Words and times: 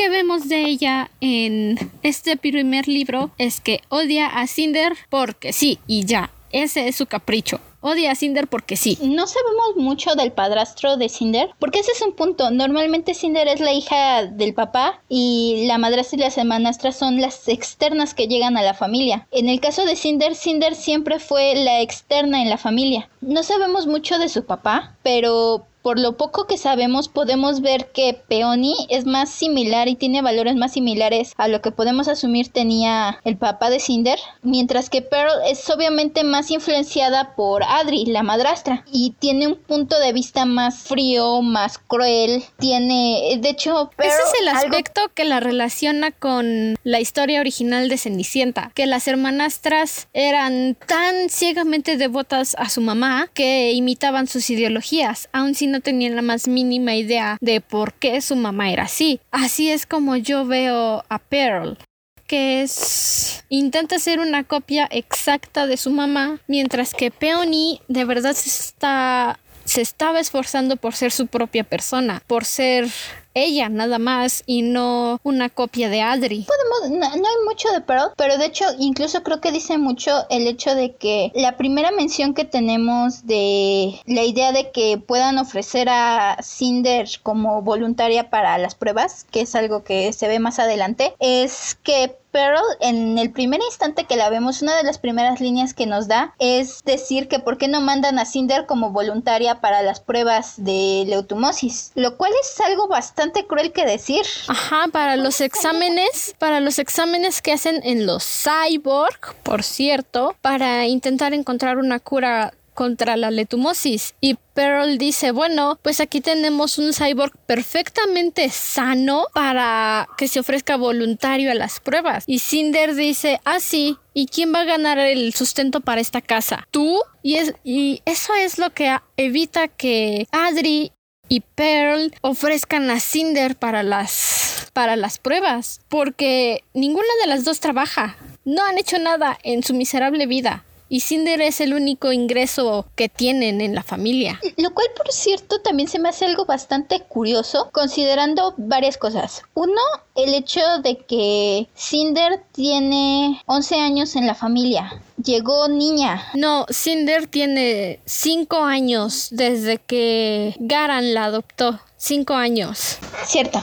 que 0.00 0.08
vemos 0.08 0.48
de 0.48 0.62
ella 0.62 1.10
en 1.20 1.76
este 2.02 2.38
primer 2.38 2.88
libro 2.88 3.32
es 3.36 3.60
que 3.60 3.82
odia 3.90 4.28
a 4.28 4.46
Cinder 4.46 4.94
porque 5.10 5.52
sí, 5.52 5.78
y 5.86 6.06
ya. 6.06 6.30
Ese 6.52 6.88
es 6.88 6.96
su 6.96 7.04
capricho. 7.04 7.60
Odia 7.82 8.12
a 8.12 8.14
Cinder 8.14 8.48
porque 8.48 8.76
sí. 8.76 8.96
No 9.02 9.26
sabemos 9.26 9.76
mucho 9.76 10.14
del 10.14 10.32
padrastro 10.32 10.96
de 10.96 11.10
Cinder, 11.10 11.50
porque 11.58 11.80
ese 11.80 11.92
es 11.92 12.00
un 12.00 12.12
punto. 12.12 12.50
Normalmente 12.50 13.12
Cinder 13.12 13.46
es 13.46 13.60
la 13.60 13.74
hija 13.74 14.24
del 14.24 14.54
papá 14.54 15.02
y 15.10 15.66
la 15.66 15.76
madrastra 15.76 16.16
y 16.16 16.20
las 16.22 16.38
hermanastras 16.38 16.96
son 16.96 17.20
las 17.20 17.46
externas 17.48 18.14
que 18.14 18.26
llegan 18.26 18.56
a 18.56 18.62
la 18.62 18.72
familia. 18.72 19.26
En 19.30 19.50
el 19.50 19.60
caso 19.60 19.84
de 19.84 19.96
Cinder, 19.96 20.34
Cinder 20.34 20.76
siempre 20.76 21.18
fue 21.18 21.54
la 21.54 21.82
externa 21.82 22.40
en 22.40 22.48
la 22.48 22.56
familia. 22.56 23.10
No 23.20 23.42
sabemos 23.42 23.86
mucho 23.86 24.18
de 24.18 24.30
su 24.30 24.46
papá, 24.46 24.96
pero 25.02 25.66
por 25.82 25.98
lo 25.98 26.16
poco 26.16 26.46
que 26.46 26.58
sabemos, 26.58 27.08
podemos 27.08 27.60
ver 27.60 27.90
que 27.92 28.20
Peony 28.28 28.74
es 28.88 29.06
más 29.06 29.30
similar 29.30 29.88
y 29.88 29.96
tiene 29.96 30.22
valores 30.22 30.56
más 30.56 30.72
similares 30.72 31.32
a 31.36 31.48
lo 31.48 31.60
que 31.60 31.70
podemos 31.70 32.08
asumir 32.08 32.48
tenía 32.48 33.18
el 33.24 33.36
papá 33.36 33.70
de 33.70 33.80
Cinder, 33.80 34.18
mientras 34.42 34.90
que 34.90 35.02
Pearl 35.02 35.32
es 35.46 35.68
obviamente 35.70 36.24
más 36.24 36.50
influenciada 36.50 37.34
por 37.34 37.62
Adri, 37.62 38.06
la 38.06 38.22
madrastra, 38.22 38.84
y 38.92 39.14
tiene 39.18 39.46
un 39.46 39.56
punto 39.56 39.98
de 39.98 40.12
vista 40.12 40.44
más 40.44 40.78
frío, 40.78 41.42
más 41.42 41.78
cruel, 41.78 42.44
tiene, 42.58 43.38
de 43.40 43.48
hecho, 43.48 43.90
Ese 43.98 44.08
es 44.08 44.40
el 44.40 44.48
aspecto 44.48 45.00
que 45.14 45.24
la 45.24 45.40
relaciona 45.40 46.10
con 46.10 46.76
la 46.84 47.00
historia 47.00 47.40
original 47.40 47.88
de 47.88 47.98
Cenicienta, 47.98 48.72
que 48.74 48.86
las 48.86 49.08
hermanastras 49.08 50.08
eran 50.12 50.76
tan 50.86 51.28
ciegamente 51.28 51.96
devotas 51.96 52.54
a 52.58 52.68
su 52.68 52.80
mamá 52.80 53.28
que 53.32 53.72
imitaban 53.72 54.26
sus 54.26 54.50
ideologías, 54.50 55.28
aun 55.32 55.54
sin 55.54 55.69
no 55.70 55.80
tenía 55.80 56.10
la 56.10 56.22
más 56.22 56.48
mínima 56.48 56.94
idea 56.94 57.38
de 57.40 57.60
por 57.60 57.94
qué 57.94 58.20
su 58.20 58.36
mamá 58.36 58.70
era 58.70 58.84
así. 58.84 59.20
Así 59.30 59.70
es 59.70 59.86
como 59.86 60.16
yo 60.16 60.46
veo 60.46 61.04
a 61.08 61.18
Pearl 61.18 61.78
que 62.26 62.62
es 62.62 63.42
intenta 63.48 63.98
ser 63.98 64.20
una 64.20 64.44
copia 64.44 64.86
exacta 64.92 65.66
de 65.66 65.76
su 65.76 65.90
mamá, 65.90 66.38
mientras 66.46 66.94
que 66.94 67.10
Peony 67.10 67.80
de 67.88 68.04
verdad 68.04 68.34
se 68.34 68.48
está 68.48 69.40
se 69.64 69.80
estaba 69.80 70.20
esforzando 70.20 70.76
por 70.76 70.94
ser 70.94 71.10
su 71.10 71.26
propia 71.26 71.64
persona, 71.64 72.22
por 72.26 72.44
ser 72.44 72.88
ella 73.34 73.68
nada 73.68 73.98
más 73.98 74.42
y 74.46 74.62
no 74.62 75.20
una 75.22 75.48
copia 75.48 75.88
de 75.88 76.02
Adri. 76.02 76.46
Podemos, 76.46 76.98
no, 76.98 77.06
hay 77.06 77.44
mucho 77.46 77.70
de 77.72 77.80
Pearl, 77.80 78.12
pero 78.16 78.38
de 78.38 78.46
hecho 78.46 78.64
incluso 78.78 79.22
creo 79.22 79.40
que 79.40 79.52
dice 79.52 79.78
mucho 79.78 80.26
el 80.30 80.46
hecho 80.46 80.74
de 80.74 80.94
que 80.94 81.32
la 81.34 81.56
primera 81.56 81.90
mención 81.90 82.34
que 82.34 82.44
tenemos 82.44 83.26
de 83.26 84.00
la 84.06 84.24
idea 84.24 84.52
de 84.52 84.70
que 84.70 84.98
puedan 84.98 85.38
ofrecer 85.38 85.88
a 85.88 86.38
Cinder 86.42 87.08
como 87.22 87.62
voluntaria 87.62 88.30
para 88.30 88.58
las 88.58 88.74
pruebas, 88.74 89.26
que 89.30 89.42
es 89.42 89.54
algo 89.54 89.84
que 89.84 90.12
se 90.12 90.28
ve 90.28 90.38
más 90.38 90.58
adelante, 90.58 91.14
es 91.18 91.76
que 91.82 92.16
Pearl, 92.30 92.62
en 92.80 93.18
el 93.18 93.30
primer 93.30 93.60
instante 93.62 94.04
que 94.04 94.16
la 94.16 94.30
vemos, 94.30 94.62
una 94.62 94.76
de 94.76 94.82
las 94.82 94.98
primeras 94.98 95.40
líneas 95.40 95.74
que 95.74 95.86
nos 95.86 96.08
da 96.08 96.34
es 96.38 96.82
decir 96.84 97.28
que 97.28 97.38
por 97.38 97.58
qué 97.58 97.68
no 97.68 97.80
mandan 97.80 98.18
a 98.18 98.24
Cinder 98.24 98.66
como 98.66 98.90
voluntaria 98.90 99.60
para 99.60 99.82
las 99.82 100.00
pruebas 100.00 100.54
de 100.56 101.04
leutomosis, 101.06 101.92
lo 101.94 102.16
cual 102.16 102.32
es 102.42 102.60
algo 102.60 102.88
bastante 102.88 103.46
cruel 103.46 103.72
que 103.72 103.84
decir. 103.84 104.22
Ajá, 104.48 104.86
para 104.92 105.16
los 105.16 105.40
exámenes, 105.40 106.34
para 106.38 106.60
los 106.60 106.78
exámenes 106.78 107.42
que 107.42 107.52
hacen 107.52 107.80
en 107.84 108.06
los 108.06 108.24
cyborg, 108.24 109.34
por 109.42 109.62
cierto, 109.62 110.36
para 110.40 110.86
intentar 110.86 111.34
encontrar 111.34 111.78
una 111.78 111.98
cura 111.98 112.52
contra 112.80 113.18
la 113.18 113.30
letumosis. 113.30 114.14
Y 114.22 114.38
Pearl 114.54 114.96
dice, 114.96 115.32
bueno, 115.32 115.78
pues 115.82 116.00
aquí 116.00 116.22
tenemos 116.22 116.78
un 116.78 116.94
cyborg 116.94 117.36
perfectamente 117.44 118.48
sano 118.48 119.26
para 119.34 120.08
que 120.16 120.28
se 120.28 120.40
ofrezca 120.40 120.78
voluntario 120.78 121.50
a 121.50 121.54
las 121.54 121.78
pruebas. 121.78 122.24
Y 122.26 122.38
Cinder 122.38 122.94
dice, 122.94 123.38
ah, 123.44 123.60
sí, 123.60 123.98
¿y 124.14 124.28
quién 124.28 124.54
va 124.54 124.60
a 124.60 124.64
ganar 124.64 124.98
el 124.98 125.34
sustento 125.34 125.82
para 125.82 126.00
esta 126.00 126.22
casa? 126.22 126.66
¿Tú? 126.70 126.98
Y, 127.22 127.34
es, 127.34 127.52
y 127.64 128.00
eso 128.06 128.32
es 128.34 128.56
lo 128.56 128.70
que 128.70 128.96
evita 129.18 129.68
que 129.68 130.26
Adri 130.32 130.90
y 131.28 131.40
Pearl 131.40 132.14
ofrezcan 132.22 132.90
a 132.90 132.98
Cinder 132.98 133.56
para 133.56 133.82
las 133.82 134.70
para 134.72 134.96
las 134.96 135.18
pruebas, 135.18 135.82
porque 135.88 136.64
ninguna 136.72 137.08
de 137.20 137.26
las 137.26 137.44
dos 137.44 137.60
trabaja. 137.60 138.16
No 138.46 138.64
han 138.64 138.78
hecho 138.78 138.98
nada 138.98 139.36
en 139.42 139.62
su 139.62 139.74
miserable 139.74 140.26
vida 140.26 140.64
y 140.90 141.00
Cinder 141.00 141.40
es 141.40 141.60
el 141.60 141.72
único 141.72 142.12
ingreso 142.12 142.84
que 142.96 143.08
tienen 143.08 143.60
en 143.60 143.74
la 143.74 143.82
familia. 143.82 144.40
Lo 144.56 144.74
cual, 144.74 144.88
por 144.96 145.10
cierto, 145.12 145.60
también 145.62 145.88
se 145.88 146.00
me 146.00 146.08
hace 146.08 146.26
algo 146.26 146.44
bastante 146.44 147.00
curioso, 147.00 147.70
considerando 147.72 148.54
varias 148.58 148.98
cosas. 148.98 149.42
Uno, 149.54 149.80
el 150.16 150.34
hecho 150.34 150.60
de 150.82 150.98
que 150.98 151.68
Cinder 151.74 152.42
tiene 152.52 153.40
11 153.46 153.76
años 153.76 154.16
en 154.16 154.26
la 154.26 154.34
familia. 154.34 155.00
Llegó 155.22 155.68
niña. 155.68 156.26
No, 156.34 156.66
Cinder 156.70 157.28
tiene 157.28 158.00
5 158.04 158.56
años 158.56 159.28
desde 159.30 159.78
que 159.78 160.56
Garan 160.58 161.14
la 161.14 161.26
adoptó. 161.26 161.78
5 161.98 162.34
años. 162.34 162.98
Cierto. 163.26 163.62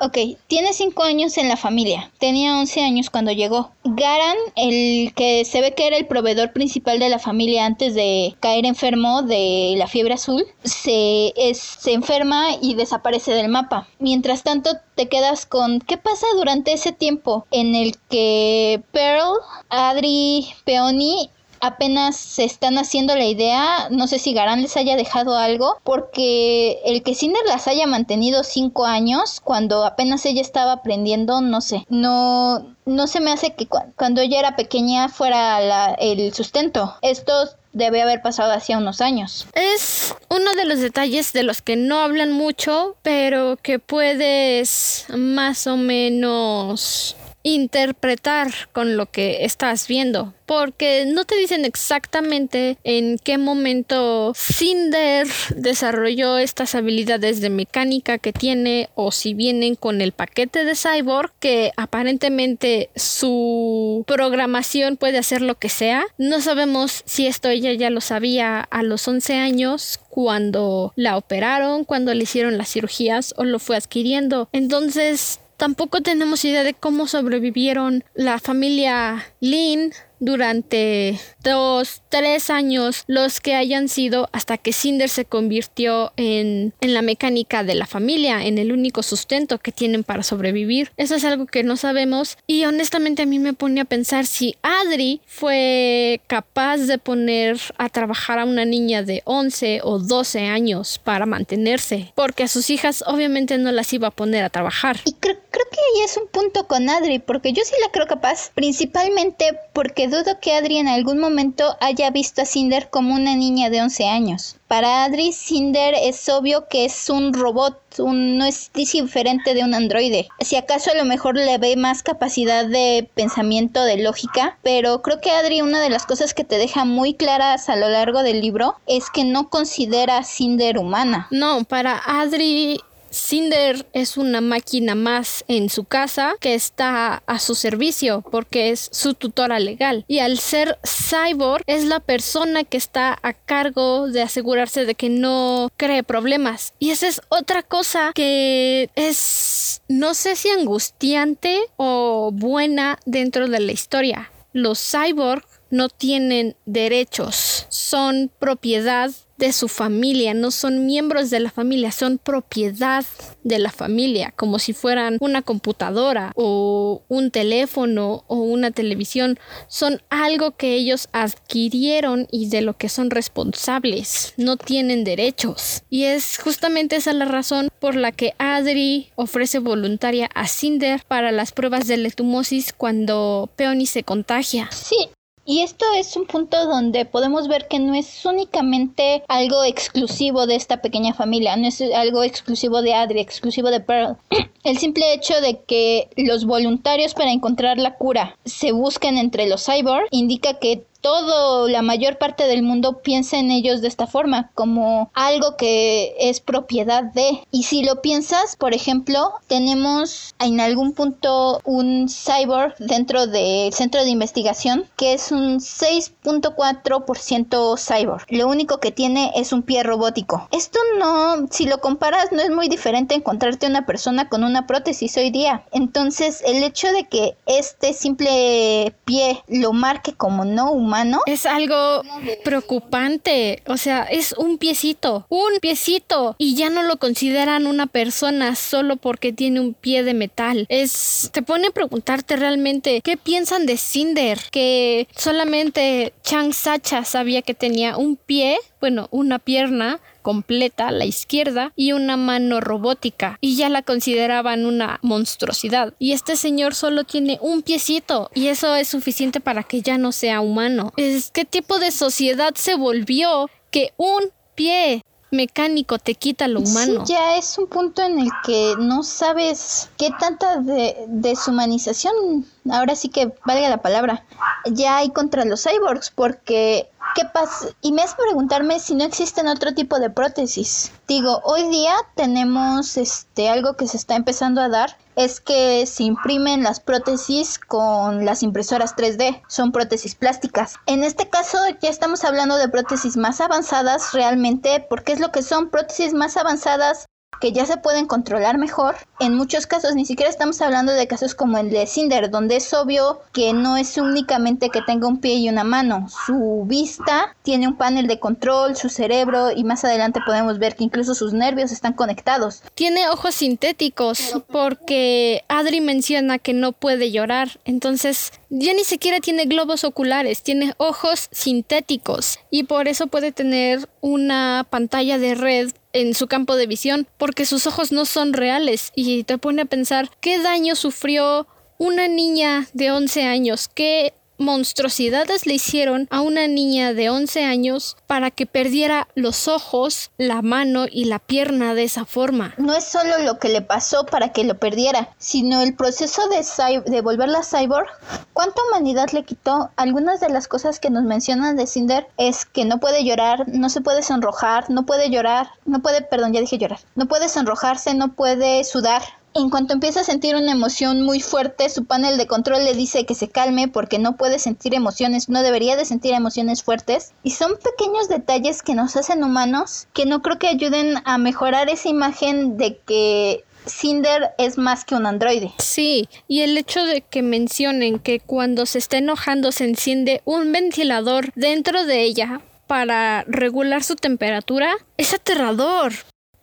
Ok, 0.00 0.16
tiene 0.46 0.72
5 0.72 1.02
años 1.02 1.36
en 1.38 1.48
la 1.48 1.56
familia. 1.56 2.10
Tenía 2.18 2.56
11 2.58 2.82
años 2.82 3.10
cuando 3.10 3.32
llegó. 3.32 3.72
Garan, 3.84 4.36
el 4.54 5.12
que 5.14 5.44
se 5.44 5.60
ve 5.60 5.74
que 5.74 5.88
era 5.88 5.96
el 5.96 6.06
proveedor 6.06 6.52
principal 6.52 7.00
de 7.00 7.08
la 7.08 7.18
familia 7.18 7.66
antes 7.66 7.94
de 7.94 8.36
caer 8.38 8.64
enfermo 8.64 9.22
de 9.22 9.74
la 9.76 9.88
fiebre 9.88 10.14
azul, 10.14 10.46
se, 10.62 11.32
se 11.54 11.92
enferma 11.92 12.50
y 12.62 12.74
desaparece 12.74 13.32
del 13.32 13.48
mapa. 13.48 13.88
Mientras 13.98 14.44
tanto, 14.44 14.70
te 14.94 15.08
quedas 15.08 15.46
con 15.46 15.80
qué 15.80 15.96
pasa 15.96 16.26
durante 16.36 16.72
ese 16.72 16.92
tiempo 16.92 17.46
en 17.50 17.74
el 17.74 17.96
que 18.08 18.82
Pearl, 18.92 19.32
Adri, 19.68 20.46
Peony 20.64 21.30
apenas 21.60 22.16
se 22.16 22.44
están 22.44 22.78
haciendo 22.78 23.14
la 23.16 23.24
idea, 23.24 23.88
no 23.90 24.06
sé 24.06 24.18
si 24.18 24.32
Garán 24.32 24.62
les 24.62 24.76
haya 24.76 24.96
dejado 24.96 25.36
algo, 25.36 25.78
porque 25.84 26.80
el 26.84 27.02
que 27.02 27.14
Cinder 27.14 27.42
las 27.46 27.68
haya 27.68 27.86
mantenido 27.86 28.44
cinco 28.44 28.86
años, 28.86 29.40
cuando 29.40 29.84
apenas 29.84 30.24
ella 30.26 30.40
estaba 30.40 30.72
aprendiendo, 30.72 31.40
no 31.40 31.60
sé, 31.60 31.84
no, 31.88 32.74
no 32.86 33.06
se 33.06 33.20
me 33.20 33.32
hace 33.32 33.54
que 33.54 33.66
cuando 33.96 34.20
ella 34.20 34.38
era 34.38 34.56
pequeña 34.56 35.08
fuera 35.08 35.94
el 35.94 36.32
sustento. 36.34 36.96
Esto 37.02 37.32
debe 37.72 38.02
haber 38.02 38.22
pasado 38.22 38.52
hacía 38.52 38.78
unos 38.78 39.00
años. 39.00 39.46
Es 39.54 40.14
uno 40.28 40.54
de 40.54 40.64
los 40.64 40.80
detalles 40.80 41.32
de 41.32 41.42
los 41.42 41.62
que 41.62 41.76
no 41.76 42.00
hablan 42.00 42.32
mucho, 42.32 42.96
pero 43.02 43.56
que 43.62 43.78
puedes 43.78 45.06
más 45.16 45.66
o 45.66 45.76
menos 45.76 47.16
interpretar 47.42 48.52
con 48.72 48.96
lo 48.96 49.10
que 49.10 49.44
estás 49.44 49.88
viendo 49.88 50.34
porque 50.48 51.04
no 51.06 51.26
te 51.26 51.36
dicen 51.36 51.66
exactamente 51.66 52.78
en 52.82 53.18
qué 53.18 53.36
momento 53.36 54.32
Cinder 54.34 55.26
desarrolló 55.54 56.38
estas 56.38 56.74
habilidades 56.74 57.42
de 57.42 57.50
mecánica 57.50 58.16
que 58.16 58.32
tiene 58.32 58.88
o 58.94 59.12
si 59.12 59.34
vienen 59.34 59.74
con 59.74 60.00
el 60.00 60.12
paquete 60.12 60.64
de 60.64 60.74
Cyborg 60.74 61.32
que 61.38 61.72
aparentemente 61.76 62.88
su 62.96 64.04
programación 64.06 64.96
puede 64.96 65.18
hacer 65.18 65.42
lo 65.42 65.56
que 65.56 65.68
sea. 65.68 66.06
No 66.16 66.40
sabemos 66.40 67.02
si 67.04 67.26
esto 67.26 67.50
ella 67.50 67.74
ya 67.74 67.90
lo 67.90 68.00
sabía 68.00 68.60
a 68.60 68.82
los 68.82 69.06
11 69.06 69.34
años 69.34 70.00
cuando 70.08 70.94
la 70.96 71.18
operaron, 71.18 71.84
cuando 71.84 72.14
le 72.14 72.22
hicieron 72.22 72.56
las 72.56 72.72
cirugías 72.72 73.34
o 73.36 73.44
lo 73.44 73.58
fue 73.58 73.76
adquiriendo. 73.76 74.48
Entonces 74.52 75.40
tampoco 75.58 76.00
tenemos 76.00 76.44
idea 76.46 76.64
de 76.64 76.72
cómo 76.72 77.06
sobrevivieron 77.06 78.04
la 78.14 78.38
familia 78.38 79.26
Lin 79.40 79.92
durante 80.20 81.18
dos, 81.42 82.02
tres 82.08 82.50
años, 82.50 83.04
los 83.06 83.40
que 83.40 83.54
hayan 83.54 83.88
sido 83.88 84.28
hasta 84.32 84.58
que 84.58 84.72
Cinder 84.72 85.08
se 85.08 85.24
convirtió 85.24 86.12
en, 86.16 86.72
en 86.80 86.94
la 86.94 87.02
mecánica 87.02 87.64
de 87.64 87.74
la 87.74 87.86
familia, 87.86 88.44
en 88.44 88.58
el 88.58 88.72
único 88.72 89.02
sustento 89.02 89.58
que 89.58 89.72
tienen 89.72 90.04
para 90.04 90.22
sobrevivir. 90.22 90.90
Eso 90.96 91.14
es 91.14 91.24
algo 91.24 91.46
que 91.46 91.62
no 91.62 91.76
sabemos 91.76 92.38
y 92.46 92.64
honestamente 92.64 93.22
a 93.22 93.26
mí 93.26 93.38
me 93.38 93.52
pone 93.52 93.80
a 93.80 93.84
pensar 93.84 94.26
si 94.26 94.56
Adri 94.62 95.20
fue 95.26 96.20
capaz 96.26 96.78
de 96.78 96.98
poner 96.98 97.60
a 97.76 97.88
trabajar 97.88 98.38
a 98.38 98.44
una 98.44 98.64
niña 98.64 99.02
de 99.02 99.22
11 99.24 99.80
o 99.84 99.98
12 99.98 100.46
años 100.46 100.98
para 101.02 101.26
mantenerse, 101.26 102.12
porque 102.14 102.44
a 102.44 102.48
sus 102.48 102.70
hijas 102.70 103.04
obviamente 103.06 103.58
no 103.58 103.72
las 103.72 103.92
iba 103.92 104.08
a 104.08 104.12
poner 104.12 104.44
a 104.44 104.50
trabajar. 104.50 104.98
Y 105.04 105.12
creo, 105.14 105.36
creo 105.50 105.66
que 105.70 105.78
ahí 105.78 106.04
es 106.04 106.16
un 106.16 106.28
punto 106.28 106.66
con 106.66 106.88
Adri, 106.88 107.18
porque 107.18 107.52
yo 107.52 107.62
sí 107.64 107.74
la 107.80 107.90
creo 107.92 108.06
capaz, 108.06 108.50
principalmente 108.54 109.58
porque 109.72 110.07
dudo 110.08 110.40
que 110.40 110.54
Adri 110.54 110.78
en 110.78 110.88
algún 110.88 111.18
momento 111.18 111.76
haya 111.80 112.10
visto 112.10 112.42
a 112.42 112.46
Cinder 112.46 112.90
como 112.90 113.14
una 113.14 113.34
niña 113.34 113.70
de 113.70 113.82
11 113.82 114.06
años. 114.06 114.56
Para 114.68 115.04
Adri, 115.04 115.32
Cinder 115.32 115.94
es 115.94 116.28
obvio 116.28 116.68
que 116.68 116.84
es 116.84 117.08
un 117.08 117.32
robot, 117.32 117.80
no 117.98 118.44
es 118.44 118.70
diferente 118.74 119.54
de 119.54 119.64
un 119.64 119.74
androide. 119.74 120.28
Si 120.40 120.56
acaso 120.56 120.90
a 120.90 120.94
lo 120.94 121.06
mejor 121.06 121.36
le 121.36 121.56
ve 121.56 121.74
más 121.76 122.02
capacidad 122.02 122.66
de 122.66 123.08
pensamiento, 123.14 123.82
de 123.84 123.96
lógica, 123.96 124.58
pero 124.62 125.00
creo 125.00 125.20
que 125.20 125.30
Adri 125.30 125.62
una 125.62 125.80
de 125.80 125.90
las 125.90 126.04
cosas 126.04 126.34
que 126.34 126.44
te 126.44 126.58
deja 126.58 126.84
muy 126.84 127.14
claras 127.14 127.68
a 127.68 127.76
lo 127.76 127.88
largo 127.88 128.22
del 128.22 128.40
libro 128.40 128.76
es 128.86 129.10
que 129.10 129.24
no 129.24 129.48
considera 129.48 130.18
a 130.18 130.24
Cinder 130.24 130.78
humana. 130.78 131.28
No, 131.30 131.64
para 131.64 132.00
Adri 132.04 132.80
Cinder 133.10 133.86
es 133.92 134.16
una 134.16 134.40
máquina 134.40 134.94
más 134.94 135.44
en 135.48 135.68
su 135.68 135.84
casa 135.84 136.34
que 136.40 136.54
está 136.54 137.22
a 137.26 137.38
su 137.38 137.54
servicio 137.54 138.24
porque 138.30 138.70
es 138.70 138.88
su 138.92 139.14
tutora 139.14 139.58
legal. 139.58 140.04
Y 140.08 140.18
al 140.20 140.38
ser 140.38 140.78
cyborg 140.84 141.62
es 141.66 141.84
la 141.84 142.00
persona 142.00 142.64
que 142.64 142.76
está 142.76 143.18
a 143.22 143.32
cargo 143.32 144.08
de 144.08 144.22
asegurarse 144.22 144.84
de 144.84 144.94
que 144.94 145.08
no 145.08 145.70
cree 145.76 146.02
problemas. 146.02 146.74
Y 146.78 146.90
esa 146.90 147.08
es 147.08 147.20
otra 147.28 147.62
cosa 147.62 148.12
que 148.14 148.90
es, 148.94 149.82
no 149.88 150.14
sé 150.14 150.36
si 150.36 150.48
angustiante 150.50 151.60
o 151.76 152.30
buena 152.32 152.98
dentro 153.04 153.48
de 153.48 153.60
la 153.60 153.72
historia. 153.72 154.30
Los 154.52 154.80
cyborg 154.80 155.44
no 155.70 155.88
tienen 155.88 156.56
derechos, 156.66 157.66
son 157.68 158.30
propiedad 158.38 159.10
de 159.38 159.52
su 159.52 159.68
familia, 159.68 160.34
no 160.34 160.50
son 160.50 160.84
miembros 160.84 161.30
de 161.30 161.40
la 161.40 161.50
familia, 161.50 161.92
son 161.92 162.18
propiedad 162.18 163.04
de 163.44 163.58
la 163.60 163.70
familia, 163.70 164.34
como 164.36 164.58
si 164.58 164.72
fueran 164.72 165.16
una 165.20 165.42
computadora 165.42 166.32
o 166.34 167.02
un 167.08 167.30
teléfono 167.30 168.24
o 168.26 168.36
una 168.36 168.72
televisión, 168.72 169.38
son 169.68 170.02
algo 170.10 170.56
que 170.56 170.74
ellos 170.74 171.08
adquirieron 171.12 172.26
y 172.32 172.48
de 172.48 172.62
lo 172.62 172.76
que 172.76 172.88
son 172.88 173.10
responsables, 173.10 174.34
no 174.36 174.56
tienen 174.56 175.04
derechos. 175.04 175.84
Y 175.88 176.04
es 176.04 176.38
justamente 176.38 176.96
esa 176.96 177.12
la 177.12 177.24
razón 177.24 177.68
por 177.78 177.94
la 177.94 178.12
que 178.12 178.34
Adri 178.38 179.10
ofrece 179.14 179.60
voluntaria 179.60 180.28
a 180.34 180.48
Cinder 180.48 181.02
para 181.06 181.30
las 181.30 181.52
pruebas 181.52 181.86
de 181.86 181.96
letumosis 181.96 182.72
cuando 182.72 183.50
Peony 183.56 183.86
se 183.86 184.02
contagia. 184.02 184.68
Sí, 184.72 185.08
y 185.48 185.62
esto 185.62 185.86
es 185.96 186.14
un 186.14 186.26
punto 186.26 186.66
donde 186.66 187.06
podemos 187.06 187.48
ver 187.48 187.68
que 187.68 187.78
no 187.78 187.94
es 187.94 188.26
únicamente 188.26 189.22
algo 189.28 189.64
exclusivo 189.64 190.46
de 190.46 190.56
esta 190.56 190.82
pequeña 190.82 191.14
familia, 191.14 191.56
no 191.56 191.66
es 191.66 191.80
algo 191.80 192.22
exclusivo 192.22 192.82
de 192.82 192.92
Adri, 192.92 193.20
exclusivo 193.20 193.70
de 193.70 193.80
Pearl. 193.80 194.18
El 194.64 194.76
simple 194.76 195.14
hecho 195.14 195.40
de 195.40 195.60
que 195.62 196.10
los 196.16 196.44
voluntarios 196.44 197.14
para 197.14 197.32
encontrar 197.32 197.78
la 197.78 197.94
cura 197.94 198.36
se 198.44 198.72
busquen 198.72 199.16
entre 199.16 199.48
los 199.48 199.64
cyborg 199.64 200.06
indica 200.10 200.58
que 200.58 200.84
todo, 201.00 201.68
la 201.68 201.82
mayor 201.82 202.18
parte 202.18 202.44
del 202.44 202.62
mundo 202.62 203.00
piensa 203.02 203.38
en 203.38 203.50
ellos 203.50 203.80
de 203.80 203.88
esta 203.88 204.06
forma, 204.06 204.50
como 204.54 205.10
algo 205.14 205.56
que 205.56 206.14
es 206.18 206.40
propiedad 206.40 207.04
de. 207.04 207.40
Y 207.50 207.62
si 207.64 207.84
lo 207.84 208.02
piensas, 208.02 208.56
por 208.56 208.74
ejemplo, 208.74 209.32
tenemos 209.46 210.34
en 210.38 210.60
algún 210.60 210.92
punto 210.92 211.60
un 211.64 212.08
cyborg 212.08 212.74
dentro 212.78 213.26
del 213.26 213.72
centro 213.72 214.04
de 214.04 214.10
investigación 214.10 214.84
que 214.96 215.14
es 215.14 215.32
un 215.32 215.60
6.4% 215.60 217.78
cyborg. 217.78 218.26
Lo 218.28 218.48
único 218.48 218.78
que 218.78 218.90
tiene 218.90 219.32
es 219.36 219.52
un 219.52 219.62
pie 219.62 219.82
robótico. 219.82 220.48
Esto 220.50 220.78
no, 220.98 221.46
si 221.50 221.66
lo 221.66 221.80
comparas, 221.80 222.32
no 222.32 222.40
es 222.40 222.50
muy 222.50 222.68
diferente 222.68 223.14
encontrarte 223.14 223.66
una 223.66 223.86
persona 223.86 224.28
con 224.28 224.44
una 224.44 224.66
prótesis 224.66 225.16
hoy 225.16 225.30
día. 225.30 225.64
Entonces, 225.72 226.42
el 226.44 226.62
hecho 226.62 226.92
de 226.92 227.04
que 227.04 227.36
este 227.46 227.92
simple 227.92 228.94
pie 229.04 229.42
lo 229.46 229.72
marque 229.72 230.12
como 230.12 230.44
no 230.44 230.72
humano, 230.72 230.87
es 231.26 231.46
algo 231.46 232.02
preocupante. 232.44 233.62
O 233.66 233.76
sea, 233.76 234.02
es 234.02 234.32
un 234.32 234.58
piecito, 234.58 235.26
un 235.28 235.58
piecito. 235.60 236.36
Y 236.38 236.54
ya 236.54 236.70
no 236.70 236.82
lo 236.82 236.98
consideran 236.98 237.66
una 237.66 237.86
persona 237.86 238.54
solo 238.54 238.96
porque 238.96 239.32
tiene 239.32 239.60
un 239.60 239.74
pie 239.74 240.02
de 240.02 240.14
metal. 240.14 240.66
Es. 240.68 241.30
Te 241.32 241.42
pone 241.42 241.68
a 241.68 241.70
preguntarte 241.72 242.36
realmente 242.36 243.00
qué 243.02 243.16
piensan 243.16 243.66
de 243.66 243.76
Cinder. 243.76 244.38
Que 244.50 245.08
solamente 245.16 246.12
Chang 246.22 246.52
Sacha 246.52 247.04
sabía 247.04 247.42
que 247.42 247.54
tenía 247.54 247.96
un 247.96 248.16
pie, 248.16 248.58
bueno, 248.80 249.08
una 249.10 249.38
pierna 249.38 250.00
completa, 250.28 250.90
la 250.90 251.06
izquierda, 251.06 251.72
y 251.74 251.92
una 251.92 252.18
mano 252.18 252.60
robótica, 252.60 253.38
y 253.40 253.56
ya 253.56 253.70
la 253.70 253.80
consideraban 253.80 254.66
una 254.66 254.98
monstruosidad. 255.00 255.94
Y 255.98 256.12
este 256.12 256.36
señor 256.36 256.74
solo 256.74 257.04
tiene 257.04 257.38
un 257.40 257.62
piecito, 257.62 258.30
y 258.34 258.48
eso 258.48 258.74
es 258.74 258.88
suficiente 258.88 259.40
para 259.40 259.62
que 259.62 259.80
ya 259.80 259.96
no 259.96 260.12
sea 260.12 260.42
humano. 260.42 260.92
Es 260.98 261.30
qué 261.30 261.46
tipo 261.46 261.78
de 261.78 261.92
sociedad 261.92 262.54
se 262.56 262.74
volvió 262.74 263.48
que 263.70 263.94
un 263.96 264.24
pie 264.54 265.02
mecánico 265.30 265.98
te 265.98 266.14
quita 266.14 266.46
lo 266.46 266.60
humano. 266.60 267.06
Sí, 267.06 267.14
ya 267.14 267.38
es 267.38 267.56
un 267.56 267.66
punto 267.66 268.02
en 268.02 268.18
el 268.18 268.28
que 268.44 268.74
no 268.78 269.04
sabes 269.04 269.88
qué 269.96 270.10
tanta 270.20 270.58
de 270.58 271.06
deshumanización, 271.08 272.44
ahora 272.70 272.94
sí 272.96 273.08
que 273.08 273.32
valga 273.46 273.70
la 273.70 273.80
palabra, 273.80 274.26
ya 274.66 274.98
hay 274.98 275.08
contra 275.08 275.46
los 275.46 275.64
cyborgs, 275.64 276.10
porque 276.14 276.90
¿Qué 277.14 277.24
pasa? 277.24 277.68
Y 277.80 277.92
me 277.92 278.02
hace 278.02 278.16
preguntarme 278.16 278.80
si 278.80 278.94
no 278.94 279.04
existen 279.04 279.48
otro 279.48 279.74
tipo 279.74 279.98
de 279.98 280.10
prótesis. 280.10 280.92
Digo, 281.06 281.40
hoy 281.44 281.68
día 281.68 281.94
tenemos 282.14 282.96
este 282.96 283.48
algo 283.48 283.74
que 283.76 283.88
se 283.88 283.96
está 283.96 284.16
empezando 284.16 284.60
a 284.60 284.68
dar 284.68 284.96
es 285.16 285.40
que 285.40 285.84
se 285.86 286.04
imprimen 286.04 286.62
las 286.62 286.78
prótesis 286.78 287.58
con 287.58 288.24
las 288.24 288.44
impresoras 288.44 288.94
3D, 288.94 289.42
son 289.48 289.72
prótesis 289.72 290.14
plásticas. 290.14 290.76
En 290.86 291.02
este 291.02 291.28
caso 291.28 291.58
ya 291.80 291.90
estamos 291.90 292.22
hablando 292.22 292.56
de 292.56 292.68
prótesis 292.68 293.16
más 293.16 293.40
avanzadas 293.40 294.12
realmente, 294.12 294.86
porque 294.88 295.12
es 295.12 295.18
lo 295.18 295.32
que 295.32 295.42
son 295.42 295.70
prótesis 295.70 296.14
más 296.14 296.36
avanzadas 296.36 297.06
que 297.40 297.52
ya 297.52 297.66
se 297.66 297.76
pueden 297.76 298.06
controlar 298.06 298.58
mejor. 298.58 298.96
En 299.20 299.34
muchos 299.34 299.66
casos 299.66 299.94
ni 299.94 300.04
siquiera 300.04 300.30
estamos 300.30 300.60
hablando 300.60 300.92
de 300.92 301.06
casos 301.06 301.34
como 301.34 301.58
el 301.58 301.70
de 301.70 301.86
Cinder, 301.86 302.30
donde 302.30 302.56
es 302.56 302.72
obvio 302.74 303.20
que 303.32 303.52
no 303.52 303.76
es 303.76 303.96
únicamente 303.96 304.70
que 304.70 304.82
tenga 304.82 305.08
un 305.08 305.20
pie 305.20 305.34
y 305.34 305.48
una 305.48 305.64
mano. 305.64 306.08
Su 306.26 306.64
vista 306.66 307.36
tiene 307.42 307.68
un 307.68 307.76
panel 307.76 308.06
de 308.06 308.20
control, 308.20 308.76
su 308.76 308.88
cerebro 308.88 309.50
y 309.54 309.64
más 309.64 309.84
adelante 309.84 310.20
podemos 310.24 310.58
ver 310.58 310.76
que 310.76 310.84
incluso 310.84 311.14
sus 311.14 311.32
nervios 311.32 311.72
están 311.72 311.94
conectados. 311.94 312.62
Tiene 312.74 313.08
ojos 313.08 313.34
sintéticos 313.34 314.42
porque 314.50 315.44
Adri 315.48 315.80
menciona 315.80 316.38
que 316.38 316.52
no 316.52 316.72
puede 316.72 317.10
llorar. 317.10 317.60
Entonces 317.64 318.32
ya 318.50 318.72
ni 318.72 318.84
siquiera 318.84 319.20
tiene 319.20 319.44
globos 319.44 319.84
oculares, 319.84 320.42
tiene 320.42 320.74
ojos 320.78 321.28
sintéticos 321.32 322.38
y 322.50 322.64
por 322.64 322.88
eso 322.88 323.08
puede 323.08 323.32
tener 323.32 323.88
una 324.00 324.66
pantalla 324.70 325.18
de 325.18 325.34
red 325.34 325.70
en 325.92 326.14
su 326.14 326.26
campo 326.26 326.56
de 326.56 326.66
visión 326.66 327.06
porque 327.16 327.46
sus 327.46 327.66
ojos 327.66 327.92
no 327.92 328.04
son 328.04 328.32
reales 328.32 328.92
y 328.94 329.24
te 329.24 329.38
pone 329.38 329.62
a 329.62 329.66
pensar 329.66 330.10
qué 330.20 330.38
daño 330.38 330.74
sufrió 330.76 331.46
una 331.78 332.08
niña 332.08 332.66
de 332.72 332.90
11 332.90 333.24
años, 333.24 333.68
qué 333.68 334.12
monstruosidades 334.38 335.46
le 335.46 335.54
hicieron 335.54 336.08
a 336.10 336.20
una 336.20 336.46
niña 336.46 336.94
de 336.94 337.10
11 337.10 337.44
años 337.44 337.96
para 338.06 338.30
que 338.30 338.46
perdiera 338.46 339.08
los 339.14 339.48
ojos, 339.48 340.10
la 340.16 340.42
mano 340.42 340.86
y 340.90 341.04
la 341.04 341.18
pierna 341.18 341.74
de 341.74 341.84
esa 341.84 342.04
forma. 342.04 342.54
No 342.56 342.74
es 342.74 342.84
solo 342.84 343.18
lo 343.18 343.38
que 343.38 343.48
le 343.48 343.62
pasó 343.62 344.06
para 344.06 344.32
que 344.32 344.44
lo 344.44 344.58
perdiera, 344.58 345.10
sino 345.18 345.60
el 345.62 345.74
proceso 345.74 346.22
de, 346.28 346.82
de 346.86 347.00
volverla 347.00 347.42
cyborg. 347.42 347.88
¿Cuánta 348.32 348.62
humanidad 348.68 349.10
le 349.12 349.24
quitó? 349.24 349.70
Algunas 349.76 350.20
de 350.20 350.28
las 350.28 350.48
cosas 350.48 350.80
que 350.80 350.90
nos 350.90 351.04
mencionan 351.04 351.56
de 351.56 351.66
Cinder 351.66 352.06
es 352.16 352.44
que 352.44 352.64
no 352.64 352.78
puede 352.78 353.04
llorar, 353.04 353.48
no 353.48 353.68
se 353.68 353.80
puede 353.80 354.02
sonrojar, 354.02 354.70
no 354.70 354.86
puede 354.86 355.10
llorar, 355.10 355.50
no 355.64 355.80
puede, 355.80 356.02
perdón, 356.02 356.32
ya 356.32 356.40
dije 356.40 356.58
llorar, 356.58 356.80
no 356.94 357.06
puede 357.06 357.28
sonrojarse, 357.28 357.94
no 357.94 358.12
puede 358.12 358.64
sudar, 358.64 359.02
en 359.34 359.50
cuanto 359.50 359.72
empieza 359.72 360.00
a 360.00 360.04
sentir 360.04 360.36
una 360.36 360.52
emoción 360.52 361.02
muy 361.02 361.20
fuerte, 361.20 361.68
su 361.68 361.84
panel 361.84 362.18
de 362.18 362.26
control 362.26 362.64
le 362.64 362.74
dice 362.74 363.06
que 363.06 363.14
se 363.14 363.28
calme 363.28 363.68
porque 363.68 363.98
no 363.98 364.16
puede 364.16 364.38
sentir 364.38 364.74
emociones, 364.74 365.28
no 365.28 365.42
debería 365.42 365.76
de 365.76 365.84
sentir 365.84 366.14
emociones 366.14 366.62
fuertes. 366.62 367.12
Y 367.22 367.32
son 367.32 367.52
pequeños 367.56 368.08
detalles 368.08 368.62
que 368.62 368.74
nos 368.74 368.96
hacen 368.96 369.22
humanos 369.22 369.86
que 369.92 370.06
no 370.06 370.22
creo 370.22 370.38
que 370.38 370.48
ayuden 370.48 370.96
a 371.04 371.18
mejorar 371.18 371.68
esa 371.68 371.88
imagen 371.88 372.56
de 372.56 372.78
que 372.78 373.44
Cinder 373.66 374.30
es 374.38 374.58
más 374.58 374.84
que 374.84 374.94
un 374.94 375.06
androide. 375.06 375.52
Sí, 375.58 376.08
y 376.26 376.40
el 376.40 376.56
hecho 376.56 376.84
de 376.84 377.02
que 377.02 377.22
mencionen 377.22 377.98
que 377.98 378.20
cuando 378.20 378.66
se 378.66 378.78
está 378.78 378.98
enojando 378.98 379.52
se 379.52 379.64
enciende 379.64 380.22
un 380.24 380.52
ventilador 380.52 381.32
dentro 381.34 381.84
de 381.84 382.02
ella 382.02 382.40
para 382.66 383.24
regular 383.26 383.82
su 383.82 383.96
temperatura 383.96 384.76
es 384.96 385.14
aterrador 385.14 385.92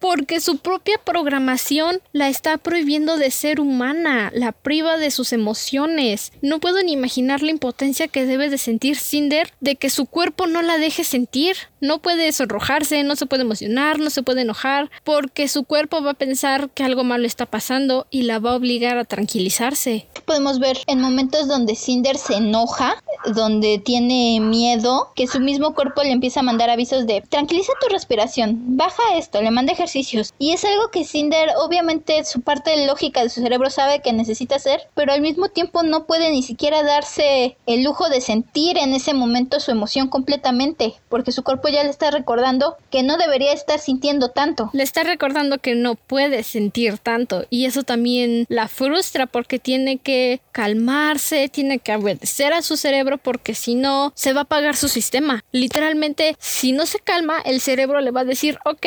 porque 0.05 0.39
su 0.39 0.59
propia 0.59 0.99
programación 1.03 1.99
la 2.13 2.29
está 2.29 2.59
prohibiendo 2.59 3.17
de 3.17 3.31
ser 3.31 3.59
humana, 3.59 4.29
la 4.35 4.51
priva 4.51 4.97
de 4.97 5.09
sus 5.09 5.33
emociones. 5.33 6.31
No 6.43 6.59
puedo 6.59 6.83
ni 6.83 6.91
imaginar 6.91 7.41
la 7.41 7.49
impotencia 7.49 8.07
que 8.07 8.27
debe 8.27 8.51
de 8.51 8.59
sentir 8.59 8.97
Cinder 8.97 9.51
de 9.61 9.77
que 9.77 9.89
su 9.89 10.05
cuerpo 10.05 10.45
no 10.45 10.61
la 10.61 10.77
deje 10.77 11.03
sentir. 11.03 11.55
No 11.85 11.99
puede 11.99 12.31
sonrojarse, 12.31 13.03
no 13.03 13.15
se 13.15 13.27
puede 13.27 13.43
emocionar, 13.43 13.99
no 13.99 14.09
se 14.09 14.23
puede 14.23 14.41
enojar, 14.41 14.89
porque 15.03 15.47
su 15.47 15.65
cuerpo 15.65 16.01
va 16.01 16.11
a 16.11 16.15
pensar 16.15 16.71
que 16.71 16.83
algo 16.83 17.03
malo 17.03 17.27
está 17.27 17.45
pasando 17.45 18.07
y 18.09 18.23
la 18.23 18.39
va 18.39 18.53
a 18.53 18.55
obligar 18.55 18.97
a 18.97 19.05
tranquilizarse. 19.05 20.07
Podemos 20.25 20.57
ver 20.57 20.79
en 20.87 20.99
momentos 20.99 21.47
donde 21.47 21.75
Cinder 21.75 22.17
se 22.17 22.37
enoja, 22.37 22.95
donde 23.35 23.77
tiene 23.77 24.39
miedo, 24.39 25.11
que 25.15 25.27
su 25.27 25.39
mismo 25.39 25.75
cuerpo 25.75 26.01
le 26.01 26.09
empieza 26.09 26.39
a 26.39 26.43
mandar 26.43 26.71
avisos 26.71 27.05
de 27.05 27.21
tranquiliza 27.21 27.73
tu 27.79 27.87
respiración, 27.93 28.77
baja 28.77 29.03
esto, 29.15 29.39
le 29.43 29.51
manda 29.51 29.71
ejercicios. 29.71 30.33
Y 30.39 30.53
es 30.53 30.65
algo 30.65 30.89
que 30.89 31.03
Cinder, 31.03 31.49
obviamente, 31.57 32.23
su 32.23 32.41
parte 32.41 32.87
lógica 32.87 33.21
de 33.21 33.29
su 33.29 33.41
cerebro 33.41 33.69
sabe 33.69 34.01
que 34.01 34.11
necesita 34.11 34.55
hacer, 34.55 34.81
pero 34.95 35.13
al 35.13 35.21
mismo 35.21 35.49
tiempo 35.49 35.83
no 35.83 36.07
puede 36.07 36.31
ni 36.31 36.41
siquiera 36.41 36.81
darse 36.81 37.57
el 37.67 37.83
lujo 37.83 38.09
de 38.09 38.21
sentir 38.21 38.79
en 38.79 38.95
ese 38.95 39.13
momento 39.13 39.59
su 39.59 39.69
emoción 39.69 40.07
completamente, 40.07 40.95
porque 41.09 41.31
su 41.31 41.43
cuerpo 41.43 41.67
ya 41.67 41.74
le 41.83 41.89
está 41.89 42.11
recordando 42.11 42.77
que 42.89 43.03
no 43.03 43.17
debería 43.17 43.53
estar 43.53 43.79
sintiendo 43.79 44.29
tanto. 44.29 44.69
Le 44.73 44.83
está 44.83 45.03
recordando 45.03 45.59
que 45.59 45.75
no 45.75 45.95
puede 45.95 46.43
sentir 46.43 46.97
tanto 46.97 47.45
y 47.49 47.65
eso 47.65 47.83
también 47.83 48.45
la 48.49 48.67
frustra 48.67 49.25
porque 49.25 49.59
tiene 49.59 49.97
que 49.97 50.41
calmarse, 50.51 51.49
tiene 51.49 51.79
que 51.79 51.95
obedecer 51.95 52.53
a 52.53 52.61
su 52.61 52.77
cerebro 52.77 53.17
porque 53.17 53.55
si 53.55 53.75
no 53.75 54.11
se 54.15 54.33
va 54.33 54.41
a 54.41 54.43
apagar 54.43 54.75
su 54.75 54.87
sistema. 54.87 55.43
Literalmente, 55.51 56.35
si 56.39 56.71
no 56.71 56.85
se 56.85 56.99
calma, 56.99 57.39
el 57.45 57.61
cerebro 57.61 58.01
le 58.01 58.11
va 58.11 58.21
a 58.21 58.25
decir, 58.25 58.57
ok, 58.65 58.85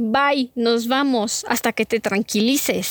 bye, 0.00 0.50
nos 0.54 0.88
vamos 0.88 1.44
hasta 1.48 1.72
que 1.72 1.84
te 1.84 2.00
tranquilices. 2.00 2.86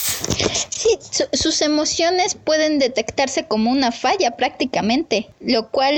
Sí, 0.70 0.98
sus 1.34 1.62
emociones 1.62 2.36
pueden 2.36 2.80
detectarse 2.80 3.46
como 3.48 3.72
una 3.72 3.92
falla 3.92 4.38
prácticamente, 4.38 5.30
lo 5.40 5.70
cual 5.70 5.96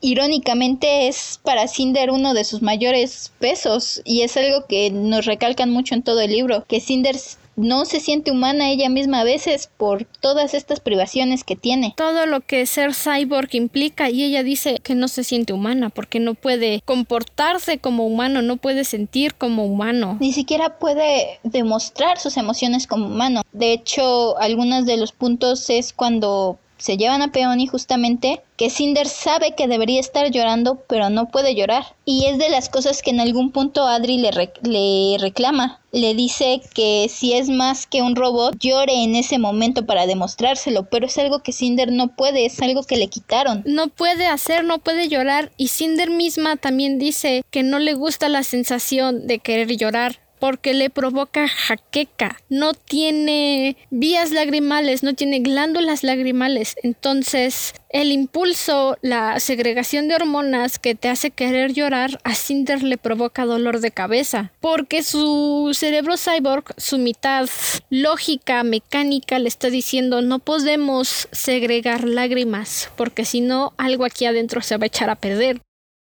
irónicamente 0.00 1.08
es 1.08 1.38
para 1.44 1.68
Cinder 1.68 2.10
uno 2.10 2.34
de 2.34 2.44
sus 2.44 2.62
mayores 2.62 3.32
pesos 3.38 4.00
y 4.04 4.22
es 4.22 4.36
algo 4.36 4.66
que 4.66 4.90
nos 4.90 5.26
recalcan 5.26 5.70
mucho 5.70 5.94
en 5.94 6.02
todo 6.02 6.20
el 6.20 6.32
libro, 6.32 6.64
que 6.66 6.80
Cinder 6.80 7.16
no 7.56 7.84
se 7.84 8.00
siente 8.00 8.30
humana 8.30 8.70
ella 8.70 8.88
misma 8.88 9.20
a 9.20 9.24
veces 9.24 9.70
por 9.76 10.04
todas 10.04 10.54
estas 10.54 10.80
privaciones 10.80 11.44
que 11.44 11.56
tiene. 11.56 11.94
Todo 11.96 12.26
lo 12.26 12.40
que 12.40 12.66
ser 12.66 12.94
cyborg 12.94 13.54
implica 13.54 14.10
y 14.10 14.24
ella 14.24 14.42
dice 14.42 14.78
que 14.82 14.94
no 14.94 15.08
se 15.08 15.24
siente 15.24 15.52
humana 15.52 15.90
porque 15.90 16.20
no 16.20 16.34
puede 16.34 16.82
comportarse 16.84 17.78
como 17.78 18.06
humano, 18.06 18.42
no 18.42 18.56
puede 18.56 18.84
sentir 18.84 19.34
como 19.34 19.64
humano. 19.64 20.16
Ni 20.20 20.32
siquiera 20.32 20.78
puede 20.78 21.40
demostrar 21.42 22.18
sus 22.18 22.36
emociones 22.36 22.86
como 22.86 23.06
humano. 23.06 23.42
De 23.52 23.72
hecho, 23.72 24.38
algunos 24.38 24.86
de 24.86 24.96
los 24.96 25.12
puntos 25.12 25.68
es 25.70 25.92
cuando 25.92 26.58
se 26.82 26.96
llevan 26.96 27.22
a 27.22 27.30
Peony 27.30 27.68
justamente 27.68 28.42
que 28.56 28.68
Cinder 28.68 29.06
sabe 29.06 29.54
que 29.54 29.68
debería 29.68 30.00
estar 30.00 30.32
llorando 30.32 30.82
pero 30.88 31.10
no 31.10 31.28
puede 31.28 31.54
llorar. 31.54 31.94
Y 32.04 32.26
es 32.26 32.38
de 32.38 32.48
las 32.48 32.68
cosas 32.68 33.02
que 33.02 33.10
en 33.10 33.20
algún 33.20 33.52
punto 33.52 33.86
Adri 33.86 34.18
le, 34.18 34.30
le 34.62 35.16
reclama. 35.20 35.78
Le 35.92 36.14
dice 36.14 36.60
que 36.74 37.06
si 37.08 37.34
es 37.34 37.48
más 37.48 37.86
que 37.86 38.02
un 38.02 38.16
robot 38.16 38.56
llore 38.58 39.04
en 39.04 39.14
ese 39.14 39.38
momento 39.38 39.86
para 39.86 40.06
demostrárselo 40.06 40.88
pero 40.90 41.06
es 41.06 41.18
algo 41.18 41.40
que 41.40 41.52
Cinder 41.52 41.92
no 41.92 42.16
puede 42.16 42.46
es 42.46 42.60
algo 42.60 42.82
que 42.82 42.96
le 42.96 43.06
quitaron. 43.06 43.62
No 43.64 43.86
puede 43.86 44.26
hacer 44.26 44.64
no 44.64 44.78
puede 44.78 45.08
llorar 45.08 45.52
y 45.56 45.68
Cinder 45.68 46.10
misma 46.10 46.56
también 46.56 46.98
dice 46.98 47.44
que 47.50 47.62
no 47.62 47.78
le 47.78 47.94
gusta 47.94 48.28
la 48.28 48.42
sensación 48.42 49.28
de 49.28 49.38
querer 49.38 49.76
llorar 49.76 50.21
porque 50.42 50.74
le 50.74 50.90
provoca 50.90 51.46
jaqueca. 51.46 52.36
No 52.48 52.74
tiene 52.74 53.76
vías 53.90 54.32
lagrimales, 54.32 55.04
no 55.04 55.14
tiene 55.14 55.38
glándulas 55.38 56.02
lagrimales. 56.02 56.74
Entonces, 56.82 57.74
el 57.90 58.10
impulso, 58.10 58.98
la 59.02 59.38
segregación 59.38 60.08
de 60.08 60.16
hormonas 60.16 60.80
que 60.80 60.96
te 60.96 61.08
hace 61.08 61.30
querer 61.30 61.74
llorar, 61.74 62.18
a 62.24 62.34
Cinder 62.34 62.82
le 62.82 62.98
provoca 62.98 63.46
dolor 63.46 63.78
de 63.78 63.92
cabeza. 63.92 64.50
Porque 64.58 65.04
su 65.04 65.70
cerebro 65.74 66.16
cyborg, 66.16 66.74
su 66.76 66.98
mitad 66.98 67.48
lógica, 67.88 68.64
mecánica, 68.64 69.38
le 69.38 69.46
está 69.46 69.70
diciendo 69.70 70.22
no 70.22 70.40
podemos 70.40 71.28
segregar 71.30 72.02
lágrimas, 72.02 72.90
porque 72.96 73.24
si 73.24 73.42
no, 73.42 73.74
algo 73.76 74.04
aquí 74.04 74.24
adentro 74.24 74.60
se 74.60 74.76
va 74.76 74.86
a 74.86 74.86
echar 74.88 75.08
a 75.08 75.14
perder. 75.14 75.60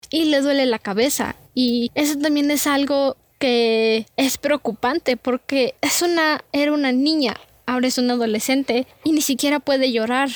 Y 0.10 0.26
le 0.26 0.42
duele 0.42 0.66
la 0.66 0.80
cabeza. 0.80 1.38
Y 1.54 1.90
eso 1.96 2.20
también 2.20 2.52
es 2.52 2.68
algo 2.68 3.16
que 3.40 4.06
es 4.18 4.38
preocupante 4.38 5.18
porque 5.18 5.76
es 5.82 6.02
una 6.02 6.44
era 6.52 6.72
una 6.72 6.92
niña, 6.92 7.36
ahora 7.66 7.88
es 7.88 7.98
una 7.98 8.14
adolescente 8.14 8.88
y 9.04 9.12
ni 9.12 9.22
siquiera 9.22 9.60
puede 9.60 9.92
llorar. 9.92 10.30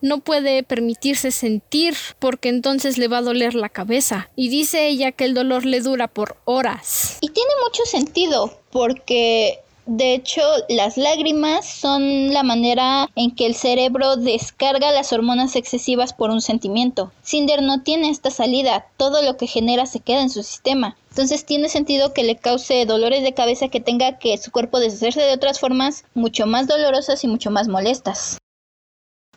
No 0.00 0.20
puede 0.20 0.62
permitirse 0.62 1.30
sentir 1.30 1.96
porque 2.18 2.48
entonces 2.48 2.98
le 2.98 3.08
va 3.08 3.18
a 3.18 3.22
doler 3.22 3.54
la 3.54 3.68
cabeza. 3.68 4.30
Y 4.36 4.48
dice 4.48 4.86
ella 4.86 5.10
que 5.12 5.24
el 5.24 5.34
dolor 5.34 5.66
le 5.66 5.80
dura 5.80 6.06
por 6.06 6.36
horas. 6.44 7.18
Y 7.20 7.30
tiene 7.30 7.50
mucho 7.64 7.84
sentido 7.84 8.60
porque 8.70 9.58
de 9.90 10.12
hecho, 10.12 10.42
las 10.68 10.98
lágrimas 10.98 11.64
son 11.66 12.34
la 12.34 12.42
manera 12.42 13.08
en 13.16 13.34
que 13.34 13.46
el 13.46 13.54
cerebro 13.54 14.16
descarga 14.16 14.92
las 14.92 15.14
hormonas 15.14 15.56
excesivas 15.56 16.12
por 16.12 16.28
un 16.28 16.42
sentimiento. 16.42 17.10
Cinder 17.22 17.62
no 17.62 17.82
tiene 17.82 18.10
esta 18.10 18.30
salida, 18.30 18.84
todo 18.98 19.22
lo 19.22 19.38
que 19.38 19.46
genera 19.46 19.86
se 19.86 20.00
queda 20.00 20.20
en 20.20 20.28
su 20.28 20.42
sistema. 20.42 20.98
Entonces 21.08 21.46
tiene 21.46 21.70
sentido 21.70 22.12
que 22.12 22.22
le 22.22 22.36
cause 22.36 22.84
dolores 22.84 23.22
de 23.22 23.32
cabeza 23.32 23.68
que 23.68 23.80
tenga 23.80 24.18
que 24.18 24.36
su 24.36 24.50
cuerpo 24.50 24.78
deshacerse 24.78 25.22
de 25.22 25.32
otras 25.32 25.58
formas 25.58 26.04
mucho 26.12 26.46
más 26.46 26.66
dolorosas 26.66 27.24
y 27.24 27.26
mucho 27.26 27.50
más 27.50 27.66
molestas. 27.66 28.36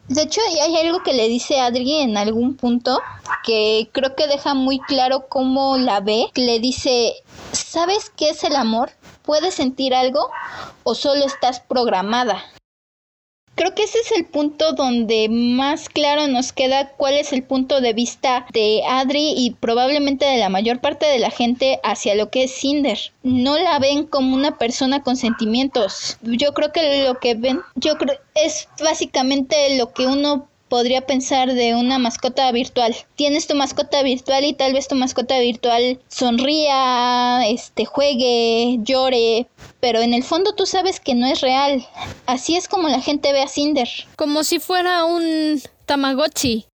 De 0.10 0.24
hecho, 0.24 0.42
hay 0.62 0.76
algo 0.86 1.02
que 1.04 1.14
le 1.14 1.30
dice 1.30 1.62
Adri 1.62 2.02
en 2.02 2.18
algún 2.18 2.58
punto 2.58 3.00
que 3.46 3.90
creo 3.94 4.18
que 4.18 4.28
deja 4.28 4.54
muy 4.54 4.80
claro 4.80 5.28
cómo 5.30 5.78
la 5.78 6.02
ve. 6.02 6.26
Le 6.36 6.60
dice, 6.60 7.14
¿sabes 7.54 8.12
qué 8.18 8.32
es 8.32 8.44
el 8.44 8.58
amor? 8.58 8.92
¿Puedes 9.24 9.56
sentir 9.56 9.94
algo 9.94 10.30
o 10.84 10.96
solo 10.96 11.26
estás 11.26 11.60
programada? 11.60 12.44
Creo 13.56 13.76
que 13.76 13.84
ese 13.84 14.00
es 14.00 14.12
el 14.14 14.26
punto 14.26 14.72
donde 14.74 15.28
más 15.30 15.90
claro 15.90 16.28
nos 16.28 16.52
queda 16.52 16.94
cuál 16.94 17.16
es 17.16 17.32
el 17.32 17.44
punto 17.44 17.82
de 17.82 17.94
vista 17.94 18.48
de 18.54 18.82
Adri 18.88 19.34
y 19.38 19.52
probablemente 19.52 20.26
de 20.26 20.38
la 20.38 20.50
mayor 20.50 20.80
parte 20.80 21.06
de 21.06 21.20
la 21.20 21.30
gente 21.30 21.80
hacia 21.84 22.16
lo 22.16 22.32
que 22.32 22.46
es 22.46 22.56
Cinder. 22.56 22.98
No 23.24 23.60
la 23.60 23.78
ven 23.78 24.06
como 24.08 24.36
una 24.36 24.58
persona 24.58 25.04
con 25.04 25.18
sentimientos. 25.18 26.18
Yo 26.22 26.54
creo 26.54 26.72
que 26.72 27.04
lo 27.04 27.20
que 27.20 27.36
ven, 27.36 27.62
yo 27.76 27.98
creo 27.98 28.18
es 28.34 28.68
básicamente 28.82 29.78
lo 29.78 29.94
que 29.94 30.08
uno 30.08 30.48
podría 30.72 31.02
pensar 31.02 31.54
de 31.54 31.76
una 31.76 32.00
mascota 32.00 32.50
virtual. 32.54 32.96
Tienes 33.16 33.46
tu 33.46 33.56
mascota 33.56 34.02
virtual 34.04 34.46
y 34.46 34.54
tal 34.54 34.72
vez 34.72 34.88
tu 34.88 34.96
mascota 34.96 35.38
virtual 35.38 36.00
sonría, 36.08 37.46
este, 37.46 37.84
juegue, 37.84 38.78
llore, 38.80 39.48
pero 39.82 40.00
en 40.00 40.14
el 40.14 40.24
fondo 40.24 40.54
tú 40.54 40.66
sabes 40.66 41.02
que 41.02 41.14
no 41.14 41.28
es 41.28 41.42
real. 41.42 41.86
Así 42.26 42.56
es 42.56 42.70
como 42.70 42.88
la 42.88 43.02
gente 43.02 43.34
ve 43.34 43.42
a 43.42 43.50
Cinder. 43.50 43.90
Como 44.16 44.46
si 44.46 44.60
fuera 44.60 45.04
un 45.04 45.62
Tamagotchi. 45.86 46.71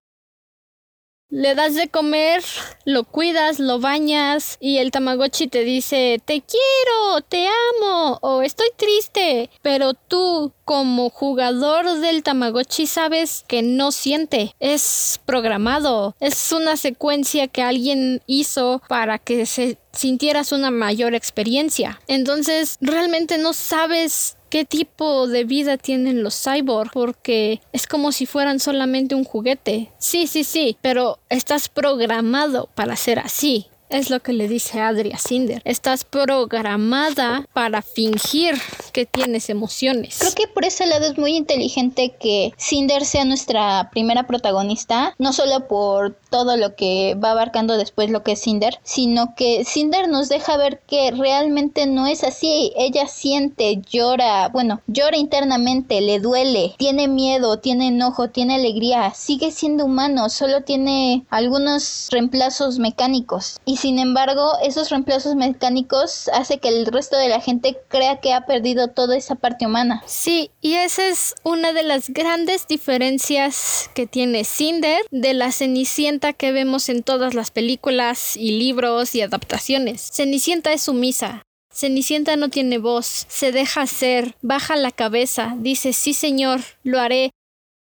Le 1.30 1.54
das 1.54 1.74
de 1.74 1.88
comer, 1.88 2.42
lo 2.86 3.04
cuidas, 3.04 3.58
lo 3.58 3.78
bañas 3.80 4.56
y 4.60 4.78
el 4.78 4.90
Tamagotchi 4.90 5.46
te 5.46 5.62
dice 5.62 6.22
te 6.24 6.40
quiero, 6.40 7.20
te 7.28 7.46
amo 7.46 8.18
o 8.22 8.40
estoy 8.40 8.68
triste. 8.76 9.50
Pero 9.60 9.92
tú 9.92 10.52
como 10.64 11.10
jugador 11.10 12.00
del 12.00 12.22
Tamagotchi 12.22 12.86
sabes 12.86 13.44
que 13.46 13.60
no 13.60 13.92
siente. 13.92 14.54
Es 14.58 15.20
programado. 15.26 16.16
Es 16.18 16.50
una 16.50 16.78
secuencia 16.78 17.46
que 17.46 17.62
alguien 17.62 18.22
hizo 18.26 18.80
para 18.88 19.18
que 19.18 19.44
se 19.44 19.76
sintieras 19.92 20.52
una 20.52 20.70
mayor 20.70 21.14
experiencia. 21.14 22.00
Entonces 22.06 22.78
realmente 22.80 23.36
no 23.36 23.52
sabes 23.52 24.37
qué 24.48 24.64
tipo 24.64 25.26
de 25.26 25.44
vida 25.44 25.76
tienen 25.76 26.22
los 26.22 26.42
cyborg 26.42 26.90
porque 26.92 27.60
es 27.72 27.86
como 27.86 28.12
si 28.12 28.26
fueran 28.26 28.60
solamente 28.60 29.14
un 29.14 29.24
juguete. 29.24 29.90
Sí, 29.98 30.26
sí, 30.26 30.44
sí, 30.44 30.76
pero 30.80 31.18
estás 31.28 31.68
programado 31.68 32.68
para 32.74 32.96
ser 32.96 33.18
así. 33.18 33.66
Es 33.90 34.10
lo 34.10 34.20
que 34.20 34.34
le 34.34 34.48
dice 34.48 34.80
Adri 34.80 35.12
a 35.12 35.18
Cinder. 35.18 35.62
Estás 35.64 36.04
programada 36.04 37.46
para 37.54 37.80
fingir 37.80 38.54
que 38.92 39.06
tienes 39.06 39.48
emociones. 39.48 40.18
Creo 40.18 40.34
que 40.34 40.46
por 40.46 40.66
ese 40.66 40.84
lado 40.86 41.06
es 41.06 41.16
muy 41.16 41.36
inteligente 41.36 42.14
que 42.20 42.52
Cinder 42.58 43.06
sea 43.06 43.24
nuestra 43.24 43.88
primera 43.90 44.26
protagonista, 44.26 45.14
no 45.18 45.32
solo 45.32 45.68
por 45.68 46.18
todo 46.30 46.58
lo 46.58 46.76
que 46.76 47.16
va 47.22 47.30
abarcando 47.30 47.78
después 47.78 48.10
lo 48.10 48.22
que 48.22 48.32
es 48.32 48.42
Cinder, 48.42 48.78
sino 48.82 49.34
que 49.34 49.64
Cinder 49.64 50.08
nos 50.08 50.28
deja 50.28 50.58
ver 50.58 50.80
que 50.86 51.10
realmente 51.12 51.86
no 51.86 52.06
es 52.06 52.24
así. 52.24 52.72
Ella 52.76 53.06
siente, 53.06 53.80
llora, 53.88 54.48
bueno, 54.48 54.82
llora 54.86 55.16
internamente, 55.16 56.02
le 56.02 56.20
duele, 56.20 56.74
tiene 56.76 57.08
miedo, 57.08 57.58
tiene 57.58 57.88
enojo, 57.88 58.28
tiene 58.28 58.56
alegría, 58.56 59.14
sigue 59.14 59.50
siendo 59.50 59.86
humano, 59.86 60.28
solo 60.28 60.62
tiene 60.62 61.24
algunos 61.30 62.08
reemplazos 62.10 62.78
mecánicos. 62.78 63.58
Sin 63.78 63.98
embargo, 63.98 64.52
esos 64.62 64.90
reemplazos 64.90 65.34
mecánicos 65.34 66.28
hace 66.32 66.58
que 66.58 66.68
el 66.68 66.86
resto 66.86 67.16
de 67.16 67.28
la 67.28 67.40
gente 67.40 67.78
crea 67.88 68.20
que 68.20 68.32
ha 68.32 68.44
perdido 68.46 68.88
toda 68.88 69.16
esa 69.16 69.36
parte 69.36 69.66
humana. 69.66 70.02
Sí, 70.06 70.50
y 70.60 70.74
esa 70.74 71.06
es 71.06 71.34
una 71.44 71.72
de 71.72 71.84
las 71.84 72.10
grandes 72.10 72.66
diferencias 72.66 73.90
que 73.94 74.06
tiene 74.06 74.44
Cinder 74.44 75.00
de 75.10 75.34
la 75.34 75.52
Cenicienta 75.52 76.32
que 76.32 76.52
vemos 76.52 76.88
en 76.88 77.02
todas 77.02 77.34
las 77.34 77.50
películas 77.50 78.36
y 78.36 78.58
libros 78.58 79.14
y 79.14 79.22
adaptaciones. 79.22 80.10
Cenicienta 80.12 80.72
es 80.72 80.82
sumisa. 80.82 81.42
Cenicienta 81.72 82.34
no 82.36 82.48
tiene 82.48 82.78
voz, 82.78 83.26
se 83.28 83.52
deja 83.52 83.82
hacer, 83.82 84.34
baja 84.42 84.74
la 84.74 84.90
cabeza, 84.90 85.54
dice 85.58 85.92
sí 85.92 86.12
señor, 86.12 86.60
lo 86.82 86.98
haré, 86.98 87.30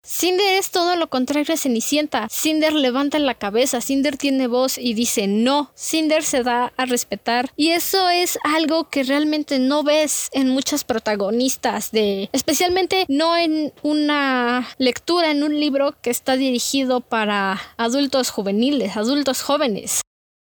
Cinder 0.04 0.59
es 0.59 0.73
todo 0.73 0.97
lo 0.97 1.09
contrario 1.09 1.54
a 1.54 1.56
Cenicienta. 1.56 2.28
Cinder 2.28 2.73
levanta 2.73 3.21
la 3.21 3.35
cabeza, 3.35 3.80
Cinder 3.80 4.16
tiene 4.16 4.49
voz 4.49 4.76
y 4.76 4.94
dice 4.94 5.28
no. 5.28 5.71
Cinder 5.76 6.25
se 6.25 6.42
da 6.42 6.73
a 6.76 6.87
respetar 6.87 7.50
y 7.56 7.68
eso 7.68 8.09
es 8.09 8.37
algo 8.42 8.90
que 8.90 9.04
realmente 9.04 9.61
no 9.61 9.85
ves 9.85 10.28
en 10.32 10.49
muchas 10.49 10.82
protagonistas 10.82 11.92
de, 11.92 12.28
especialmente 12.32 13.04
no 13.09 13.37
en 13.37 13.73
una 13.82 14.68
lectura 14.78 15.30
en 15.30 15.44
un 15.44 15.59
libro 15.59 15.94
que 16.02 16.11
está 16.11 16.37
dirigido 16.37 17.00
para 17.00 17.61
adultos 17.76 18.30
juveniles, 18.30 18.97
adultos 18.97 19.42
jóvenes. 19.42 20.02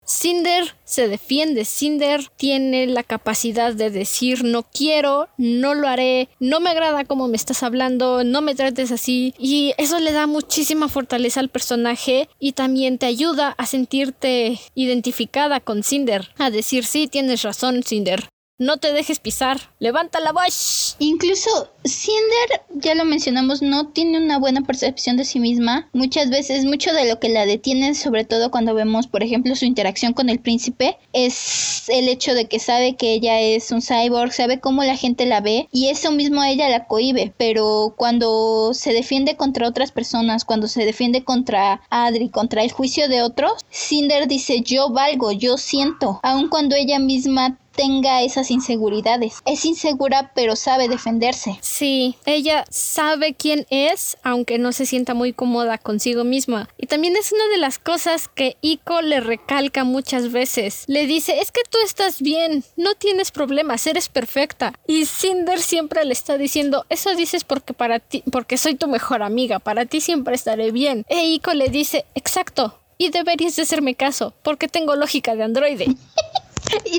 Cinder 0.05 0.75
se 0.83 1.07
defiende, 1.07 1.65
Cinder 1.65 2.27
tiene 2.35 2.87
la 2.87 3.03
capacidad 3.03 3.73
de 3.73 3.89
decir 3.89 4.43
no 4.43 4.63
quiero, 4.63 5.27
no 5.37 5.73
lo 5.73 5.87
haré, 5.87 6.29
no 6.39 6.59
me 6.59 6.69
agrada 6.69 7.05
cómo 7.05 7.27
me 7.27 7.37
estás 7.37 7.63
hablando, 7.63 8.23
no 8.23 8.41
me 8.41 8.55
trates 8.55 8.91
así 8.91 9.33
y 9.37 9.73
eso 9.77 9.99
le 9.99 10.11
da 10.11 10.27
muchísima 10.27 10.89
fortaleza 10.89 11.39
al 11.39 11.49
personaje 11.49 12.29
y 12.39 12.51
también 12.53 12.97
te 12.97 13.05
ayuda 13.05 13.55
a 13.57 13.65
sentirte 13.65 14.59
identificada 14.75 15.59
con 15.59 15.83
Cinder, 15.83 16.29
a 16.37 16.49
decir 16.49 16.85
sí, 16.85 17.07
tienes 17.07 17.43
razón 17.43 17.83
Cinder, 17.83 18.29
no 18.63 18.77
te 18.77 18.93
dejes 18.93 19.19
pisar. 19.19 19.59
Levanta 19.79 20.19
la 20.19 20.31
voz. 20.31 20.95
Incluso 20.99 21.69
Cinder, 21.85 22.61
ya 22.75 22.95
lo 22.95 23.05
mencionamos, 23.05 23.61
no 23.61 23.87
tiene 23.87 24.17
una 24.17 24.39
buena 24.39 24.61
percepción 24.61 25.17
de 25.17 25.25
sí 25.25 25.39
misma. 25.39 25.89
Muchas 25.93 26.29
veces, 26.29 26.65
mucho 26.65 26.93
de 26.93 27.09
lo 27.09 27.19
que 27.19 27.29
la 27.29 27.45
detiene, 27.45 27.93
sobre 27.93 28.23
todo 28.23 28.51
cuando 28.51 28.73
vemos, 28.73 29.07
por 29.07 29.23
ejemplo, 29.23 29.55
su 29.55 29.65
interacción 29.65 30.13
con 30.13 30.29
el 30.29 30.39
príncipe, 30.39 30.97
es 31.11 31.89
el 31.89 32.07
hecho 32.07 32.33
de 32.33 32.45
que 32.45 32.59
sabe 32.59 32.95
que 32.95 33.13
ella 33.13 33.39
es 33.39 33.71
un 33.71 33.81
cyborg, 33.81 34.31
sabe 34.31 34.59
cómo 34.59 34.83
la 34.83 34.95
gente 34.95 35.25
la 35.25 35.41
ve 35.41 35.67
y 35.71 35.89
eso 35.89 36.11
mismo 36.11 36.41
a 36.41 36.49
ella 36.49 36.69
la 36.69 36.85
cohibe. 36.85 37.33
Pero 37.37 37.93
cuando 37.97 38.73
se 38.73 38.93
defiende 38.93 39.35
contra 39.35 39.67
otras 39.67 39.91
personas, 39.91 40.45
cuando 40.45 40.67
se 40.67 40.85
defiende 40.85 41.23
contra 41.23 41.81
Adri, 41.89 42.29
contra 42.29 42.63
el 42.63 42.71
juicio 42.71 43.09
de 43.09 43.21
otros, 43.21 43.65
Cinder 43.71 44.27
dice 44.27 44.61
yo 44.61 44.89
valgo, 44.89 45.31
yo 45.31 45.57
siento, 45.57 46.19
aun 46.23 46.47
cuando 46.47 46.75
ella 46.75 46.99
misma 46.99 47.57
tenga 47.75 48.21
esas 48.21 48.51
inseguridades. 48.51 49.41
Es 49.45 49.65
insegura 49.65 50.31
pero 50.35 50.55
sabe 50.55 50.87
defenderse. 50.87 51.57
Sí, 51.61 52.15
ella 52.25 52.65
sabe 52.69 53.33
quién 53.33 53.65
es, 53.69 54.17
aunque 54.23 54.57
no 54.57 54.71
se 54.71 54.85
sienta 54.85 55.13
muy 55.13 55.33
cómoda 55.33 55.77
consigo 55.77 56.23
misma. 56.23 56.69
Y 56.77 56.87
también 56.87 57.15
es 57.15 57.31
una 57.31 57.47
de 57.47 57.57
las 57.57 57.79
cosas 57.79 58.27
que 58.27 58.57
Iko 58.61 59.01
le 59.01 59.19
recalca 59.19 59.83
muchas 59.83 60.31
veces. 60.31 60.83
Le 60.87 61.05
dice, 61.07 61.39
es 61.39 61.51
que 61.51 61.61
tú 61.69 61.77
estás 61.83 62.21
bien, 62.21 62.63
no 62.75 62.95
tienes 62.95 63.31
problemas, 63.31 63.85
eres 63.87 64.09
perfecta. 64.09 64.73
Y 64.87 65.05
Cinder 65.05 65.59
siempre 65.59 66.05
le 66.05 66.13
está 66.13 66.37
diciendo, 66.37 66.85
eso 66.89 67.15
dices 67.15 67.43
porque 67.43 67.73
para 67.73 67.99
ti, 67.99 68.23
porque 68.31 68.57
soy 68.57 68.75
tu 68.75 68.87
mejor 68.87 69.23
amiga, 69.23 69.59
para 69.59 69.85
ti 69.85 70.01
siempre 70.01 70.35
estaré 70.35 70.71
bien. 70.71 71.05
E 71.09 71.25
Iko 71.25 71.53
le 71.53 71.69
dice, 71.69 72.05
exacto, 72.15 72.79
y 72.97 73.09
deberías 73.09 73.55
de 73.55 73.63
hacerme 73.63 73.95
caso, 73.95 74.33
porque 74.43 74.67
tengo 74.67 74.95
lógica 74.95 75.35
de 75.35 75.43
androide. 75.43 75.87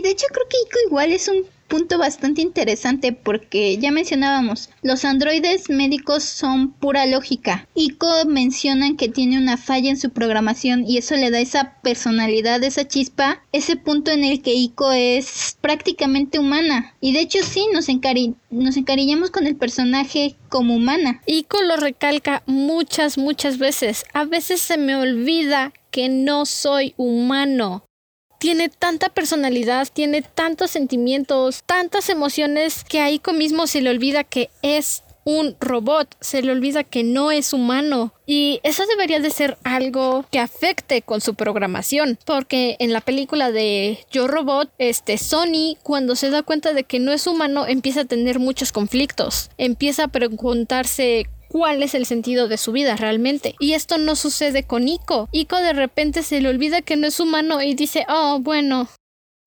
De 0.04 0.10
hecho 0.10 0.26
creo 0.30 0.46
que 0.50 0.58
Ico 0.66 0.78
igual 0.86 1.12
es 1.12 1.28
un 1.28 1.46
punto 1.66 1.96
bastante 1.96 2.42
interesante 2.42 3.14
porque 3.14 3.78
ya 3.78 3.90
mencionábamos, 3.90 4.68
los 4.82 5.02
androides 5.06 5.70
médicos 5.70 6.24
son 6.24 6.72
pura 6.72 7.06
lógica. 7.06 7.66
Ico 7.74 8.26
mencionan 8.26 8.98
que 8.98 9.08
tiene 9.08 9.38
una 9.38 9.56
falla 9.56 9.88
en 9.88 9.96
su 9.96 10.10
programación 10.10 10.84
y 10.86 10.98
eso 10.98 11.16
le 11.16 11.30
da 11.30 11.40
esa 11.40 11.80
personalidad, 11.80 12.62
esa 12.62 12.86
chispa, 12.86 13.42
ese 13.52 13.76
punto 13.76 14.10
en 14.10 14.24
el 14.24 14.42
que 14.42 14.52
Ico 14.52 14.92
es 14.92 15.56
prácticamente 15.62 16.38
humana. 16.38 16.94
Y 17.00 17.14
de 17.14 17.20
hecho 17.20 17.38
sí, 17.42 17.66
nos, 17.72 17.88
nos 18.50 18.76
encariñamos 18.76 19.30
con 19.30 19.46
el 19.46 19.56
personaje 19.56 20.36
como 20.50 20.74
humana. 20.74 21.22
Ico 21.24 21.62
lo 21.62 21.76
recalca 21.76 22.42
muchas, 22.44 23.16
muchas 23.16 23.56
veces. 23.56 24.04
A 24.12 24.26
veces 24.26 24.60
se 24.60 24.76
me 24.76 24.96
olvida 24.96 25.72
que 25.90 26.10
no 26.10 26.44
soy 26.44 26.92
humano 26.98 27.84
tiene 28.44 28.68
tanta 28.68 29.08
personalidad, 29.08 29.88
tiene 29.90 30.20
tantos 30.20 30.70
sentimientos, 30.70 31.62
tantas 31.64 32.10
emociones 32.10 32.84
que 32.84 33.00
a 33.00 33.10
Ico 33.10 33.32
mismo 33.32 33.66
se 33.66 33.80
le 33.80 33.88
olvida 33.88 34.22
que 34.22 34.50
es 34.60 35.02
un 35.24 35.56
robot, 35.60 36.14
se 36.20 36.42
le 36.42 36.52
olvida 36.52 36.84
que 36.84 37.04
no 37.04 37.30
es 37.30 37.54
humano. 37.54 38.12
Y 38.26 38.60
eso 38.62 38.84
debería 38.86 39.20
de 39.20 39.30
ser 39.30 39.56
algo 39.64 40.26
que 40.30 40.40
afecte 40.40 41.00
con 41.00 41.22
su 41.22 41.34
programación, 41.34 42.18
porque 42.26 42.76
en 42.80 42.92
la 42.92 43.00
película 43.00 43.50
de 43.50 44.04
Yo 44.10 44.28
Robot, 44.28 44.70
este 44.78 45.16
Sony 45.16 45.76
cuando 45.82 46.14
se 46.14 46.28
da 46.28 46.42
cuenta 46.42 46.74
de 46.74 46.84
que 46.84 47.00
no 47.00 47.12
es 47.12 47.26
humano 47.26 47.66
empieza 47.66 48.02
a 48.02 48.06
tener 48.06 48.38
muchos 48.38 48.72
conflictos, 48.72 49.50
empieza 49.56 50.04
a 50.04 50.08
preguntarse 50.08 51.28
cuál 51.54 51.84
es 51.84 51.94
el 51.94 52.04
sentido 52.04 52.48
de 52.48 52.58
su 52.58 52.72
vida 52.72 52.96
realmente. 52.96 53.54
Y 53.60 53.74
esto 53.74 53.96
no 53.96 54.16
sucede 54.16 54.64
con 54.64 54.88
Ico. 54.88 55.28
Ico 55.30 55.56
de 55.58 55.72
repente 55.72 56.24
se 56.24 56.40
le 56.40 56.48
olvida 56.48 56.82
que 56.82 56.96
no 56.96 57.06
es 57.06 57.20
humano 57.20 57.62
y 57.62 57.74
dice, 57.74 58.04
oh, 58.08 58.40
bueno, 58.40 58.88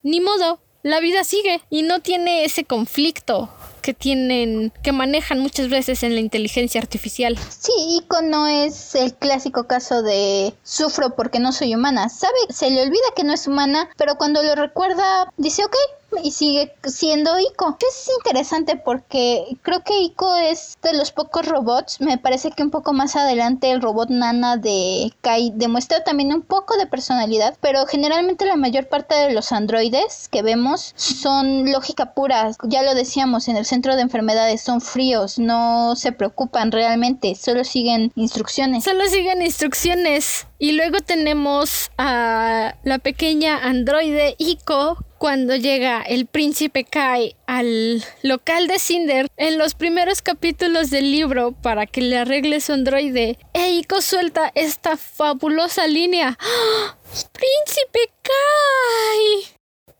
ni 0.03 0.21
modo, 0.21 0.61
la 0.83 1.01
vida 1.01 1.25
sigue 1.25 1.59
y 1.69 1.81
no 1.81 1.99
tiene 1.99 2.45
ese 2.45 2.63
conflicto 2.63 3.49
que 3.81 3.93
tienen, 3.93 4.71
que 4.83 4.93
manejan 4.93 5.39
muchas 5.39 5.67
veces 5.67 6.01
en 6.01 6.13
la 6.13 6.21
inteligencia 6.21 6.79
artificial. 6.79 7.37
Sí, 7.49 7.73
Ico 7.97 8.21
no 8.21 8.47
es 8.47 8.95
el 8.95 9.13
clásico 9.13 9.67
caso 9.67 10.01
de 10.01 10.53
sufro 10.63 11.13
porque 11.13 11.39
no 11.39 11.51
soy 11.51 11.75
humana. 11.75 12.07
Sabe, 12.07 12.37
se 12.49 12.69
le 12.69 12.83
olvida 12.83 13.01
que 13.17 13.25
no 13.25 13.33
es 13.33 13.47
humana, 13.47 13.89
pero 13.97 14.15
cuando 14.15 14.43
lo 14.43 14.55
recuerda 14.55 15.33
dice, 15.35 15.65
ok, 15.65 15.75
y 16.23 16.31
sigue 16.31 16.73
siendo 16.83 17.39
Ico. 17.39 17.77
Es 17.79 18.09
interesante 18.17 18.75
porque 18.75 19.45
creo 19.61 19.83
que 19.83 19.99
Ico 20.01 20.35
es 20.35 20.77
de 20.81 20.93
los 20.93 21.11
pocos 21.11 21.45
robots. 21.45 22.01
Me 22.01 22.17
parece 22.17 22.51
que 22.51 22.63
un 22.63 22.71
poco 22.71 22.93
más 22.93 23.15
adelante 23.15 23.71
el 23.71 23.81
robot 23.81 24.09
Nana 24.09 24.57
de 24.57 25.13
Kai 25.21 25.51
demuestra 25.55 26.03
también 26.03 26.33
un 26.33 26.41
poco 26.41 26.77
de 26.77 26.87
personalidad, 26.87 27.57
pero 27.61 27.85
generalmente 27.85 28.45
la 28.45 28.55
mayor 28.55 28.87
parte 28.87 29.15
de 29.15 29.33
los 29.33 29.51
androides 29.51 30.27
que 30.29 30.41
vemos 30.41 30.93
son 30.95 31.71
lógica 31.71 32.13
pura. 32.13 32.51
Ya 32.63 32.83
lo 32.83 32.95
decíamos, 32.95 33.47
en 33.47 33.57
el 33.57 33.65
centro 33.65 33.95
de 33.95 34.01
enfermedades 34.01 34.61
son 34.61 34.81
fríos, 34.81 35.37
no 35.39 35.95
se 35.95 36.11
preocupan 36.11 36.71
realmente, 36.71 37.35
solo 37.35 37.63
siguen 37.63 38.11
instrucciones. 38.15 38.83
Solo 38.83 39.05
siguen 39.07 39.41
instrucciones. 39.41 40.46
Y 40.59 40.71
luego 40.71 40.99
tenemos 41.01 41.91
a 41.97 42.75
la 42.83 42.97
pequeña 42.97 43.57
androide 43.63 44.35
Ico 44.39 44.97
cuando 45.19 45.55
llega 45.55 46.01
el 46.01 46.25
príncipe 46.25 46.83
Kai 46.83 47.35
al 47.45 48.03
local 48.23 48.67
de 48.67 48.79
Cinder 48.79 49.27
en 49.37 49.59
los 49.59 49.75
primeros 49.75 50.21
capítulos 50.21 50.89
del 50.89 51.11
libro 51.11 51.51
para 51.51 51.85
que 51.85 52.01
le 52.01 52.17
arregle 52.17 52.59
su 52.59 52.73
androide, 52.73 53.37
Eiko 53.53 54.01
suelta 54.01 54.51
esta 54.55 54.97
fabulosa 54.97 55.85
línea. 55.87 56.37
¡Ah! 56.39 56.97
¡Príncipe 57.31 58.11
Kai! 58.23 59.45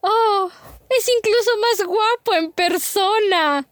¡Oh! 0.02 0.50
Es 0.90 1.08
incluso 1.18 1.52
más 1.58 1.86
guapo 1.86 2.34
en 2.34 2.52
persona. 2.52 3.68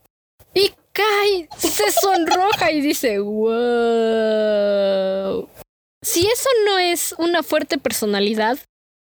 Y 0.53 0.71
Kai 0.91 1.47
se 1.57 1.91
sonroja 1.91 2.71
y 2.71 2.81
dice, 2.81 3.19
wow. 3.19 3.55
Si 6.05 6.27
eso 6.27 6.49
no 6.65 6.77
es 6.77 7.15
una 7.17 7.41
fuerte 7.41 7.79
personalidad, 7.79 8.59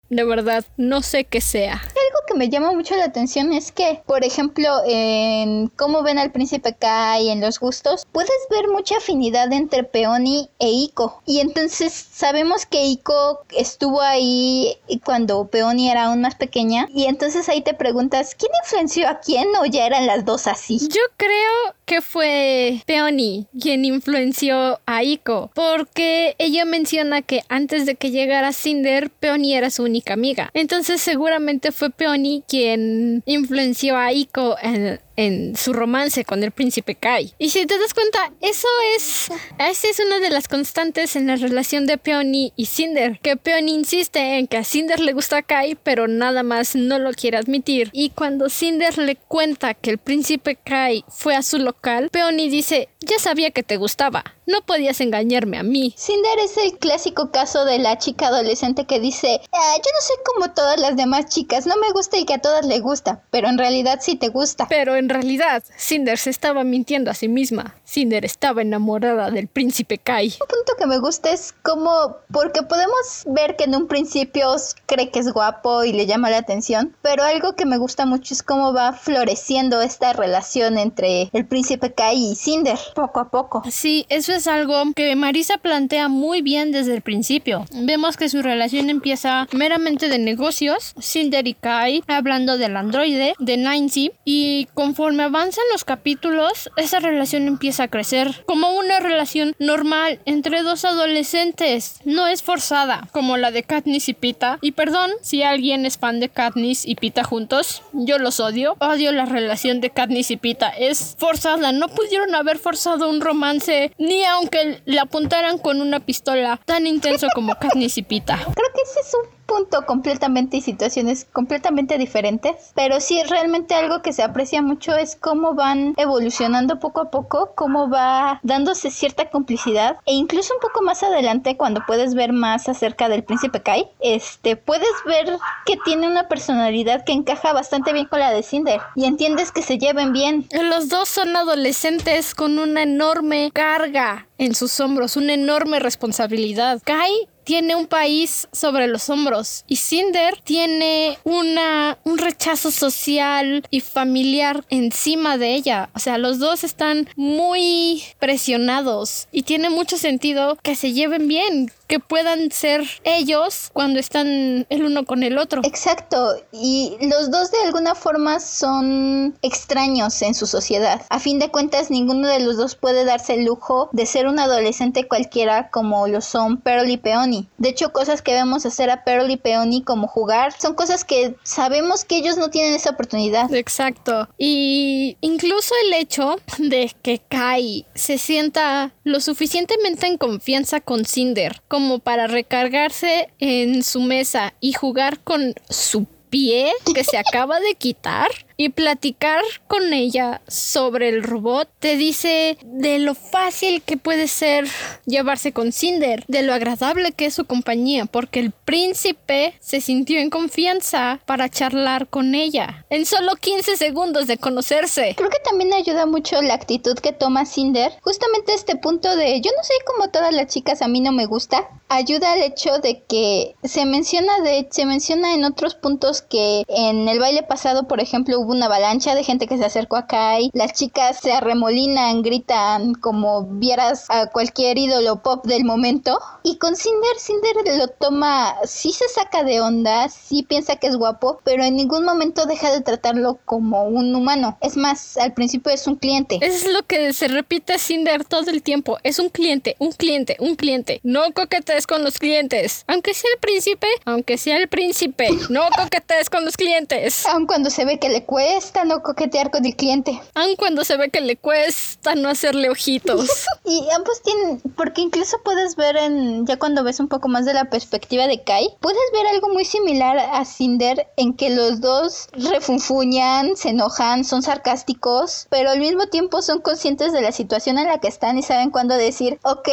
de 0.09 0.23
verdad, 0.23 0.63
no 0.77 1.01
sé 1.01 1.23
qué 1.23 1.41
sea. 1.41 1.73
Algo 1.73 2.19
que 2.27 2.35
me 2.35 2.49
llama 2.49 2.73
mucho 2.73 2.95
la 2.95 3.05
atención 3.05 3.53
es 3.53 3.71
que, 3.71 4.03
por 4.05 4.23
ejemplo, 4.23 4.69
en 4.85 5.69
cómo 5.69 6.03
ven 6.03 6.19
al 6.19 6.31
príncipe 6.31 6.75
Kai 6.75 7.29
en 7.29 7.41
los 7.41 7.59
gustos, 7.59 8.05
puedes 8.11 8.29
ver 8.51 8.67
mucha 8.67 8.97
afinidad 8.97 9.51
entre 9.51 9.83
Peony 9.83 10.47
e 10.59 10.69
Iko. 10.69 11.23
Y 11.25 11.39
entonces 11.39 11.91
sabemos 11.91 12.67
que 12.67 12.83
Iko 12.83 13.45
estuvo 13.49 14.01
ahí 14.01 14.77
cuando 15.03 15.47
Peony 15.47 15.89
era 15.89 16.05
aún 16.05 16.21
más 16.21 16.35
pequeña. 16.35 16.87
Y 16.93 17.05
entonces 17.05 17.49
ahí 17.49 17.61
te 17.61 17.73
preguntas, 17.73 18.35
¿quién 18.35 18.51
influenció 18.63 19.09
a 19.09 19.21
quién 19.21 19.47
o 19.59 19.65
ya 19.65 19.87
eran 19.87 20.05
las 20.05 20.23
dos 20.23 20.45
así? 20.45 20.77
Yo 20.77 21.01
creo 21.17 21.73
que 21.91 21.99
fue 21.99 22.81
Peony 22.85 23.47
quien 23.59 23.83
influenció 23.83 24.79
a 24.85 25.03
Iko. 25.03 25.51
Porque 25.53 26.35
ella 26.39 26.63
menciona 26.63 27.21
que 27.21 27.41
antes 27.49 27.85
de 27.85 27.95
que 27.95 28.11
llegara 28.11 28.53
Cinder, 28.53 29.09
Peony 29.09 29.55
era 29.55 29.69
su 29.69 29.83
única 29.83 30.13
amiga. 30.13 30.51
Entonces 30.53 31.01
seguramente 31.01 31.73
fue 31.73 31.89
Peony 31.89 32.43
quien 32.47 33.23
influenció 33.25 33.97
a 33.97 34.13
Iko 34.13 34.55
en, 34.61 35.01
en 35.15 35.55
su 35.55 35.73
romance 35.73 36.25
con 36.25 36.43
el 36.43 36.51
príncipe 36.51 36.95
Kai. 36.95 37.33
Y 37.37 37.49
si 37.49 37.65
te 37.65 37.77
das 37.77 37.93
cuenta, 37.93 38.31
eso 38.41 38.67
es, 38.95 39.29
esa 39.59 39.87
es 39.87 39.99
una 39.99 40.19
de 40.19 40.29
las 40.29 40.47
constantes 40.47 41.15
en 41.15 41.27
la 41.27 41.35
relación 41.35 41.85
de 41.85 41.97
Peony 41.97 42.53
y 42.55 42.65
Cinder, 42.65 43.19
que 43.21 43.37
Peony 43.37 43.71
insiste 43.71 44.37
en 44.37 44.47
que 44.47 44.57
a 44.57 44.63
Cinder 44.63 44.99
le 44.99 45.13
gusta 45.13 45.41
Kai, 45.41 45.75
pero 45.75 46.07
nada 46.07 46.43
más 46.43 46.75
no 46.75 46.99
lo 46.99 47.11
quiere 47.11 47.37
admitir. 47.37 47.89
Y 47.93 48.09
cuando 48.11 48.49
Cinder 48.49 48.97
le 48.97 49.15
cuenta 49.15 49.73
que 49.73 49.91
el 49.91 49.97
príncipe 49.97 50.55
Kai 50.55 51.03
fue 51.09 51.35
a 51.35 51.43
su 51.43 51.57
local, 51.57 52.09
Peony 52.11 52.49
dice, 52.49 52.89
ya 52.99 53.19
sabía 53.19 53.51
que 53.51 53.63
te 53.63 53.77
gustaba, 53.77 54.23
no 54.45 54.61
podías 54.61 55.01
engañarme 55.01 55.57
a 55.57 55.63
mí. 55.63 55.93
Cinder 55.97 56.39
es 56.39 56.57
el 56.57 56.77
clásico 56.77 57.31
caso 57.31 57.65
de 57.65 57.79
la 57.79 57.97
chica 57.97 58.27
adolescente 58.27 58.85
que 58.85 58.99
dice, 58.99 59.41
ah, 59.51 59.75
yo 59.75 59.91
no 59.93 60.01
sé 60.01 60.13
como 60.25 60.53
todas 60.53 60.79
las 60.79 60.95
demás 60.95 61.27
chicas, 61.27 61.65
no 61.65 61.75
me 61.77 61.91
gusta 61.91 62.17
y 62.17 62.25
que 62.25 62.35
a 62.35 62.41
todas 62.41 62.65
le 62.65 62.79
gusta, 62.79 63.23
pero 63.31 63.47
en 63.47 63.57
realidad 63.57 63.99
sí 64.01 64.15
te 64.15 64.29
gusta. 64.29 64.67
Pero 64.69 64.95
en 64.95 65.09
realidad, 65.09 65.63
Cinder 65.77 66.17
se 66.17 66.29
estaba 66.29 66.63
mintiendo 66.63 67.11
a 67.11 67.13
sí 67.13 67.27
misma. 67.27 67.75
Cinder 67.85 68.25
estaba 68.25 68.61
enamorada 68.61 69.31
del 69.31 69.47
príncipe 69.47 69.97
Kai. 69.97 70.35
Un 70.41 70.47
punto 70.47 70.73
que 70.77 70.87
me 70.87 70.99
gusta 70.99 71.31
es 71.31 71.53
como, 71.61 72.17
porque 72.31 72.63
podemos 72.63 73.23
ver 73.25 73.55
que 73.55 73.65
en 73.65 73.75
un 73.75 73.87
principio 73.87 74.55
cree 74.85 75.11
que 75.11 75.19
es 75.19 75.31
guapo 75.31 75.83
y 75.83 75.93
le 75.93 76.05
llama 76.05 76.29
la 76.29 76.37
atención, 76.37 76.95
pero 77.01 77.23
algo 77.23 77.55
que 77.55 77.65
me 77.65 77.77
gusta 77.77 78.05
mucho 78.05 78.33
es 78.33 78.43
cómo 78.43 78.73
va 78.73 78.93
floreciendo 78.93 79.81
esta 79.81 80.13
relación 80.13 80.77
entre 80.77 81.29
el 81.33 81.45
príncipe 81.45 81.93
Kai 81.93 82.31
y 82.31 82.35
Cinder, 82.35 82.79
poco 82.95 83.19
a 83.19 83.29
poco. 83.29 83.63
Sí, 83.69 84.05
eso 84.09 84.30
es 84.31 84.47
algo 84.47 84.83
que 84.95 85.15
Marisa 85.15 85.57
plantea 85.57 86.07
muy 86.07 86.41
bien 86.41 86.71
desde 86.71 86.93
el 86.93 87.01
principio. 87.01 87.65
Vemos 87.73 88.17
que 88.17 88.29
su 88.29 88.41
relación 88.41 88.89
empieza 88.89 89.47
meramente 89.51 90.09
de 90.09 90.19
negocios, 90.19 90.93
Cinder 90.99 91.47
y 91.47 91.53
Kai 91.53 92.03
hablando 92.07 92.57
del 92.57 92.77
androide, 92.77 93.33
de 93.39 93.57
Ninety, 93.57 94.11
y 94.25 94.67
conforme 94.73 95.23
avanzan 95.23 95.63
los 95.71 95.83
capítulos, 95.83 96.69
esa 96.77 96.99
relación 96.99 97.47
empieza 97.47 97.83
a 97.83 97.87
crecer 97.87 98.43
como 98.45 98.71
una 98.77 98.99
relación 98.99 99.55
normal 99.59 100.19
entre 100.25 100.61
dos 100.61 100.85
adolescentes. 100.85 101.99
No 102.05 102.27
es 102.27 102.43
forzada, 102.43 103.07
como 103.11 103.37
la 103.37 103.51
de 103.51 103.63
Katniss 103.63 104.09
y 104.09 104.13
Pita. 104.13 104.59
Y 104.61 104.71
perdón 104.71 105.11
si 105.21 105.43
alguien 105.43 105.85
es 105.85 105.97
fan 105.97 106.19
de 106.19 106.29
Katniss 106.29 106.85
y 106.85 106.95
Pita 106.95 107.23
juntos, 107.23 107.83
yo 107.93 108.17
los 108.17 108.39
odio. 108.39 108.75
Odio 108.79 109.11
la 109.11 109.25
relación 109.25 109.81
de 109.81 109.89
Katniss 109.89 110.31
y 110.31 110.37
Pita. 110.37 110.69
Es 110.69 111.15
forzada, 111.17 111.71
no 111.71 111.87
pudieron 111.89 112.35
haber 112.35 112.57
forzado 112.57 113.09
un 113.09 113.21
romance 113.21 113.91
ni 113.97 114.20
aunque 114.25 114.81
le 114.85 114.99
apuntaran 114.99 115.57
con 115.57 115.81
una 115.81 115.99
pistola 115.99 116.59
tan 116.65 116.87
intenso 116.87 117.27
como 117.33 117.55
Katniss 117.55 117.97
y 117.97 118.03
Pita. 118.03 118.37
Creo 118.37 118.69
que 118.73 118.81
es 118.81 119.13
un 119.13 119.40
punto 119.51 119.85
completamente 119.85 120.55
y 120.55 120.61
situaciones 120.61 121.27
completamente 121.33 121.97
diferentes, 121.97 122.71
pero 122.73 123.01
sí 123.01 123.21
realmente 123.23 123.75
algo 123.75 124.01
que 124.01 124.13
se 124.13 124.23
aprecia 124.23 124.61
mucho 124.61 124.95
es 124.95 125.17
cómo 125.17 125.55
van 125.55 125.93
evolucionando 125.97 126.79
poco 126.79 127.01
a 127.01 127.11
poco, 127.11 127.51
cómo 127.53 127.89
va 127.89 128.39
dándose 128.43 128.89
cierta 128.89 129.29
complicidad 129.29 129.97
e 130.05 130.13
incluso 130.13 130.53
un 130.53 130.61
poco 130.61 130.81
más 130.81 131.03
adelante 131.03 131.57
cuando 131.57 131.83
puedes 131.85 132.15
ver 132.15 132.31
más 132.31 132.69
acerca 132.69 133.09
del 133.09 133.25
príncipe 133.25 133.61
Kai, 133.61 133.89
este 133.99 134.55
puedes 134.55 134.87
ver 135.05 135.37
que 135.65 135.75
tiene 135.83 136.07
una 136.07 136.29
personalidad 136.29 137.03
que 137.03 137.11
encaja 137.11 137.51
bastante 137.51 137.91
bien 137.91 138.05
con 138.05 138.21
la 138.21 138.31
de 138.31 138.43
Cinder 138.43 138.79
y 138.95 139.03
entiendes 139.03 139.51
que 139.51 139.63
se 139.63 139.77
lleven 139.77 140.13
bien. 140.13 140.47
Los 140.51 140.87
dos 140.87 141.09
son 141.09 141.35
adolescentes 141.35 142.33
con 142.35 142.57
una 142.57 142.83
enorme 142.83 143.51
carga 143.51 144.27
en 144.37 144.55
sus 144.55 144.79
hombros, 144.79 145.17
una 145.17 145.33
enorme 145.33 145.79
responsabilidad. 145.79 146.81
Kai 146.85 147.27
tiene 147.43 147.75
un 147.75 147.87
país 147.87 148.47
sobre 148.51 148.87
los 148.87 149.09
hombros 149.09 149.63
y 149.67 149.77
Cinder 149.77 150.39
tiene 150.43 151.17
una 151.23 151.97
un 152.03 152.17
rechazo 152.17 152.71
social 152.71 153.63
y 153.69 153.81
familiar 153.81 154.63
encima 154.69 155.37
de 155.37 155.53
ella. 155.55 155.89
O 155.95 155.99
sea, 155.99 156.17
los 156.17 156.39
dos 156.39 156.63
están 156.63 157.09
muy 157.15 158.03
presionados 158.19 159.27
y 159.31 159.43
tiene 159.43 159.69
mucho 159.69 159.97
sentido 159.97 160.57
que 160.61 160.75
se 160.75 160.93
lleven 160.93 161.27
bien, 161.27 161.71
que 161.91 161.99
puedan 161.99 162.51
ser 162.51 162.87
ellos 163.03 163.69
cuando 163.73 163.99
están 163.99 164.65
el 164.69 164.85
uno 164.85 165.03
con 165.03 165.23
el 165.23 165.37
otro. 165.37 165.59
Exacto, 165.65 166.37
y 166.53 166.95
los 167.01 167.29
dos 167.31 167.51
de 167.51 167.57
alguna 167.65 167.95
forma 167.95 168.39
son 168.39 169.37
extraños 169.41 170.21
en 170.21 170.33
su 170.33 170.47
sociedad. 170.47 171.01
A 171.09 171.19
fin 171.19 171.37
de 171.37 171.49
cuentas, 171.49 171.91
ninguno 171.91 172.29
de 172.29 172.39
los 172.39 172.55
dos 172.55 172.75
puede 172.75 173.03
darse 173.03 173.33
el 173.33 173.43
lujo 173.43 173.89
de 173.91 174.05
ser 174.05 174.27
un 174.27 174.39
adolescente 174.39 175.05
cualquiera 175.09 175.69
como 175.69 176.07
lo 176.07 176.21
son 176.21 176.61
Pearl 176.61 176.89
y 176.89 176.95
Peony. 176.95 177.49
De 177.57 177.67
hecho, 177.67 177.91
cosas 177.91 178.21
que 178.21 178.31
vemos 178.31 178.65
hacer 178.65 178.89
a 178.89 179.03
Pearl 179.03 179.29
y 179.29 179.35
Peony 179.35 179.83
como 179.83 180.07
jugar 180.07 180.53
son 180.57 180.75
cosas 180.75 181.03
que 181.03 181.35
sabemos 181.43 182.05
que 182.05 182.15
ellos 182.15 182.37
no 182.37 182.49
tienen 182.49 182.73
esa 182.73 182.91
oportunidad. 182.91 183.53
Exacto. 183.53 184.29
Y 184.37 185.17
incluso 185.19 185.75
el 185.87 185.95
hecho 185.95 186.37
de 186.57 186.89
que 187.01 187.19
Kai 187.19 187.85
se 187.95 188.17
sienta 188.17 188.93
lo 189.03 189.19
suficientemente 189.19 190.07
en 190.07 190.17
confianza 190.17 190.79
con 190.79 191.03
Cinder 191.03 191.61
como 191.81 191.97
para 191.97 192.27
recargarse 192.27 193.29
en 193.39 193.81
su 193.81 194.01
mesa 194.01 194.53
y 194.59 194.73
jugar 194.73 195.19
con 195.19 195.55
su 195.67 196.05
pie 196.29 196.71
que 196.93 197.03
se 197.03 197.17
acaba 197.17 197.59
de 197.59 197.73
quitar 197.73 198.29
y 198.61 198.69
platicar 198.69 199.41
con 199.67 199.91
ella 199.91 200.41
sobre 200.47 201.09
el 201.09 201.23
robot 201.23 201.67
te 201.79 201.97
dice 201.97 202.59
de 202.63 202.99
lo 202.99 203.15
fácil 203.15 203.81
que 203.81 203.97
puede 203.97 204.27
ser 204.27 204.67
llevarse 205.07 205.51
con 205.51 205.71
Cinder, 205.71 206.23
de 206.27 206.43
lo 206.43 206.53
agradable 206.53 207.11
que 207.11 207.25
es 207.25 207.33
su 207.33 207.45
compañía, 207.45 208.05
porque 208.05 208.39
el 208.39 208.51
príncipe 208.51 209.55
se 209.59 209.81
sintió 209.81 210.19
en 210.19 210.29
confianza 210.29 211.19
para 211.25 211.49
charlar 211.49 212.07
con 212.07 212.35
ella 212.35 212.85
en 212.91 213.07
solo 213.07 213.35
15 213.35 213.77
segundos 213.77 214.27
de 214.27 214.37
conocerse. 214.37 215.15
Creo 215.17 215.31
que 215.31 215.39
también 215.43 215.73
ayuda 215.73 216.05
mucho 216.05 216.39
la 216.43 216.53
actitud 216.53 216.93
que 216.99 217.13
toma 217.13 217.47
Cinder, 217.47 217.91
justamente 218.03 218.53
este 218.53 218.75
punto 218.75 219.15
de 219.15 219.41
yo 219.41 219.49
no 219.57 219.63
sé 219.63 219.73
cómo 219.87 220.11
todas 220.11 220.35
las 220.35 220.53
chicas 220.53 220.83
a 220.83 220.87
mí 220.87 220.99
no 221.01 221.11
me 221.11 221.25
gusta, 221.25 221.67
ayuda 221.89 222.33
al 222.33 222.43
hecho 222.43 222.77
de 222.77 223.01
que 223.09 223.55
se 223.63 223.87
menciona 223.87 224.39
de 224.41 224.67
se 224.69 224.85
menciona 224.85 225.33
en 225.33 225.45
otros 225.45 225.73
puntos 225.73 226.21
que 226.21 226.63
en 226.67 227.07
el 227.07 227.19
baile 227.19 227.41
pasado, 227.41 227.87
por 227.87 227.99
ejemplo, 227.99 228.39
hubo 228.39 228.50
una 228.51 228.67
avalancha 228.67 229.15
de 229.15 229.23
gente 229.23 229.47
que 229.47 229.57
se 229.57 229.65
acercó 229.65 229.95
a 229.95 230.05
Kai. 230.05 230.51
Las 230.53 230.73
chicas 230.73 231.19
se 231.19 231.31
arremolinan, 231.31 232.21
gritan 232.21 232.93
como 232.93 233.43
vieras 233.43 234.05
a 234.09 234.27
cualquier 234.27 234.77
ídolo 234.77 235.21
pop 235.21 235.45
del 235.45 235.63
momento. 235.63 236.19
Y 236.43 236.57
con 236.57 236.75
Cinder, 236.75 237.17
Cinder 237.17 237.77
lo 237.77 237.87
toma, 237.87 238.55
sí 238.65 238.91
se 238.91 239.07
saca 239.07 239.43
de 239.43 239.61
onda, 239.61 240.09
sí 240.09 240.43
piensa 240.43 240.75
que 240.75 240.87
es 240.87 240.95
guapo, 240.95 241.39
pero 241.43 241.63
en 241.63 241.75
ningún 241.75 242.03
momento 242.03 242.45
deja 242.45 242.71
de 242.71 242.81
tratarlo 242.81 243.39
como 243.45 243.83
un 243.83 244.13
humano. 244.13 244.57
Es 244.61 244.75
más, 244.75 245.17
al 245.17 245.33
principio 245.33 245.71
es 245.71 245.87
un 245.87 245.95
cliente. 245.95 246.39
Es 246.41 246.67
lo 246.67 246.83
que 246.83 247.13
se 247.13 247.27
repite 247.27 247.79
Cinder 247.79 248.25
todo 248.25 248.49
el 248.49 248.61
tiempo. 248.61 248.97
Es 249.03 249.19
un 249.19 249.29
cliente, 249.29 249.75
un 249.79 249.91
cliente, 249.91 250.35
un 250.39 250.55
cliente. 250.55 250.99
No 251.03 251.31
coquetees 251.33 251.87
con 251.87 252.03
los 252.03 252.19
clientes. 252.19 252.83
Aunque 252.87 253.13
sea 253.13 253.29
el 253.33 253.39
príncipe, 253.39 253.87
aunque 254.05 254.37
sea 254.37 254.57
el 254.57 254.67
príncipe, 254.67 255.29
no 255.49 255.63
coquetees 255.77 256.29
con 256.29 256.43
los 256.43 256.57
clientes. 256.57 257.25
Aun 257.27 257.45
cuando 257.45 257.69
se 257.69 257.85
ve 257.85 257.99
que 257.99 258.09
le 258.09 258.25
cuesta 258.25 258.40
cuesta 258.41 258.85
no 258.85 259.03
coquetear 259.03 259.51
con 259.51 259.65
el 259.65 259.75
cliente. 259.75 260.19
Aun 260.33 260.55
cuando 260.55 260.83
se 260.83 260.97
ve 260.97 261.09
que 261.09 261.21
le 261.21 261.37
cuesta 261.37 262.15
no 262.15 262.29
hacerle 262.29 262.69
ojitos. 262.69 263.45
y 263.65 263.87
ambos 263.95 264.21
tienen, 264.23 264.61
porque 264.75 265.01
incluso 265.01 265.37
puedes 265.43 265.75
ver 265.75 265.95
en, 265.95 266.47
ya 266.47 266.57
cuando 266.57 266.83
ves 266.83 266.99
un 266.99 267.07
poco 267.07 267.27
más 267.27 267.45
de 267.45 267.53
la 267.53 267.65
perspectiva 267.65 268.27
de 268.27 268.43
Kai, 268.43 268.69
puedes 268.79 268.99
ver 269.13 269.27
algo 269.27 269.49
muy 269.49 269.63
similar 269.63 270.17
a 270.17 270.43
Cinder 270.45 271.07
en 271.17 271.33
que 271.33 271.51
los 271.51 271.81
dos 271.81 272.29
refunfuñan, 272.33 273.55
se 273.55 273.69
enojan, 273.69 274.23
son 274.23 274.41
sarcásticos, 274.41 275.45
pero 275.49 275.69
al 275.69 275.79
mismo 275.79 276.07
tiempo 276.07 276.41
son 276.41 276.61
conscientes 276.61 277.13
de 277.13 277.21
la 277.21 277.31
situación 277.31 277.77
en 277.77 277.87
la 277.87 277.99
que 277.99 278.07
están 278.07 278.39
y 278.39 278.43
saben 278.43 278.71
cuándo 278.71 278.95
decir, 278.95 279.39
ok, 279.43 279.69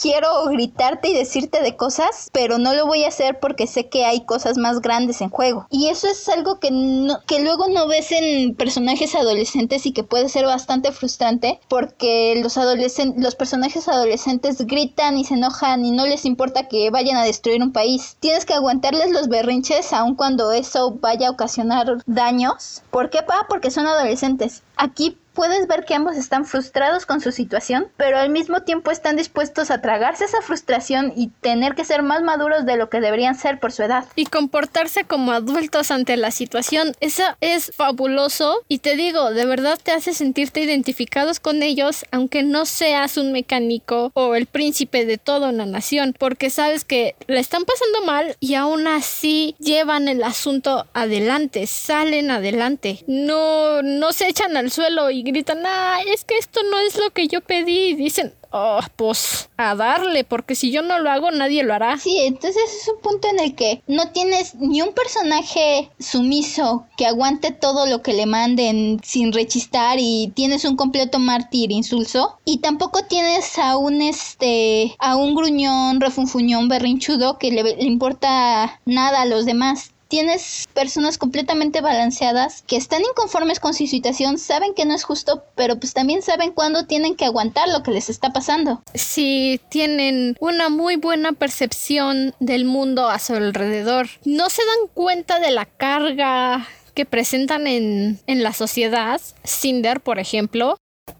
quiero 0.00 0.44
gritarte 0.46 1.08
y 1.08 1.14
decirte 1.14 1.62
de 1.62 1.76
cosas, 1.76 2.28
pero 2.32 2.58
no 2.58 2.74
lo 2.74 2.86
voy 2.86 3.04
a 3.04 3.08
hacer 3.08 3.40
porque 3.40 3.66
sé 3.66 3.88
que 3.88 4.04
hay 4.04 4.26
cosas 4.26 4.58
más 4.58 4.80
grandes 4.80 5.22
en 5.22 5.30
juego. 5.30 5.66
Y 5.70 5.88
eso 5.88 6.06
es 6.06 6.28
algo 6.28 6.60
que, 6.60 6.70
no, 6.70 7.20
que 7.26 7.40
luego 7.40 7.68
no 7.68 7.83
ves 7.86 8.12
en 8.12 8.54
personajes 8.54 9.14
adolescentes 9.14 9.86
y 9.86 9.92
que 9.92 10.04
puede 10.04 10.28
ser 10.28 10.46
bastante 10.46 10.92
frustrante 10.92 11.60
porque 11.68 12.40
los 12.42 12.58
los 13.16 13.34
personajes 13.34 13.88
adolescentes 13.88 14.66
gritan 14.66 15.18
y 15.18 15.24
se 15.24 15.34
enojan 15.34 15.84
y 15.84 15.90
no 15.90 16.06
les 16.06 16.24
importa 16.24 16.68
que 16.68 16.90
vayan 16.90 17.16
a 17.16 17.24
destruir 17.24 17.62
un 17.62 17.72
país. 17.72 18.16
Tienes 18.20 18.44
que 18.44 18.54
aguantarles 18.54 19.10
los 19.10 19.28
berrinches 19.28 19.92
aun 19.92 20.14
cuando 20.14 20.52
eso 20.52 20.92
vaya 21.00 21.28
a 21.28 21.32
ocasionar 21.32 22.02
daños. 22.06 22.82
¿Por 22.90 23.10
qué? 23.10 23.18
Ah, 23.28 23.46
porque 23.48 23.70
son 23.70 23.86
adolescentes. 23.86 24.62
Aquí 24.76 25.18
puedes 25.34 25.66
ver 25.66 25.84
que 25.84 25.94
ambos 25.94 26.16
están 26.16 26.44
frustrados 26.46 27.06
con 27.06 27.20
su 27.20 27.32
situación, 27.32 27.88
pero 27.96 28.18
al 28.18 28.30
mismo 28.30 28.62
tiempo 28.62 28.90
están 28.90 29.16
dispuestos 29.16 29.70
a 29.70 29.80
tragarse 29.80 30.24
esa 30.24 30.40
frustración 30.40 31.12
y 31.16 31.28
tener 31.28 31.74
que 31.74 31.84
ser 31.84 32.02
más 32.02 32.22
maduros 32.22 32.64
de 32.64 32.76
lo 32.76 32.88
que 32.88 33.00
deberían 33.00 33.34
ser 33.34 33.58
por 33.58 33.72
su 33.72 33.82
edad. 33.82 34.04
Y 34.14 34.26
comportarse 34.26 35.04
como 35.04 35.32
adultos 35.32 35.90
ante 35.90 36.16
la 36.16 36.30
situación. 36.30 36.92
Eso 37.00 37.24
es 37.40 37.72
fabuloso 37.74 38.62
y 38.68 38.78
te 38.78 38.96
digo, 38.96 39.32
de 39.32 39.46
verdad 39.46 39.78
te 39.82 39.92
hace 39.92 40.14
sentirte 40.14 40.60
identificados 40.60 41.40
con 41.40 41.62
ellos, 41.62 42.04
aunque 42.12 42.42
no 42.42 42.64
seas 42.64 43.16
un 43.16 43.32
mecánico 43.32 44.12
o 44.14 44.34
el 44.34 44.46
príncipe 44.46 45.04
de 45.04 45.18
toda 45.18 45.50
una 45.50 45.66
nación, 45.66 46.14
porque 46.18 46.50
sabes 46.50 46.84
que 46.84 47.16
la 47.26 47.40
están 47.40 47.64
pasando 47.64 48.06
mal 48.06 48.36
y 48.40 48.54
aún 48.54 48.86
así 48.86 49.56
llevan 49.58 50.08
el 50.08 50.22
asunto 50.22 50.86
adelante, 50.94 51.66
salen 51.66 52.30
adelante. 52.30 53.04
No, 53.06 53.82
no 53.82 54.12
se 54.12 54.28
echan 54.28 54.56
al 54.56 54.70
suelo 54.70 55.10
y 55.10 55.23
gritan, 55.24 55.62
ah, 55.66 55.98
es 56.06 56.24
que 56.24 56.38
esto 56.38 56.60
no 56.70 56.78
es 56.80 56.96
lo 56.96 57.10
que 57.10 57.28
yo 57.28 57.40
pedí. 57.40 57.90
Y 57.90 57.94
dicen, 57.94 58.34
oh, 58.54 58.80
pues 58.96 59.48
a 59.56 59.74
darle, 59.74 60.24
porque 60.24 60.54
si 60.54 60.70
yo 60.70 60.82
no 60.82 60.98
lo 61.00 61.10
hago, 61.10 61.30
nadie 61.30 61.64
lo 61.64 61.74
hará. 61.74 61.98
Sí, 61.98 62.18
entonces 62.20 62.62
es 62.80 62.88
un 62.88 63.00
punto 63.00 63.28
en 63.28 63.40
el 63.40 63.54
que 63.54 63.82
no 63.86 64.10
tienes 64.12 64.54
ni 64.56 64.80
un 64.82 64.92
personaje 64.94 65.90
sumiso 65.98 66.86
que 66.96 67.06
aguante 67.06 67.50
todo 67.50 67.86
lo 67.86 68.02
que 68.02 68.12
le 68.12 68.26
manden 68.26 69.00
sin 69.02 69.32
rechistar 69.32 69.96
y 69.98 70.32
tienes 70.34 70.64
un 70.64 70.76
completo 70.76 71.18
mártir 71.18 71.72
insulso. 71.72 72.38
Y 72.44 72.58
tampoco 72.58 73.04
tienes 73.04 73.58
a 73.58 73.76
un 73.76 74.02
este, 74.02 74.94
a 74.98 75.16
un 75.16 75.34
gruñón, 75.34 76.00
refunfuñón, 76.00 76.68
berrinchudo 76.68 77.38
que 77.38 77.50
le, 77.50 77.62
le 77.62 77.84
importa 77.84 78.80
nada 78.84 79.22
a 79.22 79.26
los 79.26 79.46
demás 79.46 79.93
tienes 80.14 80.68
personas 80.74 81.18
completamente 81.18 81.80
balanceadas 81.80 82.62
que 82.68 82.76
están 82.76 83.02
inconformes 83.02 83.58
con 83.58 83.74
su 83.74 83.88
situación, 83.88 84.38
saben 84.38 84.72
que 84.72 84.84
no 84.84 84.94
es 84.94 85.02
justo, 85.02 85.42
pero 85.56 85.76
pues 85.76 85.92
también 85.92 86.22
saben 86.22 86.52
cuándo 86.52 86.86
tienen 86.86 87.16
que 87.16 87.24
aguantar 87.24 87.68
lo 87.68 87.82
que 87.82 87.90
les 87.90 88.08
está 88.08 88.32
pasando. 88.32 88.80
Sí, 88.94 89.60
tienen 89.70 90.36
una 90.38 90.68
muy 90.68 90.94
buena 90.94 91.32
percepción 91.32 92.32
del 92.38 92.64
mundo 92.64 93.08
a 93.08 93.18
su 93.18 93.34
alrededor. 93.34 94.06
No 94.24 94.50
se 94.50 94.62
dan 94.64 94.88
cuenta 94.94 95.40
de 95.40 95.50
la 95.50 95.64
carga 95.64 96.68
que 96.94 97.06
presentan 97.06 97.66
en, 97.66 98.20
en 98.28 98.44
la 98.44 98.52
sociedad. 98.52 99.20
Cinder, 99.42 100.00
por 100.00 100.20
ejemplo, 100.20 100.76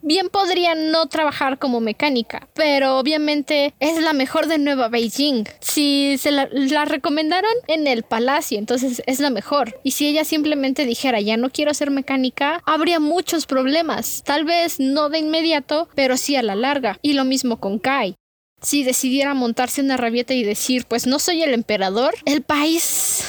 Bien 0.07 0.29
podría 0.29 0.75
no 0.75 1.07
trabajar 1.07 1.59
como 1.59 1.81
mecánica, 1.81 2.47
pero 2.53 2.99
obviamente 2.99 3.73
es 3.81 4.03
la 4.03 4.13
mejor 4.13 4.49
de 4.49 4.59
Nueva 4.59 4.89
Beijing. 4.89 5.45
Si 5.61 6.19
se 6.19 6.31
la, 6.31 6.85
recomendaron 6.85 7.51
en 7.69 7.87
el 7.87 8.03
palacio, 8.03 8.59
entonces 8.59 9.03
es 9.07 9.21
la 9.21 9.31
mejor. 9.31 9.81
Y 9.83 9.93
si 9.93 10.07
ella 10.07 10.27
simplemente 10.27 10.85
dijera 10.85 11.23
ya 11.23 11.39
no 11.39 11.49
quiero 11.49 11.73
ser 11.73 11.91
mecánica, 11.91 12.63
habría 12.67 13.01
muchos 13.01 13.47
problemas. 13.47 14.23
Tal 14.25 14.45
vez 14.45 14.79
no 14.79 15.09
de 15.09 15.21
inmediato, 15.21 15.89
pero 15.95 16.19
sí 16.19 16.37
a 16.37 16.43
la 16.43 16.55
larga. 16.55 16.99
Y 17.01 17.15
lo 17.15 17.25
mismo 17.25 17.59
con 17.59 17.79
Kai 17.79 18.15
si 18.65 18.83
decidiera 18.83 19.35
montarse 19.35 19.81
una 19.81 19.97
rabieta 19.97 20.35
y 20.35 20.43
decir, 20.43 20.87
pues 20.87 21.07
no 21.07 21.19
soy 21.19 21.43
el 21.43 21.55
emperador, 21.55 22.15
el 22.25 22.43
país 22.43 23.25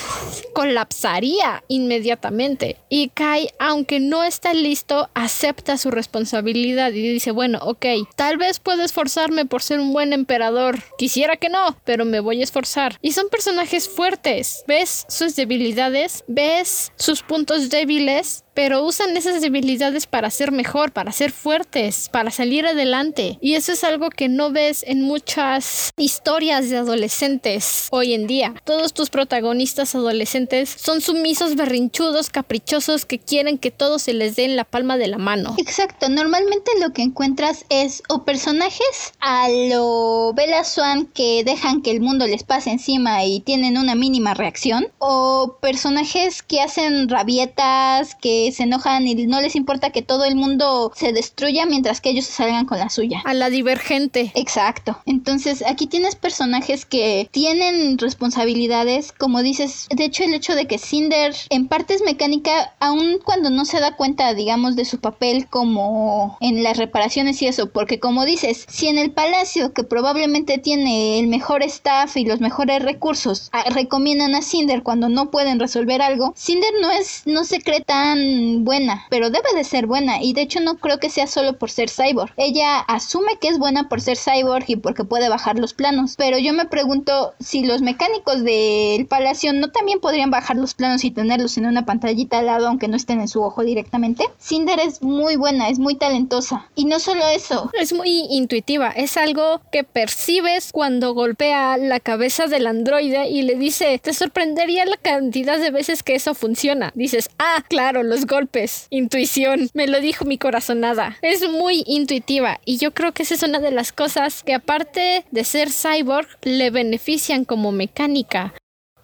colapsaría 0.54 1.64
inmediatamente. 1.68 2.78
Y 2.90 3.10
Kai, 3.10 3.50
aunque 3.60 4.00
no 4.00 4.24
está 4.24 4.54
listo, 4.54 5.10
acepta 5.14 5.78
su 5.78 5.92
responsabilidad 5.92 6.92
y 6.92 7.02
dice, 7.10 7.32
bueno, 7.32 7.60
ok, 7.62 7.86
tal 8.16 8.38
vez 8.38 8.60
puedo 8.60 8.84
esforzarme 8.84 9.46
por 9.46 9.62
ser 9.62 9.80
un 9.80 9.92
buen 9.92 10.14
emperador. 10.14 10.80
Quisiera 10.98 11.36
que 11.36 11.50
no, 11.50 11.78
pero 11.84 12.06
me 12.06 12.22
voy 12.22 12.40
a 12.40 12.44
esforzar. 12.44 12.98
Y 13.02 13.12
son 13.12 13.30
personajes 13.30 13.90
fuertes. 13.90 14.64
Ves 14.68 15.06
sus 15.10 15.36
debilidades, 15.36 16.24
ves 16.28 16.94
sus 16.96 17.22
puntos 17.22 17.70
débiles 17.70 18.45
pero 18.56 18.84
usan 18.84 19.16
esas 19.16 19.42
debilidades 19.42 20.08
para 20.08 20.32
ser 20.32 20.52
mejor, 20.52 20.92
para 20.92 21.12
ser 21.12 21.32
fuertes, 21.32 22.10
para 22.10 22.32
salir 22.32 22.66
adelante. 22.66 23.38
Y 23.42 23.54
eso 23.54 23.74
es 23.74 23.84
algo 23.84 24.10
que 24.10 24.30
no 24.30 24.52
ves 24.52 24.84
en 24.88 25.04
muchas 25.04 25.92
historias 25.98 26.70
de 26.70 26.78
adolescentes 26.78 27.88
hoy 27.92 28.14
en 28.14 28.26
día. 28.26 28.56
Todos 28.64 28.94
tus 28.94 29.12
protagonistas 29.12 29.94
adolescentes 29.94 30.70
son 30.70 31.02
sumisos, 31.02 31.56
berrinchudos, 31.56 32.30
caprichosos 32.30 33.06
que 33.06 33.20
quieren 33.20 33.58
que 33.60 33.72
todo 33.72 34.00
se 34.00 34.14
les 34.14 34.36
dé 34.36 34.46
en 34.46 34.56
la 34.56 34.64
palma 34.64 34.98
de 34.98 35.08
la 35.08 35.18
mano. 35.18 35.56
Exacto, 35.58 36.10
normalmente 36.10 36.72
lo 36.80 36.94
que 36.94 37.04
encuentras 37.04 37.66
es 37.70 38.02
o 38.10 38.24
personajes 38.24 39.14
a 39.20 39.50
lo 39.50 40.34
Bella 40.34 40.64
Swan 40.64 41.08
que 41.08 41.44
dejan 41.44 41.82
que 41.82 41.92
el 41.92 42.00
mundo 42.00 42.26
les 42.26 42.44
pase 42.44 42.72
encima 42.72 43.24
y 43.26 43.42
tienen 43.42 43.78
una 43.78 43.96
mínima 43.96 44.34
reacción, 44.34 44.88
o 45.00 45.58
personajes 45.62 46.42
que 46.42 46.62
hacen 46.62 47.10
rabietas, 47.10 48.16
que 48.16 48.45
se 48.52 48.64
enojan 48.64 49.08
y 49.08 49.16
no 49.28 49.42
les 49.42 49.56
importa 49.56 49.92
que 49.92 50.02
todo 50.02 50.26
el 50.26 50.36
mundo 50.36 50.92
se 50.96 51.14
destruya 51.14 51.66
mientras 51.66 52.02
que 52.02 52.10
ellos 52.10 52.26
se 52.26 52.34
salgan 52.34 52.66
con 52.66 52.80
la 52.80 52.90
suya. 52.90 53.22
A 53.26 53.34
la 53.34 53.50
divergente. 53.50 54.32
Exacto. 54.36 54.98
Entonces 55.06 55.64
aquí 55.68 55.88
tienes 55.88 56.16
personajes 56.16 56.86
que 56.86 57.28
tienen 57.32 57.98
responsabilidades, 57.98 59.12
como 59.12 59.42
dices, 59.42 59.88
de 59.90 60.06
hecho 60.06 60.24
el 60.24 60.34
hecho 60.34 60.56
de 60.56 60.66
que 60.68 60.78
Cinder 60.78 61.34
en 61.50 61.68
parte 61.68 61.94
es 61.94 62.04
mecánica, 62.04 62.74
aun 62.80 63.20
cuando 63.24 63.50
no 63.50 63.66
se 63.66 63.80
da 63.80 63.96
cuenta, 63.96 64.34
digamos, 64.34 64.76
de 64.76 64.86
su 64.86 65.00
papel 65.00 65.48
como 65.48 66.38
en 66.42 66.64
las 66.64 66.78
reparaciones 66.78 67.42
y 67.42 67.48
eso, 67.48 67.70
porque 67.72 68.00
como 68.00 68.26
dices, 68.26 68.66
si 68.70 68.88
en 68.88 68.98
el 68.98 69.12
palacio 69.12 69.74
que 69.74 69.84
probablemente 69.84 70.58
tiene 70.58 71.20
el 71.20 71.28
mejor 71.28 71.64
staff 71.64 72.18
y 72.18 72.26
los 72.26 72.42
mejores 72.42 72.82
recursos 72.82 73.50
ah, 73.52 73.64
recomiendan 73.70 74.36
a 74.36 74.42
Cinder 74.42 74.84
cuando 74.84 75.10
no 75.10 75.32
pueden 75.32 75.60
resolver 75.60 76.02
algo, 76.02 76.34
Cinder 76.36 76.72
no 76.82 76.92
es, 76.92 77.24
no 77.26 77.44
se 77.44 77.62
cree 77.62 77.82
tan 77.82 78.35
buena, 78.64 79.06
pero 79.10 79.30
debe 79.30 79.54
de 79.56 79.64
ser 79.64 79.88
buena 79.88 80.22
y 80.22 80.34
de 80.34 80.42
hecho 80.42 80.60
no 80.60 80.78
creo 80.78 81.00
que 81.00 81.10
sea 81.10 81.28
solo 81.28 81.58
por 81.58 81.72
ser 81.72 81.90
cyborg. 81.90 82.32
Ella 82.38 82.80
asume 82.80 83.38
que 83.40 83.48
es 83.48 83.60
buena 83.60 83.90
por 83.90 84.02
ser 84.02 84.18
cyborg 84.18 84.66
y 84.68 84.76
porque 84.76 85.04
puede 85.04 85.30
bajar 85.30 85.60
los 85.60 85.74
planos, 85.74 86.16
pero 86.18 86.38
yo 86.38 86.54
me 86.54 86.66
pregunto 86.66 87.34
si 87.40 87.64
los 87.64 87.82
mecánicos 87.82 88.44
del 88.44 89.06
palacio 89.08 89.54
no 89.54 89.70
también 89.70 90.00
podrían 90.00 90.32
bajar 90.32 90.58
los 90.58 90.74
planos 90.74 91.04
y 91.04 91.12
tenerlos 91.12 91.58
en 91.58 91.66
una 91.66 91.86
pantallita 91.86 92.40
al 92.40 92.48
lado 92.48 92.68
aunque 92.68 92.88
no 92.88 92.96
estén 92.96 93.22
en 93.22 93.28
su 93.28 93.42
ojo 93.42 93.64
directamente. 93.64 94.26
Cinder 94.40 94.80
es 94.80 95.02
muy 95.02 95.36
buena, 95.36 95.70
es 95.70 95.80
muy 95.80 95.96
talentosa 95.96 96.70
y 96.76 96.86
no 96.86 97.00
solo 97.00 97.28
eso. 97.28 97.72
Es 97.74 97.94
muy 97.94 98.26
intuitiva, 98.30 98.90
es 98.90 99.18
algo 99.18 99.62
que 99.72 99.84
percibes 99.84 100.72
cuando 100.72 101.14
golpea 101.14 101.78
la 101.78 102.00
cabeza 102.00 102.48
del 102.48 102.68
androide 102.68 103.30
y 103.30 103.44
le 103.44 103.56
dice, 103.56 104.00
te 104.00 104.14
sorprendería 104.14 104.86
la 104.86 104.98
cantidad 104.98 105.60
de 105.60 105.72
veces 105.72 106.04
que 106.04 106.16
eso 106.16 106.34
funciona. 106.34 106.92
Dices, 106.96 107.30
ah, 107.40 107.64
claro, 107.68 108.04
los 108.04 108.25
golpes. 108.26 108.88
Intuición. 108.90 109.70
Me 109.74 109.88
lo 109.88 110.00
dijo 110.00 110.26
mi 110.26 110.38
corazonada. 110.38 111.18
Es 111.22 111.50
muy 111.50 111.84
intuitiva 111.88 112.60
y 112.66 112.78
yo 112.78 112.94
creo 112.94 113.14
que 113.14 113.24
esa 113.24 113.36
es 113.36 113.44
una 113.44 113.60
de 113.60 113.72
las 113.72 113.92
cosas 113.92 114.44
que 114.44 114.54
aparte 114.54 115.26
de 115.32 115.44
ser 115.44 115.70
cyborg 115.72 116.28
le 116.44 116.70
benefician 116.70 117.46
como 117.46 117.72
mecánica 117.72 118.54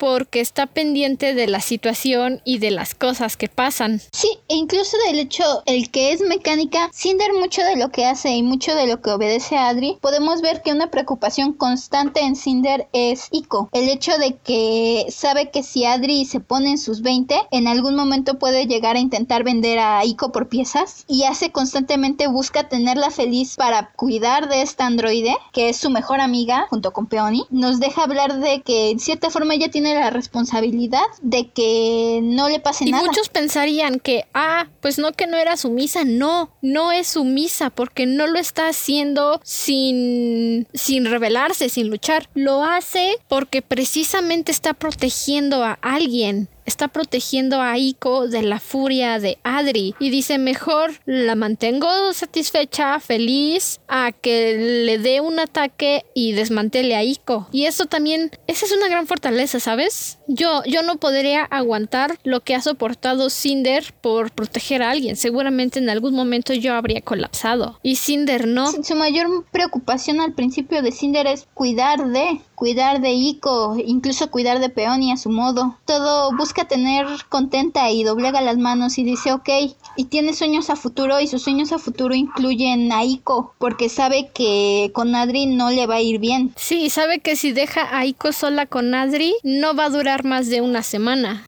porque 0.01 0.39
está 0.39 0.65
pendiente 0.65 1.35
de 1.35 1.45
la 1.45 1.61
situación 1.61 2.41
y 2.43 2.57
de 2.57 2.71
las 2.71 2.95
cosas 2.95 3.37
que 3.37 3.47
pasan. 3.47 4.01
Sí, 4.11 4.29
e 4.47 4.55
incluso 4.55 4.97
del 5.05 5.19
hecho, 5.19 5.43
el 5.67 5.91
que 5.91 6.11
es 6.11 6.21
mecánica, 6.21 6.89
sin 6.91 7.19
dar 7.19 7.31
mucho 7.33 7.61
de 7.61 7.75
lo 7.75 7.91
que 7.91 8.07
hace 8.07 8.31
y 8.31 8.41
mucho 8.41 8.73
de 8.73 8.87
lo 8.87 8.99
que 8.99 9.11
obedece 9.11 9.57
a 9.57 9.67
Adri, 9.67 9.99
podemos 10.01 10.41
ver 10.41 10.63
que 10.63 10.71
una 10.71 10.89
preocupación 10.89 11.53
constante 11.53 12.21
en 12.21 12.35
Cinder 12.35 12.87
es 12.93 13.27
Ico. 13.29 13.69
El 13.73 13.89
hecho 13.89 14.17
de 14.17 14.37
que 14.37 15.05
sabe 15.09 15.51
que 15.51 15.61
si 15.61 15.85
Adri 15.85 16.25
se 16.25 16.39
pone 16.39 16.71
en 16.71 16.77
sus 16.79 17.03
20, 17.03 17.35
en 17.51 17.67
algún 17.67 17.93
momento 17.93 18.39
puede 18.39 18.65
llegar 18.65 18.95
a 18.95 18.99
intentar 18.99 19.43
vender 19.43 19.77
a 19.77 20.03
Ico 20.03 20.31
por 20.31 20.49
piezas 20.49 21.05
y 21.07 21.25
hace 21.25 21.51
constantemente 21.51 22.25
busca 22.25 22.67
tenerla 22.67 23.11
feliz 23.11 23.55
para 23.55 23.91
cuidar 23.91 24.49
de 24.49 24.63
esta 24.63 24.87
androide, 24.87 25.35
que 25.53 25.69
es 25.69 25.77
su 25.77 25.91
mejor 25.91 26.21
amiga 26.21 26.65
junto 26.71 26.91
con 26.91 27.05
Peony. 27.05 27.45
Nos 27.51 27.79
deja 27.79 28.01
hablar 28.01 28.39
de 28.39 28.63
que 28.63 28.89
en 28.89 28.99
cierta 28.99 29.29
forma 29.29 29.53
ella 29.53 29.69
tiene 29.69 29.90
la 29.93 30.09
responsabilidad 30.09 31.01
de 31.21 31.49
que 31.49 32.19
no 32.23 32.49
le 32.49 32.59
pase 32.59 32.85
y 32.85 32.91
nada. 32.91 33.03
Y 33.03 33.07
muchos 33.07 33.29
pensarían 33.29 33.99
que, 33.99 34.25
ah, 34.33 34.67
pues 34.81 34.97
no 34.97 35.11
que 35.11 35.27
no 35.27 35.37
era 35.37 35.57
sumisa, 35.57 36.03
no, 36.03 36.49
no 36.61 36.91
es 36.91 37.07
sumisa 37.07 37.69
porque 37.69 38.05
no 38.05 38.27
lo 38.27 38.39
está 38.39 38.67
haciendo 38.67 39.39
sin, 39.43 40.67
sin 40.73 41.05
rebelarse, 41.05 41.69
sin 41.69 41.89
luchar. 41.89 42.29
Lo 42.33 42.63
hace 42.63 43.17
porque 43.27 43.61
precisamente 43.61 44.51
está 44.51 44.73
protegiendo 44.73 45.63
a 45.63 45.77
alguien 45.81 46.49
está 46.65 46.87
protegiendo 46.87 47.61
a 47.61 47.77
Iko 47.77 48.27
de 48.27 48.43
la 48.43 48.59
furia 48.59 49.19
de 49.19 49.37
Adri 49.43 49.95
y 49.99 50.09
dice 50.09 50.37
mejor 50.37 50.91
la 51.05 51.35
mantengo 51.35 51.87
satisfecha, 52.13 52.99
feliz, 52.99 53.79
a 53.87 54.11
que 54.11 54.83
le 54.85 54.97
dé 54.97 55.21
un 55.21 55.39
ataque 55.39 56.05
y 56.13 56.33
desmantele 56.33 56.95
a 56.95 57.03
Iko. 57.03 57.47
Y 57.51 57.65
eso 57.65 57.85
también, 57.85 58.31
esa 58.47 58.65
es 58.65 58.71
una 58.71 58.87
gran 58.87 59.07
fortaleza, 59.07 59.59
¿sabes? 59.59 60.19
Yo, 60.27 60.63
yo 60.65 60.83
no 60.83 60.97
podría 60.97 61.43
aguantar 61.43 62.17
lo 62.23 62.41
que 62.41 62.55
ha 62.55 62.61
soportado 62.61 63.29
Cinder 63.29 63.93
por 64.01 64.31
proteger 64.31 64.83
a 64.83 64.91
alguien. 64.91 65.15
Seguramente 65.15 65.79
en 65.79 65.89
algún 65.89 66.13
momento 66.13 66.53
yo 66.53 66.73
habría 66.73 67.01
colapsado. 67.01 67.79
Y 67.83 67.95
Cinder 67.95 68.47
no. 68.47 68.71
Su 68.71 68.95
mayor 68.95 69.45
preocupación 69.51 70.21
al 70.21 70.33
principio 70.33 70.81
de 70.81 70.91
Cinder 70.91 71.27
es 71.27 71.47
cuidar 71.53 72.07
de, 72.07 72.41
cuidar 72.55 73.01
de 73.01 73.11
Iko, 73.13 73.75
incluso 73.85 74.29
cuidar 74.31 74.59
de 74.59 74.69
Peony 74.69 75.11
a 75.11 75.17
su 75.17 75.29
modo. 75.29 75.77
Todo 75.85 76.35
busca 76.35 76.50
tener 76.53 77.05
contenta 77.29 77.89
y 77.89 78.03
doblega 78.03 78.41
las 78.41 78.57
manos 78.57 78.97
y 78.97 79.03
dice 79.03 79.33
ok, 79.33 79.49
y 79.95 80.05
tiene 80.05 80.33
sueños 80.33 80.69
a 80.69 80.75
futuro 80.75 81.19
y 81.19 81.27
sus 81.27 81.43
sueños 81.43 81.71
a 81.71 81.79
futuro 81.79 82.15
incluyen 82.15 82.91
a 82.91 83.03
Iko, 83.03 83.53
porque 83.57 83.89
sabe 83.89 84.29
que 84.33 84.91
con 84.93 85.15
Adri 85.15 85.45
no 85.45 85.69
le 85.69 85.87
va 85.87 85.95
a 85.95 86.01
ir 86.01 86.19
bien. 86.19 86.53
Sí, 86.55 86.89
sabe 86.89 87.19
que 87.19 87.35
si 87.35 87.51
deja 87.51 87.97
a 87.97 88.05
Iko 88.05 88.31
sola 88.31 88.65
con 88.65 88.93
Adri, 88.93 89.35
no 89.43 89.75
va 89.75 89.85
a 89.85 89.89
durar 89.89 90.23
más 90.23 90.47
de 90.47 90.61
una 90.61 90.83
semana. 90.83 91.45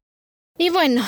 Y 0.58 0.70
bueno, 0.70 1.04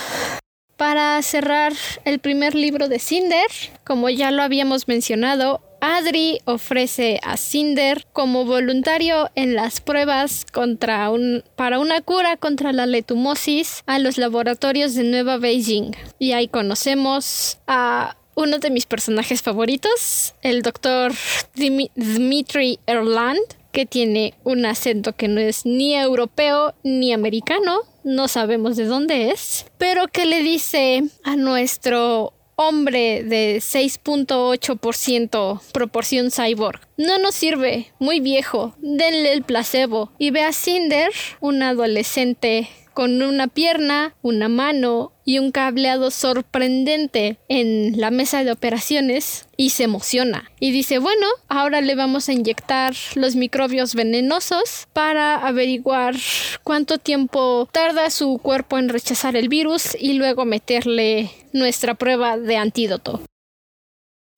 para 0.78 1.22
cerrar 1.22 1.74
el 2.04 2.20
primer 2.20 2.56
libro 2.56 2.90
de 2.90 3.00
Cinder, 3.00 3.48
como 3.86 4.10
ya 4.10 4.32
lo 4.32 4.42
habíamos 4.42 4.88
mencionado, 4.88 5.62
Adri 5.82 6.40
ofrece 6.46 7.20
a 7.24 7.38
Cinder 7.38 8.06
como 8.14 8.46
voluntario 8.46 9.30
en 9.36 9.56
las 9.56 9.82
pruebas 9.82 10.46
contra 10.46 11.10
un, 11.10 11.44
para 11.56 11.80
una 11.80 12.02
cura 12.02 12.38
contra 12.38 12.74
la 12.74 12.86
letumosis 12.86 13.84
a 13.86 14.00
los 14.00 14.18
laboratorios 14.18 14.96
de 14.96 15.04
Nueva 15.04 15.38
Beijing. 15.38 15.92
Y 16.20 16.32
ahí 16.32 16.48
conocemos 16.48 17.58
a 17.68 18.16
uno 18.36 18.60
de 18.60 18.70
mis 18.70 18.86
personajes 18.86 19.42
favoritos, 19.42 20.36
el 20.42 20.62
doctor 20.62 21.14
Dmitry 21.56 22.80
Erland, 22.86 23.40
que 23.72 23.86
tiene 23.86 24.34
un 24.44 24.66
acento 24.66 25.14
que 25.14 25.28
no 25.28 25.42
es 25.42 25.66
ni 25.66 25.96
europeo 25.96 26.74
ni 26.84 27.12
americano, 27.12 27.82
no 28.06 28.28
sabemos 28.28 28.78
de 28.78 28.86
dónde 28.86 29.32
es, 29.32 29.66
pero 29.78 30.08
que 30.08 30.26
le 30.26 30.44
dice 30.44 31.04
a 31.24 31.36
nuestro 31.36 32.35
hombre 32.56 33.24
de 33.24 33.58
6.8% 33.58 35.62
proporción 35.72 36.32
cyborg. 36.32 36.82
No 36.98 37.18
nos 37.18 37.36
sirve, 37.36 37.92
muy 38.00 38.20
viejo, 38.20 38.76
denle 38.80 39.34
el 39.34 39.44
placebo. 39.44 40.12
Y 40.18 40.32
ve 40.32 40.44
a 40.44 40.54
Cinder, 40.54 41.12
un 41.40 41.64
adolescente 41.64 42.70
con 42.96 43.22
una 43.22 43.48
pierna, 43.48 44.16
una 44.24 44.50
mano 44.50 45.12
y 45.26 45.38
un 45.38 45.52
cableado 45.52 46.10
sorprendente 46.10 47.38
en 47.50 48.00
la 48.00 48.10
mesa 48.10 48.44
de 48.44 48.52
operaciones 48.52 49.48
y 49.58 49.72
se 49.72 49.84
emociona. 49.84 50.50
Y 50.60 50.72
dice 50.72 50.98
bueno 50.98 51.28
ahora 51.48 51.82
le 51.82 51.94
vamos 51.94 52.30
a 52.30 52.34
inyectar 52.34 52.96
los 53.14 53.36
microbios 53.36 53.94
venenosos 53.94 54.88
para 54.94 55.46
averiguar 55.46 56.16
cuánto 56.64 56.98
tiempo 56.98 57.68
tarda 57.72 58.10
su 58.10 58.40
cuerpo 58.40 58.80
en 58.80 58.90
rechazar 58.90 59.36
el 59.36 59.50
virus 59.50 59.96
y 60.00 60.14
luego 60.14 60.46
meterle 60.46 61.30
nuestra 61.54 61.96
prueba 61.96 62.38
de 62.38 62.58
antídoto 62.58 63.22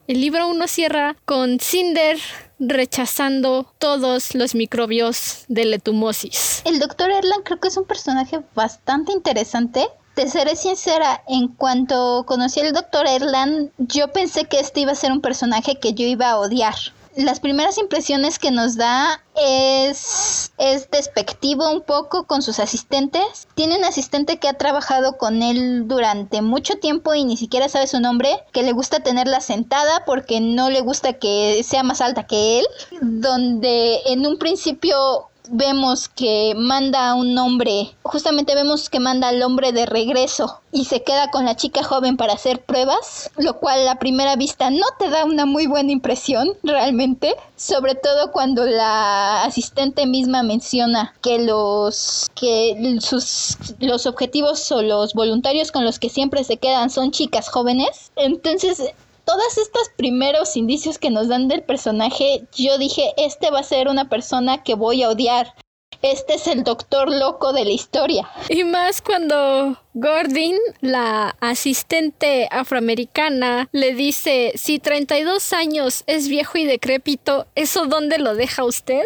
El 0.07 0.21
libro 0.21 0.47
1 0.47 0.67
cierra 0.69 1.17
con 1.25 1.59
Cinder 1.59 2.17
rechazando 2.59 3.73
todos 3.77 4.35
los 4.35 4.55
microbios 4.55 5.43
de 5.49 5.65
letumosis. 5.65 6.61
El 6.63 6.79
doctor 6.79 7.11
Erland 7.11 7.43
creo 7.43 7.59
que 7.59 7.67
es 7.67 7.75
un 7.75 7.83
personaje 7.83 8.39
bastante 8.55 9.11
interesante. 9.11 9.85
Te 10.15 10.29
seré 10.29 10.55
sincera, 10.55 11.21
en 11.27 11.49
cuanto 11.49 12.23
conocí 12.25 12.61
al 12.61 12.71
doctor 12.71 13.05
Erland, 13.05 13.69
yo 13.79 14.13
pensé 14.13 14.45
que 14.45 14.61
este 14.61 14.79
iba 14.79 14.93
a 14.93 14.95
ser 14.95 15.11
un 15.11 15.19
personaje 15.19 15.77
que 15.77 15.93
yo 15.93 16.05
iba 16.05 16.29
a 16.29 16.39
odiar 16.39 16.75
las 17.17 17.39
primeras 17.39 17.77
impresiones 17.77 18.37
que 18.37 18.51
nos 18.51 18.75
da 18.75 19.21
es, 19.35 20.51
es 20.57 20.89
despectivo 20.91 21.69
un 21.71 21.81
poco 21.81 22.25
con 22.25 22.41
sus 22.41 22.59
asistentes. 22.59 23.47
Tiene 23.55 23.77
un 23.77 23.85
asistente 23.85 24.37
que 24.37 24.47
ha 24.47 24.53
trabajado 24.53 25.17
con 25.17 25.41
él 25.41 25.87
durante 25.87 26.41
mucho 26.41 26.75
tiempo 26.75 27.15
y 27.15 27.23
ni 27.23 27.35
siquiera 27.35 27.69
sabe 27.69 27.87
su 27.87 27.99
nombre, 27.99 28.29
que 28.53 28.63
le 28.63 28.71
gusta 28.71 28.99
tenerla 28.99 29.41
sentada 29.41 30.05
porque 30.05 30.39
no 30.39 30.69
le 30.69 30.81
gusta 30.81 31.13
que 31.13 31.63
sea 31.63 31.83
más 31.83 32.01
alta 32.01 32.27
que 32.27 32.59
él, 32.59 32.65
donde 33.01 34.01
en 34.05 34.25
un 34.25 34.37
principio 34.37 35.29
vemos 35.51 36.09
que 36.09 36.53
manda 36.55 37.09
a 37.09 37.15
un 37.15 37.37
hombre, 37.37 37.95
justamente 38.03 38.55
vemos 38.55 38.89
que 38.89 38.99
manda 38.99 39.29
al 39.29 39.41
hombre 39.41 39.71
de 39.71 39.85
regreso 39.85 40.61
y 40.71 40.85
se 40.85 41.03
queda 41.03 41.31
con 41.31 41.45
la 41.45 41.55
chica 41.55 41.83
joven 41.83 42.17
para 42.17 42.33
hacer 42.33 42.63
pruebas, 42.63 43.29
lo 43.37 43.57
cual 43.57 43.87
a 43.87 43.99
primera 43.99 44.35
vista 44.35 44.69
no 44.69 44.85
te 44.99 45.09
da 45.09 45.25
una 45.25 45.45
muy 45.45 45.67
buena 45.67 45.91
impresión 45.91 46.49
realmente, 46.63 47.35
sobre 47.55 47.95
todo 47.95 48.31
cuando 48.31 48.65
la 48.65 49.43
asistente 49.43 50.05
misma 50.05 50.43
menciona 50.43 51.13
que 51.21 51.39
los 51.39 52.29
que 52.35 52.97
sus 53.01 53.57
los 53.79 54.05
objetivos 54.05 54.71
o 54.71 54.81
los 54.81 55.13
voluntarios 55.13 55.71
con 55.71 55.85
los 55.85 55.99
que 55.99 56.09
siempre 56.09 56.43
se 56.43 56.57
quedan 56.57 56.89
son 56.89 57.11
chicas 57.11 57.49
jóvenes. 57.49 58.11
Entonces, 58.15 58.93
todos 59.27 59.57
estos 59.57 59.89
primeros 59.97 60.55
indicios 60.55 60.97
que 60.97 61.09
nos 61.09 61.27
dan 61.27 61.49
del 61.49 61.61
personaje, 61.61 62.47
yo 62.55 62.77
dije, 62.77 63.11
este 63.17 63.51
va 63.51 63.59
a 63.59 63.63
ser 63.63 63.89
una 63.89 64.07
persona 64.07 64.63
que 64.63 64.73
voy 64.73 65.03
a 65.03 65.09
odiar. 65.09 65.53
Este 66.01 66.35
es 66.35 66.47
el 66.47 66.63
doctor 66.63 67.11
loco 67.11 67.51
de 67.51 67.65
la 67.65 67.71
historia. 67.71 68.29
Y 68.47 68.63
más 68.63 69.01
cuando 69.01 69.77
Gordon, 69.93 70.55
la 70.79 71.35
asistente 71.41 72.47
afroamericana, 72.51 73.67
le 73.73 73.93
dice, 73.95 74.53
si 74.55 74.79
32 74.79 75.51
años 75.51 76.03
es 76.07 76.29
viejo 76.29 76.57
y 76.57 76.63
decrépito, 76.63 77.47
¿eso 77.55 77.85
dónde 77.85 78.19
lo 78.19 78.33
deja 78.33 78.63
usted? 78.63 79.01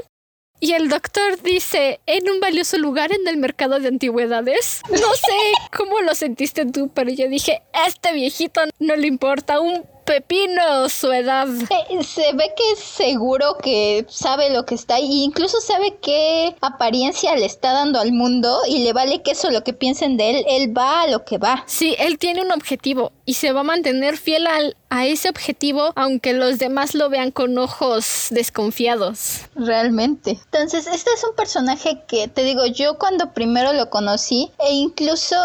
Y 0.59 0.73
el 0.73 0.89
doctor 0.89 1.41
dice, 1.41 1.99
en 2.05 2.29
un 2.29 2.39
valioso 2.39 2.77
lugar 2.77 3.11
en 3.11 3.27
el 3.27 3.37
mercado 3.37 3.79
de 3.79 3.87
antigüedades. 3.87 4.81
No 4.91 4.97
sé 4.97 5.53
cómo 5.75 6.01
lo 6.01 6.13
sentiste 6.13 6.67
tú, 6.67 6.91
pero 6.93 7.09
yo 7.09 7.27
dije, 7.27 7.63
este 7.87 8.13
viejito 8.13 8.61
no 8.77 8.95
le 8.95 9.07
importa 9.07 9.59
un 9.59 9.83
pepino 10.11 10.89
su 10.89 11.09
edad. 11.13 11.47
Se 11.47 12.33
ve 12.33 12.53
que 12.57 12.71
es 12.73 12.79
seguro 12.79 13.57
que 13.63 14.05
sabe 14.09 14.49
lo 14.49 14.65
que 14.65 14.75
está 14.75 14.95
ahí, 14.95 15.23
incluso 15.23 15.61
sabe 15.61 15.99
qué 16.01 16.53
apariencia 16.59 17.33
le 17.37 17.45
está 17.45 17.71
dando 17.71 17.97
al 17.97 18.11
mundo 18.11 18.59
y 18.67 18.79
le 18.79 18.91
vale 18.91 19.21
que 19.21 19.31
eso 19.31 19.49
lo 19.49 19.63
que 19.63 19.71
piensen 19.71 20.17
de 20.17 20.31
él, 20.31 20.45
él 20.49 20.77
va 20.77 21.03
a 21.03 21.07
lo 21.07 21.23
que 21.23 21.37
va. 21.37 21.63
Sí, 21.65 21.95
él 21.97 22.17
tiene 22.17 22.41
un 22.41 22.51
objetivo 22.51 23.13
y 23.25 23.35
se 23.35 23.53
va 23.53 23.61
a 23.61 23.63
mantener 23.63 24.17
fiel 24.17 24.47
al, 24.47 24.75
a 24.89 25.05
ese 25.05 25.29
objetivo 25.29 25.93
aunque 25.95 26.33
los 26.33 26.57
demás 26.57 26.93
lo 26.93 27.09
vean 27.09 27.31
con 27.31 27.57
ojos 27.57 28.27
desconfiados. 28.31 29.43
Realmente. 29.55 30.31
Entonces, 30.31 30.87
este 30.87 31.11
es 31.15 31.23
un 31.23 31.35
personaje 31.37 32.01
que 32.09 32.27
te 32.27 32.43
digo, 32.43 32.65
yo 32.65 32.97
cuando 32.97 33.31
primero 33.31 33.71
lo 33.71 33.89
conocí 33.89 34.51
e 34.59 34.73
incluso 34.73 35.37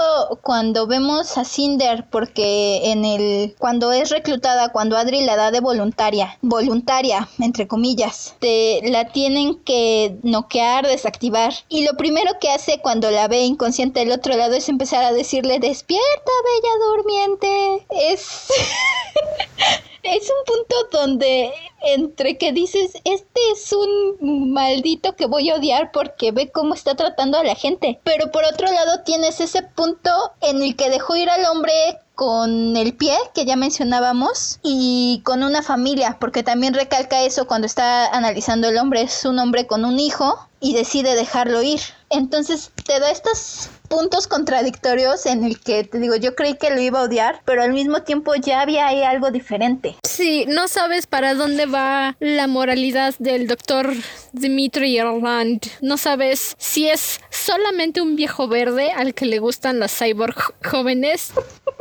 cuando 0.42 0.88
vemos 0.88 1.38
a 1.38 1.44
Cinder 1.44 2.04
porque 2.10 2.90
en 2.90 3.04
el 3.04 3.54
cuando 3.58 3.92
es 3.92 4.10
reclutado 4.10 4.55
cuando 4.72 4.96
Adri 4.96 5.24
la 5.24 5.36
da 5.36 5.50
de 5.50 5.60
voluntaria, 5.60 6.38
voluntaria, 6.42 7.28
entre 7.38 7.66
comillas, 7.66 8.34
te 8.38 8.80
la 8.84 9.06
tienen 9.12 9.56
que 9.62 10.16
noquear, 10.22 10.86
desactivar. 10.86 11.52
Y 11.68 11.84
lo 11.84 11.96
primero 11.96 12.38
que 12.40 12.50
hace 12.50 12.80
cuando 12.80 13.10
la 13.10 13.28
ve 13.28 13.40
inconsciente 13.40 14.00
del 14.00 14.12
otro 14.12 14.36
lado 14.36 14.54
es 14.54 14.68
empezar 14.68 15.04
a 15.04 15.12
decirle, 15.12 15.58
despierta, 15.58 16.32
bella 16.44 16.86
durmiente. 16.94 17.86
Es... 17.90 18.48
es 20.02 20.30
un 20.30 20.44
punto 20.44 20.76
donde 20.92 21.52
entre 21.82 22.38
que 22.38 22.52
dices, 22.52 22.94
este 23.04 23.40
es 23.52 23.72
un 23.72 24.52
maldito 24.52 25.14
que 25.14 25.26
voy 25.26 25.50
a 25.50 25.56
odiar 25.56 25.92
porque 25.92 26.32
ve 26.32 26.50
cómo 26.50 26.74
está 26.74 26.94
tratando 26.94 27.38
a 27.38 27.44
la 27.44 27.54
gente. 27.54 28.00
Pero 28.04 28.30
por 28.30 28.44
otro 28.44 28.70
lado 28.70 29.02
tienes 29.04 29.40
ese 29.40 29.62
punto 29.62 30.10
en 30.40 30.62
el 30.62 30.76
que 30.76 30.90
dejó 30.90 31.16
ir 31.16 31.30
al 31.30 31.44
hombre 31.46 31.72
con 32.16 32.76
el 32.78 32.94
pie 32.94 33.14
que 33.34 33.44
ya 33.44 33.56
mencionábamos 33.56 34.58
y 34.62 35.20
con 35.22 35.42
una 35.42 35.62
familia, 35.62 36.16
porque 36.18 36.42
también 36.42 36.72
recalca 36.72 37.22
eso 37.22 37.46
cuando 37.46 37.66
está 37.66 38.06
analizando 38.06 38.68
el 38.68 38.78
hombre, 38.78 39.02
es 39.02 39.26
un 39.26 39.38
hombre 39.38 39.66
con 39.66 39.84
un 39.84 40.00
hijo 40.00 40.48
y 40.58 40.72
decide 40.72 41.14
dejarlo 41.14 41.62
ir. 41.62 41.80
Entonces 42.08 42.72
te 42.84 42.98
da 42.98 43.10
estos 43.10 43.68
puntos 43.86 44.26
contradictorios 44.26 45.26
en 45.26 45.44
el 45.44 45.60
que 45.60 45.84
te 45.84 45.98
digo, 45.98 46.16
yo 46.16 46.34
creí 46.34 46.54
que 46.54 46.70
lo 46.70 46.80
iba 46.80 47.00
a 47.00 47.04
odiar, 47.04 47.40
pero 47.44 47.62
al 47.62 47.72
mismo 47.72 48.02
tiempo 48.02 48.34
ya 48.34 48.60
había 48.60 48.86
ahí 48.86 49.02
algo 49.02 49.30
diferente. 49.30 49.96
Sí, 50.04 50.44
no 50.48 50.68
sabes 50.68 51.06
para 51.06 51.34
dónde 51.34 51.66
va 51.66 52.16
la 52.20 52.46
moralidad 52.46 53.14
del 53.18 53.46
doctor 53.46 53.92
Dimitri 54.32 54.98
Erland. 54.98 55.62
No 55.80 55.96
sabes 55.96 56.54
si 56.58 56.88
es 56.88 57.20
solamente 57.30 58.00
un 58.00 58.16
viejo 58.16 58.48
verde 58.48 58.92
al 58.92 59.14
que 59.14 59.26
le 59.26 59.38
gustan 59.38 59.78
las 59.78 59.96
cyborg 59.96 60.36
jóvenes 60.64 61.32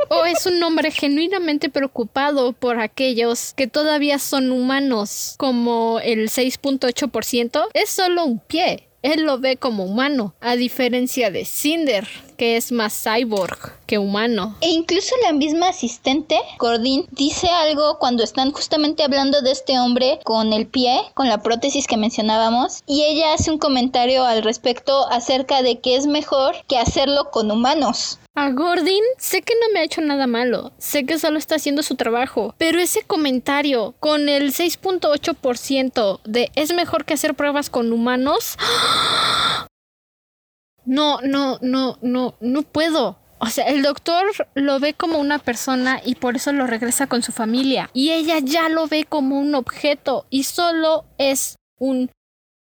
o 0.08 0.24
es 0.24 0.46
un 0.46 0.62
hombre 0.62 0.90
genuinamente 0.90 1.68
preocupado 1.68 2.52
por 2.52 2.80
aquellos 2.80 3.52
que 3.54 3.66
todavía 3.66 4.18
son 4.18 4.50
humanos, 4.50 5.34
como 5.38 6.00
el 6.02 6.28
6.8%. 6.28 7.66
Es 7.74 7.90
solo 7.90 8.24
un 8.24 8.38
pie 8.38 8.88
él 9.12 9.22
lo 9.22 9.38
ve 9.38 9.56
como 9.56 9.84
humano, 9.84 10.34
a 10.40 10.56
diferencia 10.56 11.30
de 11.30 11.44
Cinder, 11.44 12.08
que 12.36 12.56
es 12.56 12.72
más 12.72 12.92
cyborg 12.92 13.72
que 13.86 13.98
humano. 13.98 14.56
E 14.60 14.68
incluso 14.68 15.14
la 15.22 15.32
misma 15.32 15.68
asistente, 15.68 16.38
Gordin, 16.58 17.06
dice 17.12 17.48
algo 17.48 17.98
cuando 17.98 18.24
están 18.24 18.52
justamente 18.52 19.02
hablando 19.02 19.42
de 19.42 19.52
este 19.52 19.78
hombre 19.78 20.18
con 20.24 20.52
el 20.52 20.66
pie, 20.66 21.00
con 21.14 21.28
la 21.28 21.42
prótesis 21.42 21.86
que 21.86 21.96
mencionábamos, 21.96 22.82
y 22.86 23.02
ella 23.04 23.34
hace 23.34 23.50
un 23.50 23.58
comentario 23.58 24.24
al 24.24 24.42
respecto 24.42 25.08
acerca 25.08 25.62
de 25.62 25.78
que 25.78 25.96
es 25.96 26.06
mejor 26.06 26.56
que 26.66 26.78
hacerlo 26.78 27.30
con 27.30 27.50
humanos. 27.50 28.18
A 28.38 28.50
Gordon 28.50 29.00
sé 29.16 29.40
que 29.40 29.54
no 29.54 29.72
me 29.72 29.80
ha 29.80 29.84
hecho 29.84 30.02
nada 30.02 30.26
malo, 30.26 30.74
sé 30.76 31.06
que 31.06 31.18
solo 31.18 31.38
está 31.38 31.54
haciendo 31.54 31.82
su 31.82 31.94
trabajo, 31.94 32.54
pero 32.58 32.78
ese 32.78 33.00
comentario 33.02 33.94
con 33.98 34.28
el 34.28 34.52
6.8% 34.52 36.20
de 36.22 36.50
es 36.54 36.74
mejor 36.74 37.06
que 37.06 37.14
hacer 37.14 37.34
pruebas 37.34 37.70
con 37.70 37.92
humanos... 37.92 38.56
No, 40.88 41.18
no, 41.20 41.58
no, 41.62 41.98
no, 42.00 42.36
no 42.38 42.62
puedo. 42.62 43.18
O 43.40 43.46
sea, 43.46 43.66
el 43.66 43.82
doctor 43.82 44.24
lo 44.54 44.78
ve 44.78 44.94
como 44.94 45.18
una 45.18 45.40
persona 45.40 46.00
y 46.04 46.14
por 46.14 46.36
eso 46.36 46.52
lo 46.52 46.68
regresa 46.68 47.08
con 47.08 47.24
su 47.24 47.32
familia. 47.32 47.90
Y 47.92 48.12
ella 48.12 48.38
ya 48.38 48.68
lo 48.68 48.86
ve 48.86 49.02
como 49.02 49.40
un 49.40 49.56
objeto 49.56 50.26
y 50.30 50.44
solo 50.44 51.04
es 51.18 51.56
un 51.80 52.08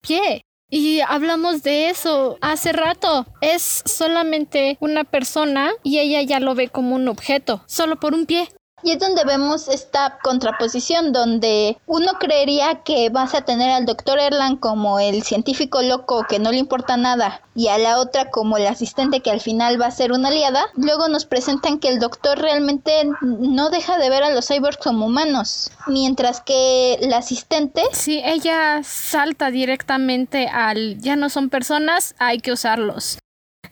pie. 0.01 0.41
Y 0.69 1.01
hablamos 1.01 1.62
de 1.62 1.89
eso 1.89 2.38
hace 2.41 2.73
rato. 2.73 3.28
Es 3.41 3.84
solamente 3.86 4.78
una 4.80 5.04
persona 5.04 5.71
y 5.84 5.99
ella 5.99 6.21
ya 6.23 6.39
lo 6.39 6.56
ve 6.56 6.69
como 6.69 6.95
un 6.95 7.08
objeto, 7.08 7.63
solo 7.67 7.97
por 7.99 8.13
un 8.13 8.25
pie. 8.25 8.47
Y 8.86 8.91
es 8.91 9.00
donde 9.00 9.24
vemos 9.24 9.67
esta 9.67 10.19
contraposición, 10.21 11.12
donde 11.12 11.76
uno 11.88 12.13
creería 12.19 12.84
que 12.84 13.10
vas 13.10 13.34
a 13.34 13.41
tener 13.41 13.71
al 13.71 13.88
doctor 13.88 14.19
Erland 14.19 14.60
como 14.60 15.00
el 15.00 15.24
científico 15.24 15.82
loco 15.82 16.24
que 16.30 16.38
no 16.38 16.52
le 16.52 16.60
importa 16.60 16.95
nada 16.95 17.41
y 17.56 17.69
a 17.69 17.80
la 17.80 18.00
otra 18.00 18.30
como 18.30 18.58
el 18.58 18.67
asistente 18.67 19.21
que 19.21 19.32
al 19.32 19.41
final 19.41 19.82
va 19.82 19.88
a 19.88 19.91
ser 19.91 20.12
una 20.12 20.28
aliada. 20.28 20.65
Luego 20.76 21.08
nos 21.08 21.26
presentan 21.26 21.80
que 21.80 21.88
el 21.88 21.98
doctor 21.98 22.38
realmente 22.38 22.91
no 23.21 23.71
deja 23.71 23.98
de 23.98 24.12
ver 24.12 24.21
a 24.21 24.30
los 24.30 24.48
cyborgs 24.48 24.78
como 24.78 25.08
humanos, 25.08 25.71
mientras 25.88 26.41
que 26.41 27.00
la 27.02 27.17
asistente... 27.17 27.82
Sí, 27.91 28.21
ella 28.24 28.82
salta 28.84 29.50
directamente 29.50 30.47
al 30.47 30.99
ya 30.99 31.16
no 31.16 31.30
son 31.30 31.49
personas, 31.49 32.14
hay 32.20 32.38
que 32.38 32.51
usarlos 32.51 33.18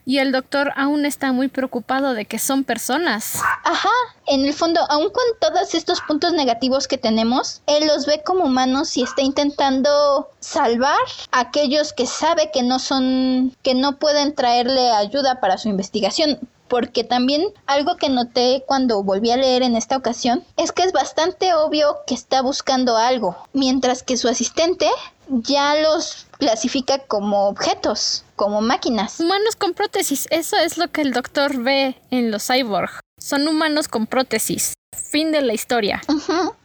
y 0.06 0.18
el 0.18 0.32
doctor 0.32 0.72
aún 0.76 1.06
está 1.06 1.32
muy 1.32 1.48
preocupado 1.48 2.14
de 2.14 2.26
que 2.26 2.38
son 2.38 2.64
personas. 2.64 3.40
Ajá, 3.64 3.88
en 4.26 4.44
el 4.44 4.52
fondo, 4.52 4.80
aún 4.88 5.10
con 5.10 5.24
todos 5.40 5.74
estos 5.74 6.00
puntos 6.02 6.32
negativos 6.32 6.88
que 6.88 6.98
tenemos, 6.98 7.62
él 7.66 7.86
los 7.86 8.06
ve 8.06 8.22
como 8.24 8.44
humanos 8.44 8.96
y 8.96 9.02
está 9.02 9.22
intentando 9.22 10.28
salvar 10.40 10.98
a 11.32 11.40
aquellos 11.40 11.92
que 11.92 12.06
sabe 12.06 12.50
que 12.52 12.62
no 12.62 12.78
son, 12.78 13.54
que 13.62 13.74
no 13.74 13.98
pueden 13.98 14.34
traerle 14.34 14.90
ayuda 14.90 15.40
para 15.40 15.58
su 15.58 15.68
investigación 15.68 16.38
porque 16.68 17.04
también 17.04 17.42
algo 17.66 17.96
que 17.96 18.08
noté 18.08 18.64
cuando 18.66 19.02
volví 19.02 19.30
a 19.30 19.36
leer 19.36 19.62
en 19.62 19.76
esta 19.76 19.96
ocasión 19.96 20.44
es 20.56 20.72
que 20.72 20.82
es 20.82 20.92
bastante 20.92 21.54
obvio 21.54 21.98
que 22.06 22.14
está 22.14 22.42
buscando 22.42 22.96
algo, 22.96 23.36
mientras 23.52 24.02
que 24.02 24.16
su 24.16 24.28
asistente 24.28 24.88
ya 25.28 25.74
los 25.76 26.26
clasifica 26.38 26.98
como 26.98 27.48
objetos, 27.48 28.24
como 28.36 28.60
máquinas. 28.60 29.20
Humanos 29.20 29.56
con 29.56 29.74
prótesis, 29.74 30.26
eso 30.30 30.56
es 30.56 30.76
lo 30.78 30.90
que 30.90 31.02
el 31.02 31.12
doctor 31.12 31.62
ve 31.62 32.00
en 32.10 32.30
los 32.30 32.46
cyborg. 32.46 33.00
Son 33.18 33.48
humanos 33.48 33.88
con 33.88 34.06
prótesis. 34.06 34.74
Fin 34.94 35.32
de 35.32 35.42
la 35.42 35.54
historia. 35.54 36.02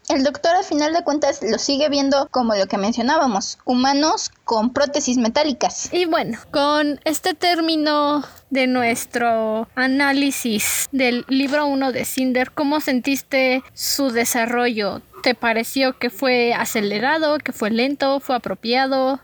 El 0.10 0.24
doctor 0.24 0.56
al 0.56 0.64
final 0.64 0.92
de 0.94 1.04
cuentas 1.04 1.42
lo 1.44 1.60
sigue 1.60 1.88
viendo 1.88 2.28
como 2.32 2.56
lo 2.56 2.66
que 2.66 2.78
mencionábamos, 2.78 3.60
humanos 3.64 4.32
con 4.44 4.74
prótesis 4.74 5.18
metálicas. 5.18 5.94
Y 5.94 6.06
bueno, 6.06 6.40
con 6.52 7.00
este 7.06 7.36
término 7.36 8.24
de 8.50 8.68
nuestro 8.68 9.68
análisis 9.76 10.88
del 10.92 11.26
libro 11.28 11.68
1 11.68 11.92
de 11.92 12.06
Cinder, 12.06 12.52
¿cómo 12.52 12.80
sentiste 12.80 13.64
su 13.74 14.12
desarrollo? 14.12 15.02
¿Te 15.24 15.36
pareció 15.36 15.98
que 15.98 16.10
fue 16.10 16.54
acelerado, 16.54 17.38
que 17.40 17.52
fue 17.52 17.72
lento, 17.72 18.20
fue 18.20 18.36
apropiado? 18.36 19.22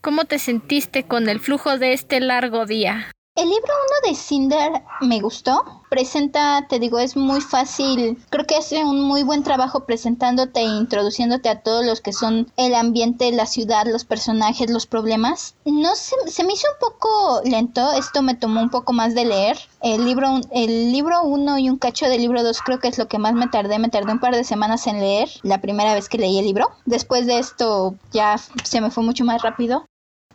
¿Cómo 0.00 0.24
te 0.24 0.38
sentiste 0.38 1.04
con 1.04 1.28
el 1.28 1.40
flujo 1.40 1.78
de 1.78 1.92
este 1.92 2.20
largo 2.20 2.66
día? 2.66 3.12
El 3.34 3.48
libro 3.48 3.72
1 4.04 4.10
de 4.10 4.14
Cinder 4.14 4.82
me 5.00 5.20
gustó. 5.20 5.82
Presenta, 5.88 6.66
te 6.68 6.78
digo, 6.78 6.98
es 6.98 7.16
muy 7.16 7.40
fácil. 7.40 8.22
Creo 8.28 8.46
que 8.46 8.56
hace 8.56 8.84
un 8.84 9.00
muy 9.00 9.22
buen 9.22 9.42
trabajo 9.42 9.86
presentándote 9.86 10.60
e 10.60 10.64
introduciéndote 10.64 11.48
a 11.48 11.62
todos 11.62 11.86
los 11.86 12.02
que 12.02 12.12
son 12.12 12.52
el 12.58 12.74
ambiente, 12.74 13.32
la 13.32 13.46
ciudad, 13.46 13.86
los 13.86 14.04
personajes, 14.04 14.70
los 14.70 14.86
problemas. 14.86 15.54
No 15.64 15.94
se, 15.96 16.14
se 16.26 16.44
me 16.44 16.52
hizo 16.52 16.68
un 16.68 16.90
poco 16.90 17.40
lento. 17.44 17.92
Esto 17.92 18.20
me 18.20 18.34
tomó 18.34 18.60
un 18.60 18.68
poco 18.68 18.92
más 18.92 19.14
de 19.14 19.24
leer. 19.24 19.58
El 19.80 20.04
libro, 20.04 20.28
el 20.50 20.92
libro 20.92 21.22
1 21.22 21.58
y 21.58 21.70
un 21.70 21.78
cacho 21.78 22.10
del 22.10 22.20
libro 22.20 22.42
2 22.42 22.60
creo 22.60 22.80
que 22.80 22.88
es 22.88 22.98
lo 22.98 23.08
que 23.08 23.18
más 23.18 23.32
me 23.32 23.48
tardé. 23.48 23.78
Me 23.78 23.88
tardé 23.88 24.12
un 24.12 24.20
par 24.20 24.36
de 24.36 24.44
semanas 24.44 24.86
en 24.86 25.00
leer 25.00 25.30
la 25.42 25.62
primera 25.62 25.94
vez 25.94 26.10
que 26.10 26.18
leí 26.18 26.38
el 26.38 26.44
libro. 26.44 26.70
Después 26.84 27.26
de 27.26 27.38
esto 27.38 27.94
ya 28.12 28.36
se 28.36 28.80
me 28.82 28.90
fue 28.90 29.02
mucho 29.02 29.24
más 29.24 29.40
rápido 29.40 29.86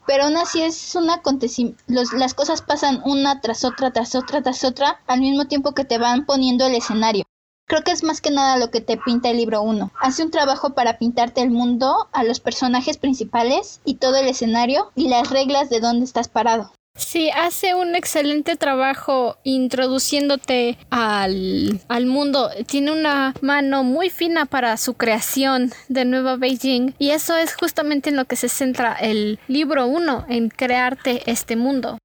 pero 0.07 0.23
aún 0.23 0.37
así 0.37 0.63
es 0.63 0.95
un 0.95 1.09
acontecimiento, 1.09 1.83
las 1.87 2.33
cosas 2.33 2.61
pasan 2.63 3.01
una 3.05 3.41
tras 3.41 3.65
otra, 3.65 3.91
tras 3.91 4.15
otra, 4.15 4.41
tras 4.41 4.63
otra, 4.63 5.01
al 5.05 5.19
mismo 5.19 5.45
tiempo 5.45 5.73
que 5.73 5.85
te 5.85 5.99
van 5.99 6.25
poniendo 6.25 6.65
el 6.65 6.75
escenario. 6.75 7.25
Creo 7.67 7.83
que 7.83 7.91
es 7.91 8.01
más 8.01 8.21
que 8.21 8.31
nada 8.31 8.57
lo 8.57 8.71
que 8.71 8.79
te 8.79 8.95
pinta 8.95 9.29
el 9.29 9.35
libro 9.35 9.61
1. 9.61 9.91
Hace 9.99 10.23
un 10.23 10.31
trabajo 10.31 10.73
para 10.73 10.97
pintarte 10.97 11.41
el 11.41 11.51
mundo, 11.51 12.07
a 12.13 12.23
los 12.23 12.39
personajes 12.39 12.97
principales 12.97 13.81
y 13.83 13.95
todo 13.95 14.15
el 14.15 14.27
escenario 14.27 14.89
y 14.95 15.09
las 15.09 15.29
reglas 15.29 15.69
de 15.69 15.81
dónde 15.81 16.05
estás 16.05 16.29
parado. 16.29 16.71
Sí, 16.97 17.29
hace 17.29 17.75
un 17.75 17.95
excelente 17.95 18.55
trabajo 18.55 19.37
introduciéndote 19.43 20.77
al, 20.89 21.79
al, 21.87 22.05
mundo. 22.07 22.49
Tiene 22.65 22.91
una 22.91 23.35
mano 23.41 23.83
muy 23.83 24.09
fina 24.09 24.45
para 24.45 24.75
su 24.77 24.95
creación 24.95 25.71
de 25.89 26.05
Nueva 26.05 26.37
Beijing 26.37 26.95
y 26.97 27.11
eso 27.11 27.37
es 27.37 27.55
justamente 27.55 28.09
en 28.09 28.15
lo 28.15 28.25
que 28.25 28.35
se 28.35 28.49
centra 28.49 28.93
el 28.93 29.39
libro 29.47 29.85
1, 29.85 30.25
en 30.27 30.49
crearte 30.49 31.21
este 31.29 31.55
mundo. 31.55 31.99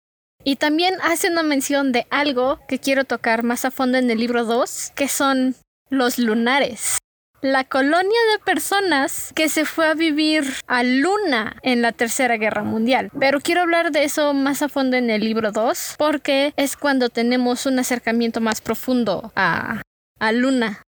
Y 0.45 0.57
también 0.57 0.95
hace 1.03 1.29
una 1.29 1.43
mención 1.43 1.93
de 1.93 2.07
algo 2.11 2.61
que 2.69 2.79
quiero 2.79 3.05
tocar 3.05 3.45
más 3.45 3.65
a 3.65 3.71
fondo 3.71 3.97
en 3.97 4.11
el 4.11 4.19
libro 4.19 4.45
2, 4.45 4.93
que 4.95 5.09
son 5.09 5.55
los 5.89 6.19
lunares 6.19 7.02
la 7.43 7.65
colonia 7.65 8.19
de 8.33 8.39
personas 8.45 9.33
que 9.35 9.49
se 9.49 9.65
fue 9.65 9.89
a 9.89 9.95
vivir 9.95 10.45
a 10.69 10.85
Luna 10.85 11.57
en 11.63 11.83
la 11.83 11.91
Tercera 11.91 12.37
Guerra 12.37 12.63
Mundial. 12.63 13.11
Pero 13.19 13.41
quiero 13.41 13.63
hablar 13.63 13.91
de 13.91 14.05
eso 14.05 14.33
más 14.33 14.63
a 14.63 14.69
fondo 14.69 14.97
en 14.97 15.11
el 15.11 15.23
libro 15.23 15.51
2 15.51 15.97
porque 15.99 16.55
es 16.57 16.77
cuando 16.77 17.09
tenemos 17.09 17.67
un 17.67 17.81
acercamiento 17.81 18.41
más 18.41 18.61
profundo 18.61 19.33
a, 19.35 19.83
a 20.21 20.33
Luna. 20.33 20.83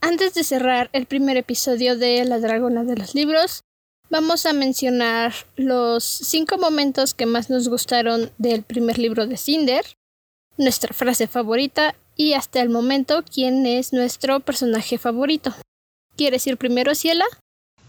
Antes 0.00 0.34
de 0.34 0.44
cerrar 0.44 0.88
el 0.92 1.06
primer 1.06 1.36
episodio 1.36 1.98
de 1.98 2.24
La 2.24 2.38
Dragona 2.38 2.84
de 2.84 2.96
los 2.96 3.16
Libros, 3.16 3.62
vamos 4.08 4.46
a 4.46 4.52
mencionar 4.52 5.32
los 5.56 6.04
cinco 6.04 6.58
momentos 6.58 7.12
que 7.12 7.26
más 7.26 7.50
nos 7.50 7.68
gustaron 7.68 8.30
del 8.38 8.62
primer 8.62 8.98
libro 8.98 9.26
de 9.26 9.36
Cinder, 9.36 9.84
nuestra 10.56 10.94
frase 10.94 11.26
favorita 11.26 11.96
y 12.20 12.34
hasta 12.34 12.60
el 12.60 12.68
momento 12.68 13.24
quién 13.24 13.64
es 13.64 13.94
nuestro 13.94 14.40
personaje 14.40 14.98
favorito. 14.98 15.54
¿Quieres 16.16 16.46
ir 16.46 16.58
primero, 16.58 16.94
Ciela? 16.94 17.24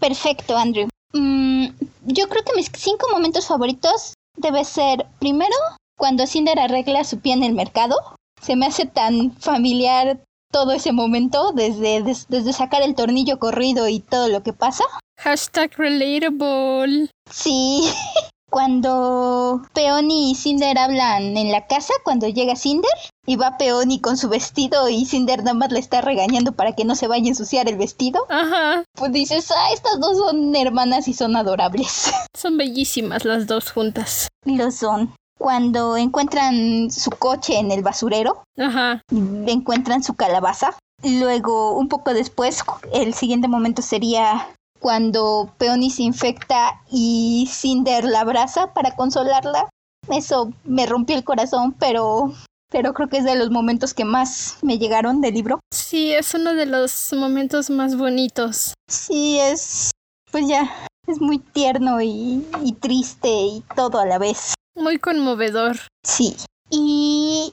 Perfecto, 0.00 0.56
Andrew. 0.56 0.88
Mm, 1.12 1.66
yo 2.06 2.28
creo 2.30 2.42
que 2.42 2.56
mis 2.56 2.70
cinco 2.74 3.08
momentos 3.10 3.46
favoritos 3.46 4.14
debe 4.38 4.64
ser 4.64 5.04
primero 5.20 5.54
cuando 5.98 6.26
Cinder 6.26 6.58
arregla 6.58 7.04
su 7.04 7.20
pie 7.20 7.34
en 7.34 7.42
el 7.42 7.52
mercado. 7.52 7.94
Se 8.40 8.56
me 8.56 8.64
hace 8.64 8.86
tan 8.86 9.32
familiar 9.32 10.24
todo 10.50 10.72
ese 10.72 10.92
momento, 10.92 11.52
desde, 11.52 12.02
desde 12.02 12.52
sacar 12.54 12.80
el 12.80 12.94
tornillo 12.94 13.38
corrido 13.38 13.86
y 13.86 14.00
todo 14.00 14.28
lo 14.28 14.42
que 14.42 14.54
pasa. 14.54 14.84
Hashtag 15.20 15.76
relatable. 15.76 17.10
Sí, 17.30 17.82
cuando 18.52 19.62
Peony 19.72 20.32
y 20.32 20.34
Cinder 20.34 20.76
hablan 20.76 21.38
en 21.38 21.50
la 21.50 21.66
casa, 21.66 21.94
cuando 22.04 22.28
llega 22.28 22.54
Cinder, 22.54 22.90
y 23.26 23.36
va 23.36 23.56
Peony 23.56 23.98
con 23.98 24.18
su 24.18 24.28
vestido 24.28 24.90
y 24.90 25.06
Cinder 25.06 25.38
nada 25.38 25.54
más 25.54 25.72
le 25.72 25.78
está 25.78 26.02
regañando 26.02 26.52
para 26.52 26.72
que 26.72 26.84
no 26.84 26.94
se 26.94 27.08
vaya 27.08 27.24
a 27.24 27.28
ensuciar 27.28 27.66
el 27.70 27.78
vestido. 27.78 28.26
Ajá. 28.28 28.84
Pues 28.94 29.10
dices, 29.10 29.50
ah, 29.50 29.72
estas 29.72 29.98
dos 30.00 30.18
son 30.18 30.54
hermanas 30.54 31.08
y 31.08 31.14
son 31.14 31.34
adorables. 31.34 32.12
Son 32.36 32.56
bellísimas 32.58 33.24
las 33.24 33.46
dos 33.46 33.70
juntas. 33.70 34.28
Lo 34.44 34.70
son. 34.70 35.14
Cuando 35.38 35.96
encuentran 35.96 36.90
su 36.90 37.10
coche 37.10 37.58
en 37.58 37.70
el 37.70 37.82
basurero, 37.82 38.42
Ajá. 38.58 39.00
encuentran 39.46 40.02
su 40.02 40.14
calabaza. 40.14 40.76
Luego, 41.02 41.76
un 41.76 41.88
poco 41.88 42.14
después, 42.14 42.64
el 42.92 43.14
siguiente 43.14 43.48
momento 43.48 43.80
sería 43.80 44.48
cuando 44.82 45.54
Peony 45.56 45.88
se 45.90 46.02
infecta 46.02 46.82
y 46.90 47.48
Cinder 47.50 48.04
la 48.04 48.20
abraza 48.20 48.74
para 48.74 48.94
consolarla. 48.96 49.70
Eso 50.08 50.52
me 50.64 50.84
rompió 50.84 51.16
el 51.16 51.24
corazón, 51.24 51.74
pero 51.78 52.32
pero 52.68 52.94
creo 52.94 53.08
que 53.08 53.18
es 53.18 53.24
de 53.24 53.36
los 53.36 53.50
momentos 53.50 53.94
que 53.94 54.04
más 54.04 54.58
me 54.62 54.78
llegaron 54.78 55.20
del 55.20 55.34
libro. 55.34 55.60
Sí, 55.72 56.12
es 56.12 56.34
uno 56.34 56.54
de 56.54 56.66
los 56.66 57.12
momentos 57.12 57.70
más 57.70 57.96
bonitos. 57.96 58.74
Sí, 58.88 59.38
es 59.38 59.90
pues 60.30 60.48
ya, 60.48 60.70
es 61.06 61.20
muy 61.20 61.38
tierno 61.38 62.00
y, 62.00 62.44
y 62.64 62.72
triste 62.72 63.28
y 63.28 63.62
todo 63.76 64.00
a 64.00 64.06
la 64.06 64.18
vez. 64.18 64.54
Muy 64.74 64.98
conmovedor. 64.98 65.76
Sí. 66.02 66.34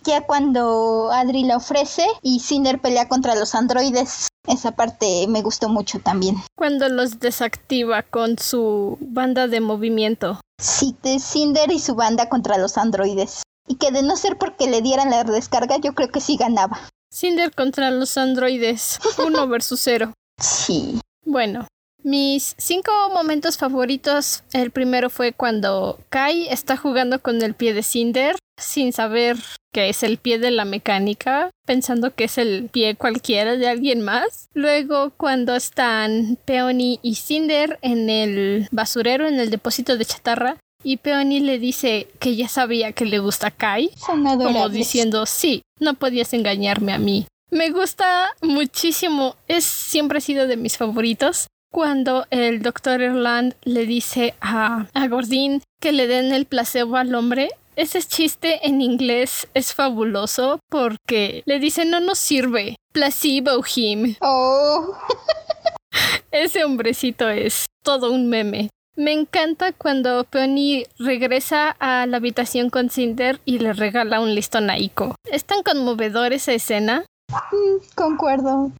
Ya 0.06 0.22
cuando 0.22 1.12
Adri 1.12 1.44
la 1.44 1.58
ofrece 1.58 2.06
y 2.22 2.40
Cinder 2.40 2.80
pelea 2.80 3.08
contra 3.08 3.36
los 3.36 3.54
androides, 3.56 4.28
esa 4.48 4.72
parte 4.72 5.26
me 5.28 5.42
gustó 5.42 5.70
mucho 5.70 6.00
también. 6.00 6.36
Cuando 6.56 6.90
los 6.90 7.20
desactiva 7.20 8.04
con 8.04 8.38
su 8.40 8.98
banda 9.02 9.48
de 9.48 9.60
movimiento. 9.60 10.40
Sí, 10.60 10.96
de 11.04 11.20
Cinder 11.20 11.72
y 11.72 11.80
su 11.80 11.96
banda 11.96 12.30
contra 12.30 12.58
los 12.58 12.78
androides. 12.78 13.44
Y 13.68 13.76
que 13.76 13.92
de 13.92 14.02
no 14.02 14.16
ser 14.16 14.38
porque 14.38 14.68
le 14.68 14.82
dieran 14.82 15.10
la 15.10 15.24
descarga, 15.24 15.78
yo 15.78 15.94
creo 15.94 16.10
que 16.10 16.22
sí 16.22 16.38
ganaba. 16.38 16.80
Cinder 17.12 17.54
contra 17.54 17.92
los 17.92 18.18
androides. 18.18 19.00
Uno 19.26 19.48
versus 19.48 19.80
cero. 19.82 20.14
Sí. 20.40 21.00
Bueno, 21.26 21.68
mis 22.10 22.56
cinco 22.58 22.92
momentos 23.14 23.58
favoritos. 23.58 24.44
El 24.54 24.72
primero 24.72 25.10
fue 25.10 25.32
cuando 25.32 26.00
Kai 26.10 26.48
está 26.50 26.76
jugando 26.76 27.22
con 27.22 27.42
el 27.42 27.54
pie 27.54 27.74
de 27.74 27.84
Cinder 27.84 28.36
sin 28.58 28.92
saber 28.92 29.38
que 29.72 29.90
es 29.90 30.04
el 30.04 30.18
pie 30.18 30.40
de 30.40 30.52
la 30.52 30.66
mecánica, 30.66 31.52
pensando 31.66 32.14
que 32.14 32.26
es 32.26 32.38
el 32.38 32.70
pie 32.72 32.96
cualquiera 32.96 33.56
de 33.56 33.68
alguien 33.68 34.02
más. 34.02 34.50
Luego 34.54 35.12
cuando 35.16 35.56
están 35.56 36.38
Peony 36.46 37.00
y 37.02 37.16
Cinder 37.16 37.78
en 37.82 38.10
el 38.10 38.68
basurero, 38.72 39.28
en 39.28 39.40
el 39.40 39.50
depósito 39.50 39.96
de 39.98 40.06
chatarra, 40.06 40.58
y 40.84 40.98
Peony 40.98 41.42
le 41.42 41.60
dice 41.60 42.08
que 42.20 42.36
ya 42.36 42.48
sabía 42.48 42.94
que 42.94 43.06
le 43.06 43.20
gusta 43.20 43.52
Kai, 43.52 43.92
como 44.08 44.70
diciendo, 44.70 45.26
sí, 45.26 45.62
no 45.80 45.94
podías 45.94 46.34
engañarme 46.34 46.94
a 46.94 46.98
mí. 46.98 47.28
Me 47.52 47.70
gusta 47.70 48.34
muchísimo, 48.42 49.36
es 49.48 49.66
siempre 49.66 50.20
ha 50.20 50.22
sido 50.22 50.48
de 50.48 50.58
mis 50.58 50.78
favoritos. 50.78 51.48
Cuando 51.72 52.26
el 52.32 52.62
doctor 52.62 53.02
Erland 53.02 53.54
le 53.64 53.86
dice 53.86 54.34
a, 54.42 54.88
a 54.94 55.08
Gordín 55.08 55.62
que 55.80 55.92
le 55.92 56.08
den 56.08 56.34
el 56.34 56.46
placebo 56.46 56.98
al 56.98 57.14
hombre, 57.14 57.50
ese 57.76 58.02
chiste 58.02 58.68
en 58.68 58.82
inglés 58.82 59.48
es 59.54 59.74
fabuloso 59.74 60.60
porque 60.70 61.44
le 61.46 61.60
dice 61.60 61.86
no 61.86 62.00
nos 62.00 62.18
sirve, 62.18 62.76
placebo 62.92 63.64
him. 63.76 64.16
Oh, 64.22 64.96
Ese 66.32 66.64
hombrecito 66.64 67.30
es 67.30 67.66
todo 67.84 68.12
un 68.12 68.30
meme. 68.30 68.70
Me 68.96 69.14
encanta 69.14 69.72
cuando 69.72 70.24
Peony 70.26 70.84
regresa 70.98 71.70
a 71.80 72.06
la 72.06 72.18
habitación 72.18 72.70
con 72.70 72.90
Cinder 72.90 73.40
y 73.46 73.60
le 73.60 73.74
regala 73.74 74.20
un 74.20 74.36
listón 74.36 74.70
a 74.70 74.78
Iko. 74.78 75.16
Es 75.32 75.46
tan 75.46 75.64
conmovedor 75.64 76.34
esa 76.34 76.52
escena. 76.52 77.06
mm, 77.32 77.96
concuerdo. 77.96 78.72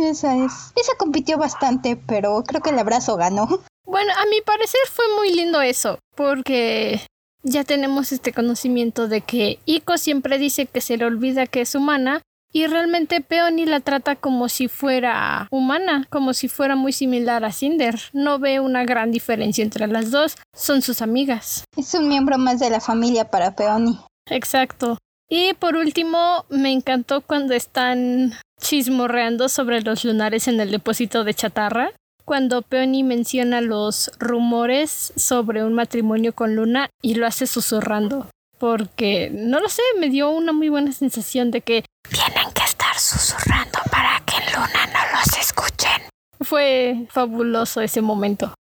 Esa 0.00 0.36
es. 0.36 0.72
Esa 0.76 0.96
compitió 0.98 1.38
bastante, 1.38 1.96
pero 1.96 2.42
creo 2.44 2.62
que 2.62 2.70
el 2.70 2.78
abrazo 2.78 3.16
ganó. 3.16 3.46
Bueno, 3.84 4.12
a 4.16 4.26
mi 4.26 4.40
parecer 4.40 4.80
fue 4.90 5.04
muy 5.16 5.32
lindo 5.32 5.60
eso, 5.60 5.98
porque 6.14 7.00
ya 7.42 7.64
tenemos 7.64 8.12
este 8.12 8.32
conocimiento 8.32 9.08
de 9.08 9.20
que 9.20 9.58
Iko 9.66 9.98
siempre 9.98 10.38
dice 10.38 10.66
que 10.66 10.80
se 10.80 10.96
le 10.96 11.04
olvida 11.04 11.46
que 11.46 11.60
es 11.60 11.74
humana 11.74 12.22
y 12.56 12.68
realmente 12.68 13.20
Peony 13.20 13.66
la 13.66 13.80
trata 13.80 14.14
como 14.14 14.48
si 14.48 14.68
fuera 14.68 15.48
humana, 15.50 16.06
como 16.08 16.32
si 16.34 16.46
fuera 16.48 16.76
muy 16.76 16.92
similar 16.92 17.44
a 17.44 17.50
Cinder. 17.50 18.00
No 18.12 18.38
ve 18.38 18.60
una 18.60 18.84
gran 18.84 19.10
diferencia 19.10 19.64
entre 19.64 19.88
las 19.88 20.12
dos, 20.12 20.36
son 20.54 20.80
sus 20.80 21.02
amigas. 21.02 21.64
Es 21.76 21.94
un 21.94 22.08
miembro 22.08 22.38
más 22.38 22.60
de 22.60 22.70
la 22.70 22.80
familia 22.80 23.28
para 23.28 23.56
Peony. 23.56 23.98
Exacto. 24.30 24.98
Y 25.28 25.54
por 25.54 25.74
último, 25.74 26.44
me 26.48 26.70
encantó 26.70 27.22
cuando 27.22 27.54
están 27.54 28.34
chismorreando 28.64 29.50
sobre 29.50 29.82
los 29.82 30.04
lunares 30.04 30.48
en 30.48 30.58
el 30.58 30.70
depósito 30.70 31.22
de 31.22 31.34
chatarra, 31.34 31.92
cuando 32.24 32.62
Peony 32.62 33.04
menciona 33.04 33.60
los 33.60 34.10
rumores 34.18 35.12
sobre 35.16 35.62
un 35.62 35.74
matrimonio 35.74 36.34
con 36.34 36.56
Luna 36.56 36.88
y 37.02 37.14
lo 37.14 37.26
hace 37.26 37.46
susurrando. 37.46 38.26
Porque, 38.58 39.30
no 39.30 39.60
lo 39.60 39.68
sé, 39.68 39.82
me 40.00 40.08
dio 40.08 40.30
una 40.30 40.52
muy 40.52 40.70
buena 40.70 40.92
sensación 40.92 41.50
de 41.50 41.60
que 41.60 41.84
tienen 42.08 42.50
que 42.54 42.62
estar 42.62 42.96
susurrando 42.98 43.78
para 43.90 44.22
que 44.24 44.36
Luna 44.50 44.86
no 44.86 45.18
los 45.18 45.38
escuchen. 45.38 46.08
Fue 46.40 47.06
fabuloso 47.10 47.82
ese 47.82 48.00
momento. 48.00 48.54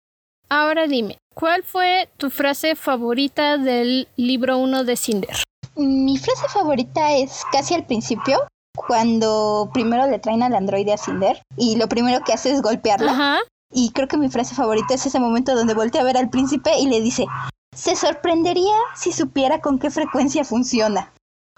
Ahora 0.48 0.88
dime, 0.88 1.18
¿cuál 1.32 1.62
fue 1.62 2.08
tu 2.16 2.28
frase 2.28 2.74
favorita 2.74 3.56
del 3.56 4.08
libro 4.16 4.58
1 4.58 4.82
de 4.82 4.96
Cinder? 4.96 5.36
Mi 5.76 6.18
frase 6.18 6.48
favorita 6.48 7.14
es 7.14 7.42
casi 7.52 7.74
al 7.74 7.86
principio, 7.86 8.48
cuando 8.74 9.70
primero 9.72 10.06
le 10.06 10.18
traen 10.18 10.42
al 10.42 10.54
androide 10.54 10.92
a 10.92 10.98
Cinder 10.98 11.42
y 11.56 11.76
lo 11.76 11.88
primero 11.88 12.22
que 12.24 12.32
hace 12.32 12.50
es 12.50 12.62
golpearla. 12.62 13.12
Ajá. 13.12 13.38
Y 13.72 13.90
creo 13.90 14.08
que 14.08 14.18
mi 14.18 14.28
frase 14.28 14.54
favorita 14.54 14.94
es 14.94 15.06
ese 15.06 15.20
momento 15.20 15.54
donde 15.54 15.74
voltea 15.74 16.02
a 16.02 16.04
ver 16.04 16.16
al 16.16 16.30
príncipe 16.30 16.78
y 16.78 16.88
le 16.88 17.00
dice, 17.00 17.26
se 17.74 17.96
sorprendería 17.96 18.74
si 18.94 19.12
supiera 19.12 19.60
con 19.60 19.78
qué 19.78 19.90
frecuencia 19.90 20.44
funciona. 20.44 21.12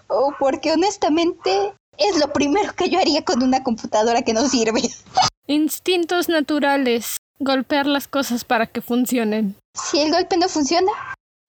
Oh, 0.07 0.33
porque 0.39 0.71
honestamente 0.71 1.73
es 1.97 2.17
lo 2.19 2.31
primero 2.31 2.73
que 2.73 2.89
yo 2.89 2.99
haría 2.99 3.23
con 3.23 3.43
una 3.43 3.63
computadora 3.63 4.21
que 4.21 4.33
no 4.33 4.47
sirve. 4.47 4.81
Instintos 5.47 6.29
naturales. 6.29 7.17
Golpear 7.39 7.85
las 7.85 8.07
cosas 8.07 8.45
para 8.45 8.67
que 8.67 8.81
funcionen. 8.81 9.57
Si 9.73 9.99
el 9.99 10.11
golpe 10.11 10.37
no 10.37 10.47
funciona, 10.47 10.91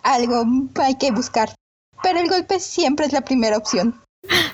algo 0.03 0.45
hay 0.81 0.97
que 0.97 1.13
buscar. 1.13 1.55
Pero 2.03 2.19
el 2.19 2.29
golpe 2.29 2.59
siempre 2.59 3.07
es 3.07 3.13
la 3.13 3.21
primera 3.21 3.57
opción. 3.57 4.03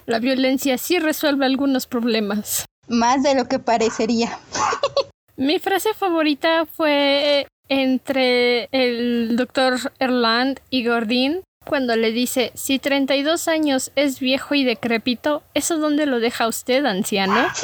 La 0.07 0.19
violencia 0.19 0.79
sí 0.79 0.99
resuelve 0.99 1.47
algunos 1.47 1.87
problemas. 1.87 2.65
Más 2.89 3.23
de 3.23 3.35
lo 3.35 3.47
que 3.47 3.59
parecería. 3.59 4.39
Mi 5.37 5.59
frase 5.59 5.95
favorita 5.95 6.67
fue 6.67 7.47
entre 7.69 8.69
el 8.73 9.37
doctor 9.37 9.93
Erland 9.99 10.61
y 10.71 10.87
Gordín 10.87 11.43
cuando 11.65 11.97
le 11.97 12.13
dice, 12.13 12.53
si 12.55 12.79
32 12.79 13.49
años 13.49 13.93
es 13.95 14.21
viejo 14.21 14.55
y 14.55 14.65
decrépito, 14.65 15.43
¿eso 15.55 15.79
dónde 15.79 16.07
lo 16.07 16.21
deja 16.21 16.47
usted, 16.49 16.85
anciano? 16.85 17.47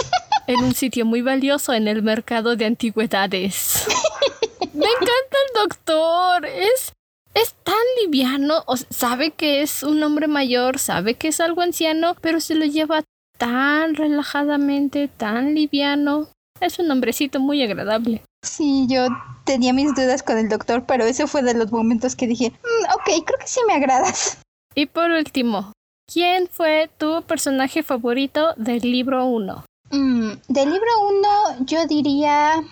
En 0.47 0.65
un 0.65 0.75
sitio 0.75 1.05
muy 1.05 1.21
valioso 1.21 1.75
en 1.75 1.89
el 1.89 2.03
mercado 2.03 2.57
de 2.57 2.65
antigüedades. 2.65 3.87
Me 4.73 4.87
encanta 4.87 5.37
el 5.47 5.69
doctor. 5.69 6.47
Es, 6.47 6.95
es 7.41 7.55
tan 7.63 7.75
liviano. 8.03 8.63
O 8.67 8.77
sabe 8.77 9.31
que 9.31 9.63
es 9.63 9.83
un 9.83 10.03
hombre 10.03 10.29
mayor, 10.29 10.79
sabe 10.79 11.15
que 11.15 11.29
es 11.29 11.41
algo 11.41 11.63
anciano, 11.63 12.17
pero 12.21 12.41
se 12.41 12.55
lo 12.55 12.65
lleva 12.65 13.05
tan 13.39 13.95
relajadamente, 13.95 15.09
tan 15.09 15.55
liviano. 15.55 16.29
Es 16.61 16.79
un 16.79 16.91
hombrecito 16.91 17.41
muy 17.41 17.63
agradable. 17.63 18.23
Sí, 18.45 18.87
yo 18.89 19.09
tenía 19.45 19.73
mis 19.73 19.95
dudas 19.95 20.23
con 20.23 20.39
el 20.39 20.49
doctor, 20.49 20.85
pero 20.87 21.05
ese 21.05 21.27
fue 21.27 21.43
de 21.43 21.55
los 21.55 21.73
momentos 21.73 22.15
que 22.17 22.27
dije, 22.27 22.51
mm, 22.51 22.93
ok, 22.95 23.25
creo 23.25 23.39
que 23.39 23.47
sí 23.47 23.61
me 23.67 23.75
agradas. 23.75 24.39
Y 24.75 24.87
por 24.87 25.11
último, 25.11 25.73
¿quién 26.07 26.47
fue 26.47 26.89
tu 26.99 27.23
personaje 27.23 27.83
favorito 27.83 28.55
del 28.57 28.83
libro 28.83 29.25
1? 29.25 29.65
Mm, 29.91 30.31
del 30.47 30.71
libro 30.71 30.91
1 31.09 31.65
yo 31.65 31.85
diría 31.87 32.63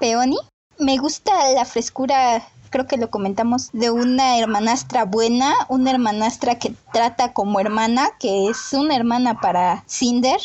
Peony. 0.00 0.38
Me 0.78 0.96
gusta 0.98 1.52
la 1.52 1.64
frescura, 1.64 2.42
creo 2.72 2.88
que 2.88 2.96
lo 2.96 3.10
comentamos, 3.10 3.70
de 3.72 3.92
una 3.92 4.38
hermanastra 4.38 5.04
buena, 5.04 5.54
una 5.68 5.92
hermanastra 5.92 6.58
que 6.58 6.74
trata 6.92 7.32
como 7.32 7.60
hermana, 7.60 8.10
que 8.18 8.48
es 8.48 8.72
una 8.72 8.96
hermana 8.96 9.40
para 9.40 9.84
Cinder 9.86 10.40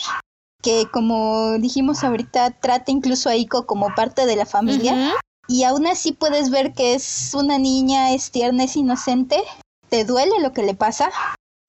que 0.62 0.88
como 0.92 1.58
dijimos 1.60 2.04
ahorita 2.04 2.52
trata 2.52 2.92
incluso 2.92 3.30
a 3.30 3.36
Iko 3.36 3.66
como 3.66 3.94
parte 3.96 4.26
de 4.26 4.36
la 4.36 4.46
familia. 4.46 5.14
Y 5.48 5.64
aún 5.64 5.88
así 5.88 6.12
puedes 6.12 6.50
ver 6.50 6.74
que 6.74 6.94
es 6.94 7.34
una 7.34 7.58
niña, 7.58 8.12
es 8.12 8.32
tierna, 8.32 8.66
es 8.66 8.76
inocente, 8.76 9.42
te 9.90 10.04
duele 10.04 10.42
lo 10.42 10.52
que 10.52 10.64
le 10.64 10.74
pasa, 10.74 11.10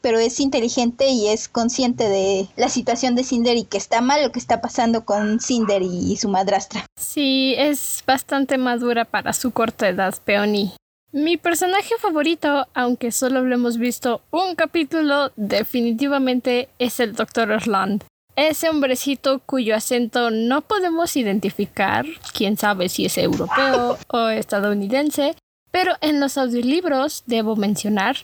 pero 0.00 0.18
es 0.18 0.40
inteligente 0.40 1.08
y 1.08 1.28
es 1.28 1.48
consciente 1.48 2.08
de 2.08 2.48
la 2.56 2.68
situación 2.68 3.14
de 3.14 3.24
Cinder 3.24 3.56
y 3.56 3.64
que 3.64 3.78
está 3.78 4.00
mal 4.00 4.22
lo 4.22 4.32
que 4.32 4.38
está 4.38 4.60
pasando 4.60 5.04
con 5.04 5.40
Cinder 5.40 5.82
y 5.82 6.16
su 6.16 6.28
madrastra. 6.28 6.86
Sí, 6.96 7.54
es 7.58 8.02
bastante 8.06 8.58
madura 8.58 9.04
para 9.04 9.32
su 9.32 9.50
corta 9.50 9.88
edad, 9.88 10.14
Peony. 10.24 10.72
Mi 11.10 11.38
personaje 11.38 11.94
favorito, 11.98 12.66
aunque 12.74 13.12
solo 13.12 13.42
lo 13.42 13.54
hemos 13.54 13.78
visto 13.78 14.20
un 14.30 14.54
capítulo, 14.54 15.32
definitivamente 15.36 16.68
es 16.78 17.00
el 17.00 17.14
Dr. 17.14 17.50
Erland. 17.50 18.04
Ese 18.36 18.68
hombrecito 18.68 19.40
cuyo 19.40 19.74
acento 19.74 20.30
no 20.30 20.60
podemos 20.60 21.16
identificar, 21.16 22.04
quién 22.34 22.56
sabe 22.56 22.88
si 22.88 23.06
es 23.06 23.16
europeo 23.18 23.98
o 24.08 24.28
estadounidense, 24.28 25.34
pero 25.70 25.94
en 26.02 26.20
los 26.20 26.38
audiolibros, 26.38 27.24
debo 27.26 27.56
mencionar, 27.56 28.18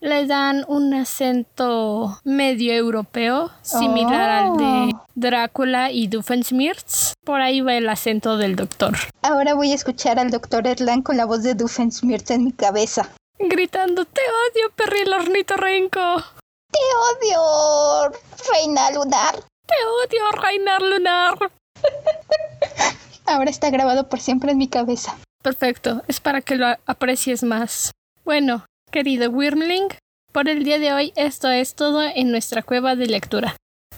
le 0.00 0.26
dan 0.26 0.64
un 0.68 0.94
acento 0.94 2.20
medio 2.24 2.72
europeo, 2.74 3.50
similar 3.62 4.30
al 4.30 4.56
de 4.56 4.76
Oh. 4.94 5.06
Drácula 5.14 5.90
y 5.90 6.06
Doofenshmirtz. 6.08 7.14
Por 7.24 7.40
ahí 7.40 7.60
va 7.60 7.74
el 7.74 7.88
acento 7.88 8.36
del 8.36 8.56
doctor. 8.56 8.96
Ahora 9.22 9.54
voy 9.54 9.72
a 9.72 9.74
escuchar 9.74 10.18
al 10.18 10.30
doctor 10.30 10.66
Erland 10.66 11.02
con 11.02 11.16
la 11.16 11.24
voz 11.24 11.42
de 11.42 11.54
Doofenshmirtz 11.54 12.30
en 12.30 12.44
mi 12.44 12.52
cabeza. 12.52 13.10
Gritando, 13.38 14.04
te 14.04 14.20
odio, 14.20 14.70
perril 14.74 15.12
ornitorrinco. 15.12 16.22
¡Te 16.70 16.78
odio, 17.28 18.12
reina 18.52 18.90
lunar! 18.92 19.34
Te 19.66 19.74
odio, 20.04 20.42
reinar 20.42 20.82
lunar. 20.82 21.38
Ahora 23.26 23.50
está 23.50 23.70
grabado 23.70 24.08
por 24.08 24.20
siempre 24.20 24.52
en 24.52 24.58
mi 24.58 24.68
cabeza. 24.68 25.16
Perfecto, 25.42 26.02
es 26.06 26.20
para 26.20 26.40
que 26.40 26.56
lo 26.56 26.66
aprecies 26.86 27.42
más. 27.42 27.92
Bueno, 28.24 28.64
querido 28.90 29.30
Wyrmling, 29.30 29.88
por 30.32 30.48
el 30.48 30.64
día 30.64 30.78
de 30.78 30.92
hoy 30.92 31.12
esto 31.16 31.50
es 31.50 31.74
todo 31.74 32.02
en 32.02 32.30
nuestra 32.30 32.62
cueva 32.62 32.96
de 32.96 33.06
lectura. 33.06 33.56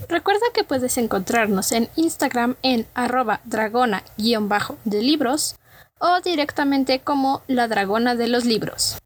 Recuerda 0.09 0.47
que 0.55 0.65
puedes 0.65 0.97
encontrarnos 0.99 1.73
en 1.73 1.89
Instagram 1.97 2.57
en 2.63 2.87
arroba 2.95 3.41
dragona-de 3.45 5.03
libros 5.03 5.57
o 5.99 6.21
directamente 6.21 7.01
como 7.01 7.43
la 7.49 7.67
dragona 7.67 8.15
de 8.15 8.29
los 8.29 8.45
libros. 8.45 8.99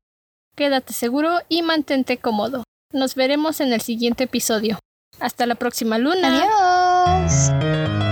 Quédate 0.55 0.93
seguro 0.93 1.41
y 1.49 1.62
mantente 1.62 2.18
cómodo. 2.18 2.64
Nos 2.93 3.14
veremos 3.14 3.61
en 3.61 3.72
el 3.72 3.80
siguiente 3.80 4.24
episodio. 4.24 4.78
Hasta 5.18 5.47
la 5.47 5.55
próxima 5.55 5.99
luna. 5.99 6.43
Adiós. 7.24 8.12